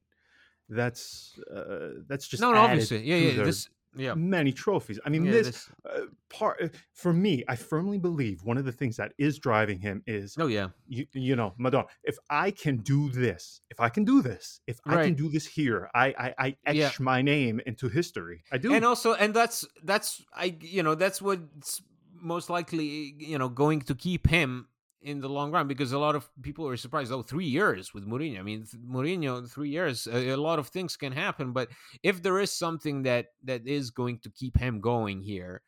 that's 0.68 1.38
uh, 1.54 2.00
that's 2.08 2.26
just 2.26 2.40
no, 2.40 2.52
no, 2.52 2.60
obviously, 2.60 3.02
yeah, 3.02 3.16
yeah. 3.16 3.36
their 3.36 3.44
This, 3.44 3.68
yeah, 3.96 4.14
many 4.14 4.52
trophies. 4.52 4.98
I 5.04 5.08
mean 5.08 5.24
yeah, 5.24 5.32
this, 5.32 5.68
uh, 5.88 6.00
part 6.28 6.62
uh, 6.62 6.68
for 6.92 7.12
me. 7.12 7.44
I 7.48 7.56
firmly 7.56 7.98
believe 7.98 8.42
one 8.42 8.58
of 8.58 8.64
the 8.64 8.72
things 8.72 8.96
that 8.96 9.12
is 9.18 9.38
driving 9.38 9.78
him 9.78 10.02
is 10.06 10.36
Oh 10.38 10.46
yeah, 10.46 10.68
you, 10.86 11.06
you 11.12 11.36
know 11.36 11.54
Madonna. 11.58 11.86
If 12.02 12.16
I 12.30 12.50
can 12.50 12.78
do 12.78 13.10
this, 13.10 13.60
if 13.70 13.80
I 13.80 13.88
can 13.88 14.04
do 14.04 14.22
this, 14.22 14.60
if 14.66 14.78
I 14.86 15.04
can 15.04 15.14
do 15.14 15.28
this 15.28 15.46
here, 15.46 15.90
I 15.94 16.06
I, 16.18 16.34
I 16.38 16.56
etch 16.66 16.76
Yeah. 16.76 16.90
my 17.00 17.22
name 17.22 17.60
into 17.66 17.88
history. 17.88 18.44
I 18.52 18.58
do. 18.58 18.74
and 18.74 18.84
also, 18.84 19.14
and 19.14 19.34
that's 19.34 19.66
that's 19.82 20.22
I 20.34 20.56
you 20.60 20.82
know 20.82 20.94
that's 20.94 21.20
what's 21.22 21.82
most 22.20 22.48
likely 22.50 23.14
you 23.18 23.38
know 23.38 23.48
going 23.48 23.80
to 23.82 23.94
keep 23.94 24.26
him 24.26 24.68
in 25.04 25.20
the 25.20 25.28
long 25.28 25.52
run 25.52 25.68
because 25.68 25.92
a 25.92 25.98
lot 25.98 26.16
of 26.16 26.28
people 26.42 26.66
are 26.66 26.76
surprised. 26.76 27.12
Oh, 27.12 27.22
three 27.22 27.46
years 27.46 27.92
with 27.94 28.06
Mourinho. 28.06 28.40
I 28.40 28.42
mean, 28.42 28.64
th- 28.64 28.82
Mourinho, 28.82 29.48
three 29.48 29.68
years. 29.70 30.06
A, 30.06 30.30
a 30.30 30.36
lot 30.36 30.58
of 30.58 30.68
things 30.68 30.96
can 30.96 31.12
happen, 31.12 31.52
but 31.52 31.68
if 32.02 32.22
there 32.22 32.40
is 32.40 32.50
something 32.50 33.02
that 33.04 33.26
that 33.44 33.66
is 33.68 33.90
going 33.90 34.18
to 34.20 34.30
keep 34.30 34.56
him 34.56 34.80
going 34.80 35.20
here, 35.22 35.62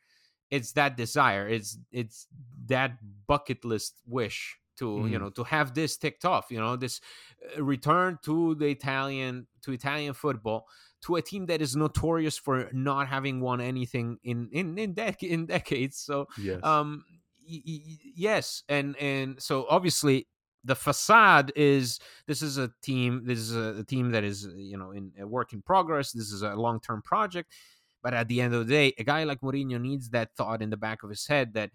it's 0.50 0.72
that 0.72 0.96
desire. 0.96 1.46
It's 1.48 1.78
it's 1.92 2.26
that 2.66 2.98
bucket 3.26 3.64
list 3.64 4.00
wish 4.06 4.58
to 4.78 4.86
you 5.08 5.16
Mhm. 5.16 5.20
know 5.20 5.30
to 5.30 5.44
have 5.44 5.74
this 5.74 5.96
ticked 5.96 6.24
off. 6.24 6.46
You 6.50 6.60
know, 6.60 6.76
this 6.76 7.00
uh, 7.56 7.62
return 7.62 8.18
to 8.24 8.54
the 8.56 8.66
Italian 8.68 9.46
to 9.62 9.72
Italian 9.72 10.14
football 10.14 10.66
to 11.02 11.16
a 11.16 11.22
team 11.22 11.46
that 11.46 11.60
is 11.60 11.76
notorious 11.76 12.38
for 12.38 12.68
not 12.72 13.06
having 13.08 13.40
won 13.40 13.60
anything 13.60 14.18
in 14.24 14.48
in 14.52 14.78
in, 14.78 14.94
dec- 14.94 15.28
in 15.28 15.46
decades. 15.46 15.96
So 15.98 16.26
yes. 16.38 16.62
um 16.62 17.04
y- 17.48 17.82
yes 18.14 18.62
and 18.68 18.96
and 18.96 19.40
so 19.40 19.66
obviously 19.68 20.26
the 20.64 20.74
facade 20.74 21.52
is 21.54 22.00
this 22.26 22.42
is 22.42 22.58
a 22.58 22.70
team 22.82 23.22
this 23.24 23.38
is 23.38 23.54
a, 23.54 23.80
a 23.80 23.84
team 23.84 24.10
that 24.10 24.24
is 24.24 24.48
you 24.56 24.76
know 24.76 24.90
in 24.90 25.12
a 25.20 25.26
work 25.26 25.52
in 25.52 25.62
progress 25.62 26.12
this 26.12 26.32
is 26.32 26.42
a 26.42 26.54
long-term 26.54 27.02
project 27.02 27.52
but 28.02 28.14
at 28.14 28.28
the 28.28 28.40
end 28.40 28.54
of 28.54 28.66
the 28.66 28.72
day 28.72 28.92
a 28.98 29.04
guy 29.04 29.24
like 29.24 29.40
Mourinho 29.40 29.80
needs 29.80 30.10
that 30.10 30.34
thought 30.36 30.62
in 30.62 30.70
the 30.70 30.76
back 30.76 31.02
of 31.02 31.10
his 31.10 31.26
head 31.26 31.54
that 31.54 31.70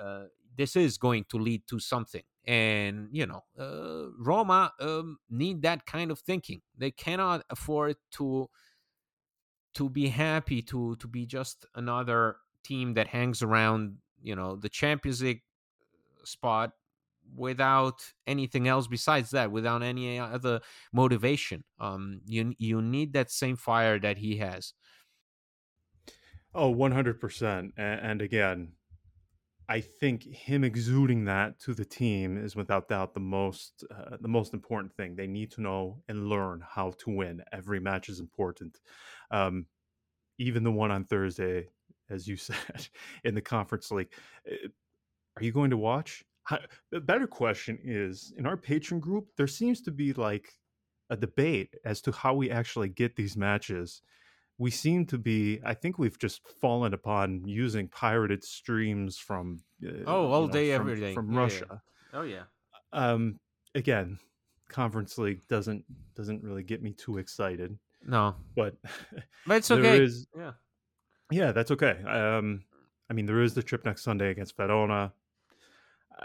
uh, 0.00 0.24
this 0.56 0.76
is 0.76 0.98
going 0.98 1.24
to 1.30 1.38
lead 1.38 1.62
to 1.68 1.78
something 1.78 2.22
and 2.48 3.08
you 3.12 3.26
know 3.26 3.44
uh, 3.58 4.10
Roma 4.18 4.72
um, 4.80 5.18
need 5.30 5.62
that 5.62 5.84
kind 5.86 6.10
of 6.10 6.18
thinking. 6.18 6.62
They 6.76 6.90
cannot 6.90 7.44
afford 7.50 7.96
to 8.12 8.48
to 9.74 9.88
be 9.90 10.08
happy 10.08 10.62
to 10.62 10.96
to 10.96 11.06
be 11.06 11.26
just 11.26 11.66
another 11.74 12.36
team 12.64 12.94
that 12.94 13.06
hangs 13.06 13.42
around 13.42 13.98
you 14.22 14.34
know 14.36 14.56
the 14.56 14.68
Champions 14.68 15.22
League 15.22 15.42
spot 16.24 16.72
without 17.36 18.14
anything 18.26 18.68
else 18.68 18.86
besides 18.86 19.30
that 19.30 19.50
without 19.52 19.82
any 19.82 20.18
other 20.18 20.60
motivation 20.92 21.62
um 21.78 22.22
you 22.26 22.54
you 22.58 22.80
need 22.80 23.12
that 23.12 23.30
same 23.30 23.56
fire 23.56 23.98
that 23.98 24.18
he 24.18 24.38
has 24.38 24.74
Oh, 26.54 26.70
100%. 26.70 27.72
And 27.76 28.22
again, 28.22 28.72
I 29.68 29.80
think 29.82 30.24
him 30.24 30.64
exuding 30.64 31.26
that 31.26 31.60
to 31.60 31.74
the 31.74 31.84
team 31.84 32.38
is 32.38 32.56
without 32.56 32.88
doubt 32.88 33.14
the 33.14 33.20
most 33.20 33.84
uh, 33.90 34.16
the 34.20 34.28
most 34.28 34.54
important 34.54 34.94
thing. 34.94 35.16
They 35.16 35.26
need 35.26 35.50
to 35.52 35.62
know 35.62 36.02
and 36.08 36.28
learn 36.28 36.62
how 36.66 36.92
to 36.92 37.10
win. 37.10 37.44
Every 37.52 37.80
match 37.80 38.08
is 38.08 38.20
important. 38.20 38.80
Um, 39.30 39.66
even 40.38 40.64
the 40.64 40.72
one 40.72 40.90
on 40.90 41.04
Thursday, 41.04 41.70
as 42.10 42.26
you 42.26 42.36
said, 42.48 42.88
in 43.24 43.34
the 43.34 43.40
conference 43.40 43.90
league. 43.90 44.10
Uh, 44.50 44.68
Are 45.36 45.42
you 45.42 45.52
going 45.52 45.70
to 45.70 45.76
watch? 45.76 46.24
The 46.90 47.00
better 47.00 47.26
question 47.26 47.78
is 47.84 48.32
in 48.38 48.46
our 48.46 48.56
Patreon 48.56 49.00
group, 49.00 49.26
there 49.36 49.46
seems 49.46 49.82
to 49.82 49.90
be 49.90 50.14
like 50.14 50.48
a 51.10 51.16
debate 51.16 51.74
as 51.84 52.00
to 52.02 52.12
how 52.12 52.34
we 52.34 52.50
actually 52.50 52.88
get 52.88 53.16
these 53.16 53.36
matches 53.36 54.02
we 54.60 54.70
seem 54.70 55.06
to 55.06 55.16
be 55.16 55.58
i 55.64 55.72
think 55.72 55.98
we've 55.98 56.18
just 56.18 56.40
fallen 56.60 56.92
upon 56.92 57.42
using 57.46 57.88
pirated 57.88 58.42
streams 58.44 59.16
from 59.16 59.58
uh, 59.86 59.90
Oh, 60.06 60.26
all 60.32 60.46
know, 60.48 60.52
day, 60.52 60.76
from, 60.76 60.80
every 60.90 61.00
day. 61.00 61.14
from 61.14 61.30
Yeah, 61.30 61.34
yeah. 61.38 61.42
russia 61.44 61.82
oh 62.12 62.22
yeah 62.22 62.42
um 62.92 63.38
again 63.74 64.18
conference 64.68 65.16
league 65.16 65.46
doesn't 65.48 65.82
doesn't 66.14 66.42
really 66.42 66.62
get 66.64 66.82
me 66.82 66.92
too 66.92 67.16
excited 67.18 67.78
no 68.04 68.34
but 68.54 68.74
but 69.46 69.56
it's 69.58 69.70
okay 69.76 70.02
is- 70.02 70.26
yeah 70.36 70.52
yeah 71.30 71.52
that's 71.52 71.70
okay 71.70 72.02
um 72.04 72.62
i 73.10 73.12
mean 73.12 73.26
there 73.26 73.42
is 73.42 73.54
the 73.54 73.62
trip 73.62 73.84
next 73.84 74.02
sunday 74.02 74.30
against 74.30 74.56
verona 74.56 75.12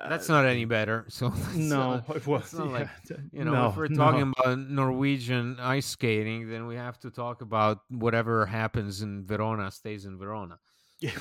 that's 0.09 0.29
Uh, 0.29 0.33
not 0.41 0.45
any 0.45 0.65
better 0.65 1.05
so 1.09 1.29
that's, 1.29 1.55
no 1.55 2.01
uh, 2.09 2.13
it 2.15 2.25
was 2.25 2.53
not 2.57 2.67
like, 2.69 2.89
yeah, 3.09 3.17
you 3.31 3.43
know 3.43 3.51
no, 3.53 3.67
if 3.69 3.77
we're 3.77 3.87
no. 3.87 3.95
talking 3.97 4.33
about 4.37 4.57
norwegian 4.59 5.57
ice 5.59 5.85
skating 5.85 6.49
then 6.49 6.65
we 6.65 6.75
have 6.75 6.97
to 6.99 7.11
talk 7.11 7.41
about 7.41 7.79
whatever 7.89 8.45
happens 8.45 9.01
in 9.01 9.25
verona 9.25 9.69
stays 9.71 10.05
in 10.05 10.17
verona 10.17 10.57
Yeah, 10.99 11.11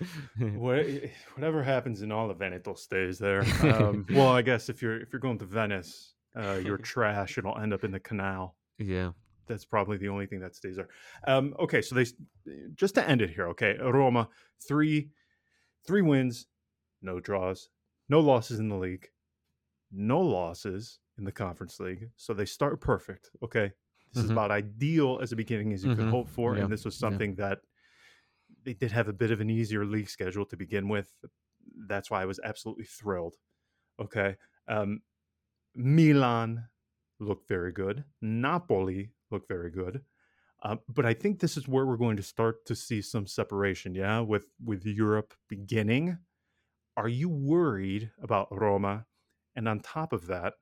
whatever 0.38 1.62
happens 1.62 2.02
in 2.02 2.10
all 2.12 2.30
of 2.30 2.38
Veneto 2.38 2.74
stays 2.74 3.18
there. 3.18 3.44
Um, 3.62 4.04
well, 4.10 4.28
I 4.28 4.42
guess 4.42 4.68
if 4.68 4.82
you're 4.82 5.00
if 5.00 5.12
you're 5.12 5.20
going 5.20 5.38
to 5.38 5.44
Venice, 5.44 6.14
uh, 6.36 6.58
your 6.64 6.78
trash 6.78 7.38
it'll 7.38 7.56
end 7.58 7.72
up 7.72 7.84
in 7.84 7.92
the 7.92 8.00
canal. 8.00 8.56
yeah 8.78 9.10
That's 9.46 9.64
probably 9.64 9.96
the 9.98 10.08
only 10.08 10.26
thing 10.26 10.40
that 10.40 10.54
stays 10.56 10.76
there. 10.76 10.88
Um, 11.26 11.54
okay, 11.58 11.82
so 11.82 11.94
they 11.94 12.06
just 12.74 12.94
to 12.96 13.08
end 13.08 13.22
it 13.22 13.30
here. 13.30 13.48
Okay, 13.48 13.76
Roma 13.78 14.28
three 14.66 15.10
three 15.86 16.02
wins, 16.02 16.48
no 17.02 17.20
draws, 17.20 17.70
no 18.08 18.20
losses 18.20 18.60
in 18.60 18.68
the 18.68 18.76
league, 18.76 19.10
no 19.92 20.20
losses 20.20 21.00
in 21.18 21.24
the 21.24 21.32
conference 21.32 21.80
league. 21.80 22.10
So 22.16 22.34
they 22.34 22.46
start 22.46 22.80
perfect. 22.80 23.30
Okay, 23.42 23.72
this 24.12 24.22
is 24.22 24.30
Mhm. 24.30 24.30
about 24.30 24.50
ideal 24.50 25.20
as 25.22 25.32
a 25.32 25.36
beginning 25.36 25.72
as 25.72 25.84
you 25.84 25.92
could 25.92 26.04
Mhm. 26.04 26.06
hope 26.06 26.28
for, 26.28 26.56
Yeah, 26.56 26.56
and 26.56 26.72
this 26.72 26.84
was 26.84 26.98
yeah. 26.98 26.98
something 26.98 27.36
that 27.36 27.60
they 28.62 28.74
did 28.74 28.92
have 28.92 29.08
a 29.08 29.12
bit 29.12 29.30
of 29.30 29.40
an 29.40 29.50
easier 29.50 29.84
league 29.84 30.08
schedule 30.08 30.46
to 30.46 30.56
begin 30.56 30.88
with. 30.88 31.14
That's 31.86 32.10
why 32.10 32.22
I 32.22 32.26
was 32.26 32.40
absolutely 32.42 32.84
thrilled. 32.84 33.36
Okay. 34.00 34.36
Um, 34.68 35.02
Milan 35.74 36.68
looked 37.20 37.48
very 37.48 37.72
good. 37.72 38.04
Napoli 38.22 39.12
looked 39.34 39.48
very 39.48 39.70
good. 39.70 40.02
Uh, 40.62 40.76
but 40.88 41.04
I 41.04 41.12
think 41.12 41.40
this 41.40 41.56
is 41.58 41.68
where 41.68 41.84
we're 41.84 41.98
going 41.98 42.16
to 42.16 42.22
start 42.22 42.64
to 42.66 42.74
see 42.74 43.02
some 43.02 43.26
separation. 43.26 43.94
Yeah, 43.94 44.20
with 44.20 44.46
with 44.64 44.86
Europe 44.86 45.34
beginning. 45.48 46.18
Are 46.96 47.08
you 47.08 47.28
worried 47.28 48.12
about 48.22 48.46
Roma? 48.50 49.06
And 49.56 49.68
on 49.68 49.80
top 49.80 50.12
of 50.12 50.28
that, 50.28 50.54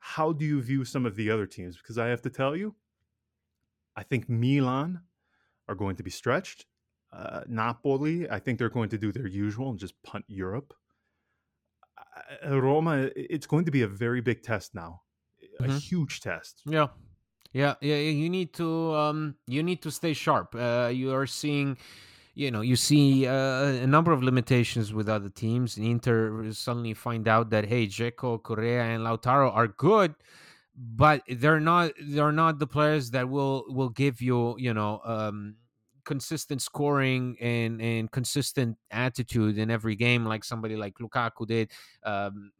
how 0.00 0.32
do 0.32 0.44
you 0.44 0.60
view 0.60 0.84
some 0.84 1.06
of 1.06 1.14
the 1.14 1.30
other 1.30 1.46
teams? 1.46 1.76
Because 1.76 1.96
I 1.96 2.08
have 2.08 2.22
to 2.22 2.30
tell 2.30 2.56
you, 2.56 2.74
I 3.94 4.02
think 4.02 4.28
Milan 4.28 5.00
are 5.68 5.76
going 5.76 5.96
to 5.96 6.02
be 6.02 6.10
stretched. 6.10 6.66
Uh, 7.12 7.42
Napoli, 7.46 8.28
I 8.28 8.40
think 8.40 8.58
they're 8.58 8.68
going 8.78 8.90
to 8.90 8.98
do 8.98 9.12
their 9.12 9.28
usual 9.28 9.70
and 9.70 9.78
just 9.78 9.94
punt 10.02 10.24
Europe. 10.28 10.74
Uh, 12.44 12.60
Roma, 12.60 13.10
it's 13.14 13.46
going 13.46 13.64
to 13.64 13.70
be 13.70 13.82
a 13.82 13.88
very 13.88 14.20
big 14.20 14.42
test 14.42 14.74
now, 14.74 15.02
a 15.60 15.64
Mhm. 15.64 15.80
huge 15.80 16.20
test. 16.20 16.62
Yeah. 16.66 16.88
Yeah, 17.52 17.74
yeah, 17.80 17.96
you 17.96 18.28
need 18.28 18.52
to 18.54 18.94
um 18.94 19.36
you 19.46 19.62
need 19.62 19.82
to 19.82 19.90
stay 19.90 20.12
sharp. 20.12 20.54
Uh 20.54 20.90
you 20.92 21.12
are 21.14 21.26
seeing 21.26 21.76
you 22.34 22.50
know, 22.50 22.60
you 22.60 22.76
see 22.76 23.26
uh, 23.26 23.64
a 23.82 23.86
number 23.86 24.12
of 24.12 24.22
limitations 24.22 24.92
with 24.92 25.08
other 25.08 25.30
teams. 25.30 25.78
Inter 25.78 26.52
suddenly 26.52 26.94
find 26.94 27.28
out 27.28 27.48
that 27.50 27.64
hey, 27.66 27.86
Dzeko, 27.86 28.42
Correa 28.42 28.82
and 28.82 29.04
Lautaro 29.04 29.50
are 29.54 29.68
good, 29.68 30.14
but 30.76 31.22
they're 31.28 31.60
not 31.60 31.92
they're 32.00 32.32
not 32.32 32.58
the 32.58 32.66
players 32.66 33.10
that 33.12 33.28
will 33.28 33.64
will 33.68 33.88
give 33.90 34.20
you, 34.20 34.56
you 34.58 34.74
know, 34.74 35.00
um 35.04 35.56
consistent 36.04 36.62
scoring 36.62 37.36
and 37.40 37.80
and 37.82 38.10
consistent 38.12 38.76
attitude 38.90 39.58
in 39.58 39.70
every 39.70 39.96
game 39.96 40.24
like 40.24 40.44
somebody 40.44 40.76
like 40.76 40.94
Lukaku 41.00 41.46
did. 41.46 41.70
Um 42.04 42.52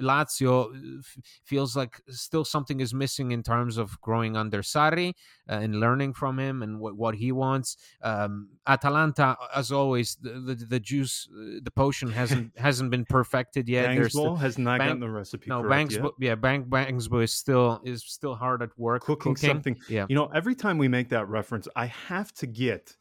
Lazio 0.00 0.66
uh, 0.74 1.02
feels 1.44 1.76
like 1.76 2.00
still 2.08 2.44
something 2.44 2.80
is 2.80 2.94
missing 2.94 3.32
in 3.32 3.42
terms 3.42 3.76
of 3.76 4.00
growing 4.00 4.36
under 4.36 4.62
Sarri 4.62 5.10
uh, 5.48 5.54
and 5.54 5.80
learning 5.80 6.14
from 6.14 6.38
him 6.38 6.62
and 6.62 6.80
what, 6.80 6.96
what 6.96 7.14
he 7.14 7.32
wants. 7.32 7.76
Um, 8.02 8.48
Atalanta, 8.66 9.36
as 9.54 9.72
always, 9.72 10.16
the 10.16 10.30
the, 10.40 10.54
the 10.54 10.80
juice, 10.80 11.28
uh, 11.32 11.60
the 11.62 11.70
potion 11.70 12.10
hasn't 12.10 12.52
hasn't 12.58 12.90
been 12.90 13.04
perfected 13.04 13.68
yet. 13.68 13.88
Bangsbo 13.90 14.38
has 14.38 14.58
not 14.58 14.78
Bang- 14.78 14.88
gotten 14.88 15.00
the 15.00 15.10
recipe 15.10 15.48
no 15.48 15.62
Bangsbo, 15.62 16.12
yeah, 16.18 16.34
Bang 16.34 16.64
Bangsbo 16.64 17.22
is 17.22 17.32
still 17.32 17.80
is 17.84 18.02
still 18.04 18.34
hard 18.34 18.62
at 18.62 18.70
work 18.78 19.02
Cooking, 19.02 19.36
something. 19.36 19.76
Yeah, 19.88 20.06
You 20.08 20.16
know, 20.16 20.26
every 20.34 20.54
time 20.54 20.78
we 20.78 20.88
make 20.88 21.08
that 21.10 21.28
reference, 21.28 21.68
I 21.76 21.86
have 21.86 22.32
to 22.34 22.46
get 22.46 22.96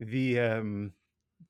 the 0.00 0.40
um, 0.40 0.92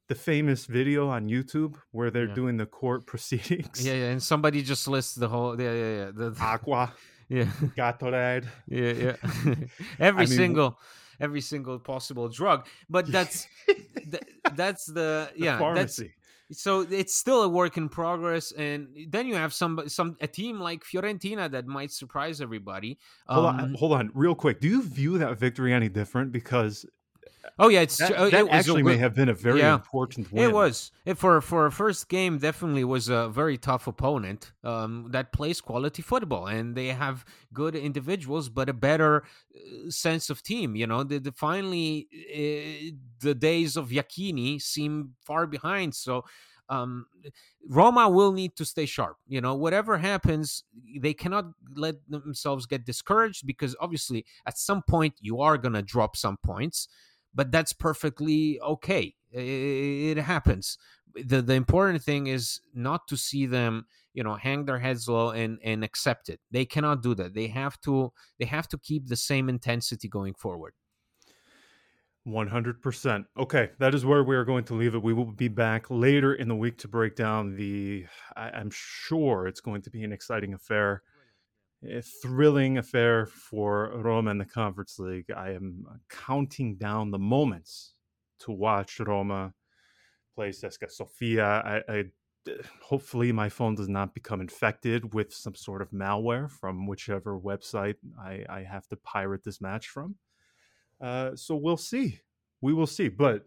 the 0.08 0.14
famous 0.14 0.66
video 0.66 1.08
on 1.08 1.28
YouTube 1.28 1.76
where 1.92 2.10
they're 2.10 2.28
Yeah. 2.28 2.34
doing 2.34 2.56
the 2.56 2.66
court 2.66 3.06
proceedings. 3.12 3.84
Yeah, 3.86 3.94
yeah, 3.94 4.10
and 4.10 4.22
somebody 4.22 4.62
just 4.62 4.88
lists 4.88 5.14
the 5.14 5.28
whole. 5.28 5.60
Yeah, 5.60 5.72
yeah, 5.72 5.96
yeah. 5.96 6.10
The, 6.14 6.36
Aqua, 6.40 6.92
yeah, 7.28 7.44
Gatorade. 7.76 8.46
yeah, 8.68 8.92
yeah. 8.92 9.16
every 10.00 10.24
I 10.24 10.26
mean, 10.26 10.36
single, 10.36 10.78
every 11.20 11.40
single 11.42 11.78
possible 11.78 12.28
drug. 12.28 12.66
But 12.88 13.06
that's 13.12 13.46
th- 13.66 14.22
that's 14.56 14.86
the 14.86 14.92
the 14.92 15.30
yeah. 15.36 15.50
That's 15.52 15.60
pharmacy. 15.60 16.14
so 16.52 16.80
it's 16.90 17.14
still 17.14 17.42
a 17.42 17.48
work 17.48 17.76
in 17.76 17.88
progress, 17.90 18.52
and 18.52 18.88
then 19.10 19.26
you 19.26 19.34
have 19.34 19.52
some 19.52 19.82
some 19.88 20.16
a 20.22 20.26
team 20.26 20.58
like 20.58 20.84
Fiorentina 20.84 21.50
that 21.50 21.66
might 21.66 21.92
surprise 21.92 22.40
everybody. 22.40 22.98
Hold 23.26 23.46
Um, 23.46 23.60
on, 23.60 23.74
hold 23.74 23.92
on, 23.92 24.10
real 24.14 24.34
quick. 24.34 24.60
Do 24.60 24.68
you 24.68 24.82
view 24.82 25.18
that 25.18 25.38
victory 25.38 25.74
any 25.74 25.90
different? 25.90 26.32
Because 26.32 26.86
Oh 27.58 27.68
yeah, 27.68 27.80
it's 27.80 27.96
that, 27.98 28.12
uh, 28.12 28.30
that 28.30 28.40
it 28.40 28.42
was 28.44 28.52
a 28.52 28.54
actually 28.54 28.82
may 28.82 28.96
have 28.96 29.14
been 29.14 29.28
a 29.28 29.34
very 29.34 29.60
yeah. 29.60 29.74
important 29.74 30.32
win. 30.32 30.44
It 30.44 30.52
was 30.52 30.92
it 31.04 31.18
for 31.18 31.40
for 31.40 31.66
a 31.66 31.72
first 31.72 32.08
game. 32.08 32.38
Definitely 32.38 32.84
was 32.84 33.08
a 33.08 33.28
very 33.28 33.58
tough 33.58 33.86
opponent 33.86 34.52
um, 34.64 35.08
that 35.10 35.32
plays 35.32 35.60
quality 35.60 36.02
football, 36.02 36.46
and 36.46 36.74
they 36.74 36.88
have 36.88 37.24
good 37.52 37.74
individuals, 37.74 38.48
but 38.48 38.68
a 38.68 38.72
better 38.72 39.24
uh, 39.54 39.90
sense 39.90 40.30
of 40.30 40.42
team. 40.42 40.76
You 40.76 40.86
know, 40.86 41.04
the, 41.04 41.18
the 41.18 41.32
finally 41.32 42.08
uh, 42.12 42.96
the 43.20 43.34
days 43.34 43.76
of 43.76 43.88
Iachini 43.88 44.60
seem 44.60 45.14
far 45.24 45.46
behind. 45.46 45.94
So. 45.94 46.24
Um, 46.70 47.06
Roma 47.66 48.10
will 48.10 48.32
need 48.32 48.54
to 48.56 48.64
stay 48.66 48.84
sharp. 48.84 49.16
You 49.26 49.40
know, 49.40 49.54
whatever 49.54 49.96
happens, 49.96 50.64
they 51.00 51.14
cannot 51.14 51.46
let 51.74 51.94
themselves 52.10 52.66
get 52.66 52.84
discouraged 52.84 53.46
because 53.46 53.74
obviously, 53.80 54.26
at 54.44 54.58
some 54.58 54.82
point, 54.82 55.14
you 55.18 55.40
are 55.40 55.56
gonna 55.56 55.80
drop 55.80 56.14
some 56.14 56.36
points 56.36 56.86
but 57.34 57.50
that's 57.52 57.72
perfectly 57.72 58.60
okay. 58.60 59.14
I- 59.34 59.38
It 60.12 60.18
happens. 60.18 60.78
the 61.14 61.42
The 61.42 61.54
important 61.54 62.02
thing 62.02 62.26
is 62.28 62.60
not 62.74 63.08
to 63.08 63.16
see 63.16 63.46
them, 63.46 63.86
you 64.14 64.22
know, 64.22 64.34
hang 64.36 64.64
their 64.66 64.78
heads 64.78 65.08
low 65.08 65.30
and 65.30 65.58
and 65.62 65.84
accept 65.84 66.28
it. 66.28 66.40
They 66.50 66.64
cannot 66.66 67.02
do 67.02 67.14
that. 67.16 67.34
They 67.34 67.48
have 67.48 67.80
to 67.82 68.12
they 68.38 68.46
have 68.46 68.68
to 68.68 68.78
keep 68.78 69.06
the 69.08 69.16
same 69.16 69.48
intensity 69.48 70.08
going 70.08 70.34
forward. 70.34 70.74
100%. 72.24 73.26
Okay, 73.38 73.70
that 73.78 73.94
is 73.94 74.04
where 74.04 74.22
we 74.22 74.36
are 74.36 74.44
going 74.44 74.64
to 74.64 74.74
leave 74.74 74.94
it. 74.94 75.02
We 75.02 75.12
will 75.14 75.32
be 75.32 75.48
back 75.48 75.88
later 75.90 76.34
in 76.34 76.48
the 76.48 76.54
week 76.54 76.76
to 76.78 76.88
break 76.88 77.14
down 77.16 77.54
the. 77.56 78.06
I, 78.36 78.50
I'm 78.50 78.70
sure 78.70 79.46
it's 79.46 79.60
going 79.60 79.82
to 79.82 79.90
be 79.90 80.04
an 80.04 80.12
exciting 80.12 80.52
affair, 80.52 81.02
a 81.84 82.02
thrilling 82.02 82.78
affair 82.78 83.26
for 83.26 83.92
Roma 83.94 84.30
in 84.30 84.38
the 84.38 84.44
Conference 84.44 84.98
League. 84.98 85.30
I 85.34 85.50
am 85.52 85.84
counting 86.08 86.76
down 86.76 87.10
the 87.10 87.18
moments 87.18 87.94
to 88.40 88.52
watch 88.52 88.98
Roma 89.00 89.52
play 90.34 90.50
CSKA 90.50 90.90
Sofia. 90.90 91.44
I, 91.44 91.92
I 91.92 92.04
hopefully 92.82 93.32
my 93.32 93.48
phone 93.48 93.74
does 93.74 93.88
not 93.88 94.14
become 94.14 94.40
infected 94.40 95.14
with 95.14 95.32
some 95.32 95.54
sort 95.54 95.82
of 95.82 95.90
malware 95.90 96.50
from 96.50 96.86
whichever 96.86 97.38
website 97.38 97.96
I, 98.18 98.44
I 98.48 98.62
have 98.62 98.86
to 98.88 98.96
pirate 98.96 99.44
this 99.44 99.60
match 99.60 99.88
from. 99.88 100.16
Uh, 101.00 101.36
so 101.36 101.54
we'll 101.54 101.76
see. 101.76 102.20
We 102.60 102.72
will 102.72 102.86
see. 102.86 103.08
But 103.08 103.44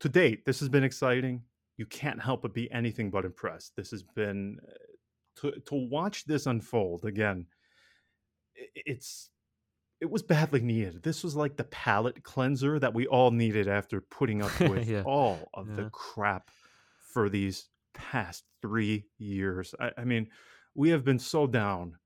to 0.00 0.08
date, 0.08 0.44
this 0.46 0.60
has 0.60 0.68
been 0.68 0.84
exciting. 0.84 1.42
You 1.76 1.86
can't 1.86 2.22
help 2.22 2.42
but 2.42 2.54
be 2.54 2.70
anything 2.70 3.10
but 3.10 3.24
impressed. 3.24 3.72
This 3.76 3.90
has 3.90 4.02
been 4.02 4.58
uh, 4.66 4.72
to 5.36 5.52
to 5.66 5.74
watch 5.74 6.24
this 6.24 6.46
unfold 6.46 7.04
again. 7.04 7.46
It's 8.74 9.30
it 10.00 10.10
was 10.10 10.22
badly 10.22 10.60
needed. 10.60 11.02
This 11.02 11.22
was 11.22 11.36
like 11.36 11.56
the 11.56 11.64
palate 11.64 12.22
cleanser 12.22 12.78
that 12.78 12.94
we 12.94 13.06
all 13.06 13.30
needed 13.30 13.68
after 13.68 14.00
putting 14.00 14.42
up 14.42 14.58
with 14.60 14.88
Yeah. 14.88 15.02
all 15.04 15.48
of 15.54 15.68
Yeah. 15.68 15.76
the 15.76 15.90
crap 15.90 16.50
for 17.12 17.28
these 17.28 17.68
past 17.92 18.44
three 18.62 19.04
years. 19.18 19.74
I, 19.78 19.90
I 19.98 20.04
mean, 20.04 20.28
we 20.74 20.90
have 20.90 21.04
been 21.04 21.18
so 21.18 21.46
down. 21.46 21.96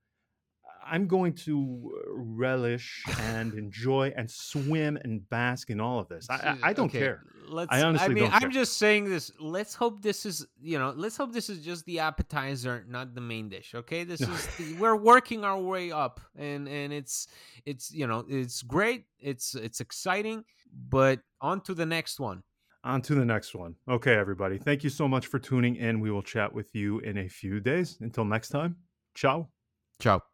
I'm 0.86 1.06
going 1.06 1.32
to 1.46 1.92
uh, 1.96 2.12
relish 2.14 3.02
and 3.20 3.54
enjoy 3.54 4.12
and 4.16 4.30
swim 4.30 4.96
and 5.02 5.28
bask 5.30 5.70
in 5.70 5.80
all 5.80 5.98
of 5.98 6.08
this. 6.08 6.28
I, 6.30 6.34
I, 6.34 6.68
I 6.70 6.72
don't 6.72 6.86
Okay, 6.86 6.98
care. 6.98 7.22
Let's. 7.48 7.68
I 7.72 7.82
honestly 7.82 8.14
mean, 8.14 8.24
don't 8.24 8.34
I'm 8.34 8.40
care. 8.42 8.50
just 8.50 8.78
saying 8.78 9.08
this. 9.08 9.30
Let's 9.38 9.74
hope 9.74 10.02
this 10.02 10.24
is, 10.24 10.46
you 10.60 10.78
know, 10.78 10.92
let's 10.96 11.16
hope 11.16 11.32
this 11.32 11.50
is 11.50 11.64
just 11.64 11.84
the 11.84 11.98
appetizer, 12.00 12.84
not 12.88 13.14
the 13.14 13.20
main 13.20 13.48
dish. 13.48 13.74
Okay, 13.74 14.04
this 14.04 14.20
is 14.34 14.46
the, 14.56 14.74
we're 14.78 14.96
working 14.96 15.44
our 15.44 15.60
way 15.60 15.92
up, 15.92 16.20
and 16.36 16.68
and 16.68 16.92
it's 16.92 17.28
it's 17.66 17.92
you 17.92 18.06
know 18.06 18.24
it's 18.28 18.62
great. 18.62 19.04
It's 19.18 19.54
it's 19.54 19.80
exciting, 19.80 20.44
but 20.88 21.20
on 21.40 21.60
to 21.62 21.74
the 21.74 21.86
next 21.86 22.18
one. 22.20 22.42
On 22.84 23.00
to 23.02 23.14
the 23.14 23.24
next 23.24 23.54
one. 23.54 23.74
Okay, 23.88 24.14
everybody. 24.14 24.58
Thank 24.58 24.84
you 24.84 24.90
so 24.90 25.08
much 25.08 25.26
for 25.28 25.38
tuning 25.38 25.76
in. 25.76 26.00
We 26.00 26.10
will 26.10 26.22
chat 26.22 26.52
with 26.52 26.74
you 26.74 26.98
in 27.00 27.16
a 27.18 27.28
few 27.28 27.58
days. 27.60 27.96
Until 28.00 28.24
next 28.26 28.50
time, 28.50 28.76
ciao. 29.14 29.48
Ciao. 30.00 30.33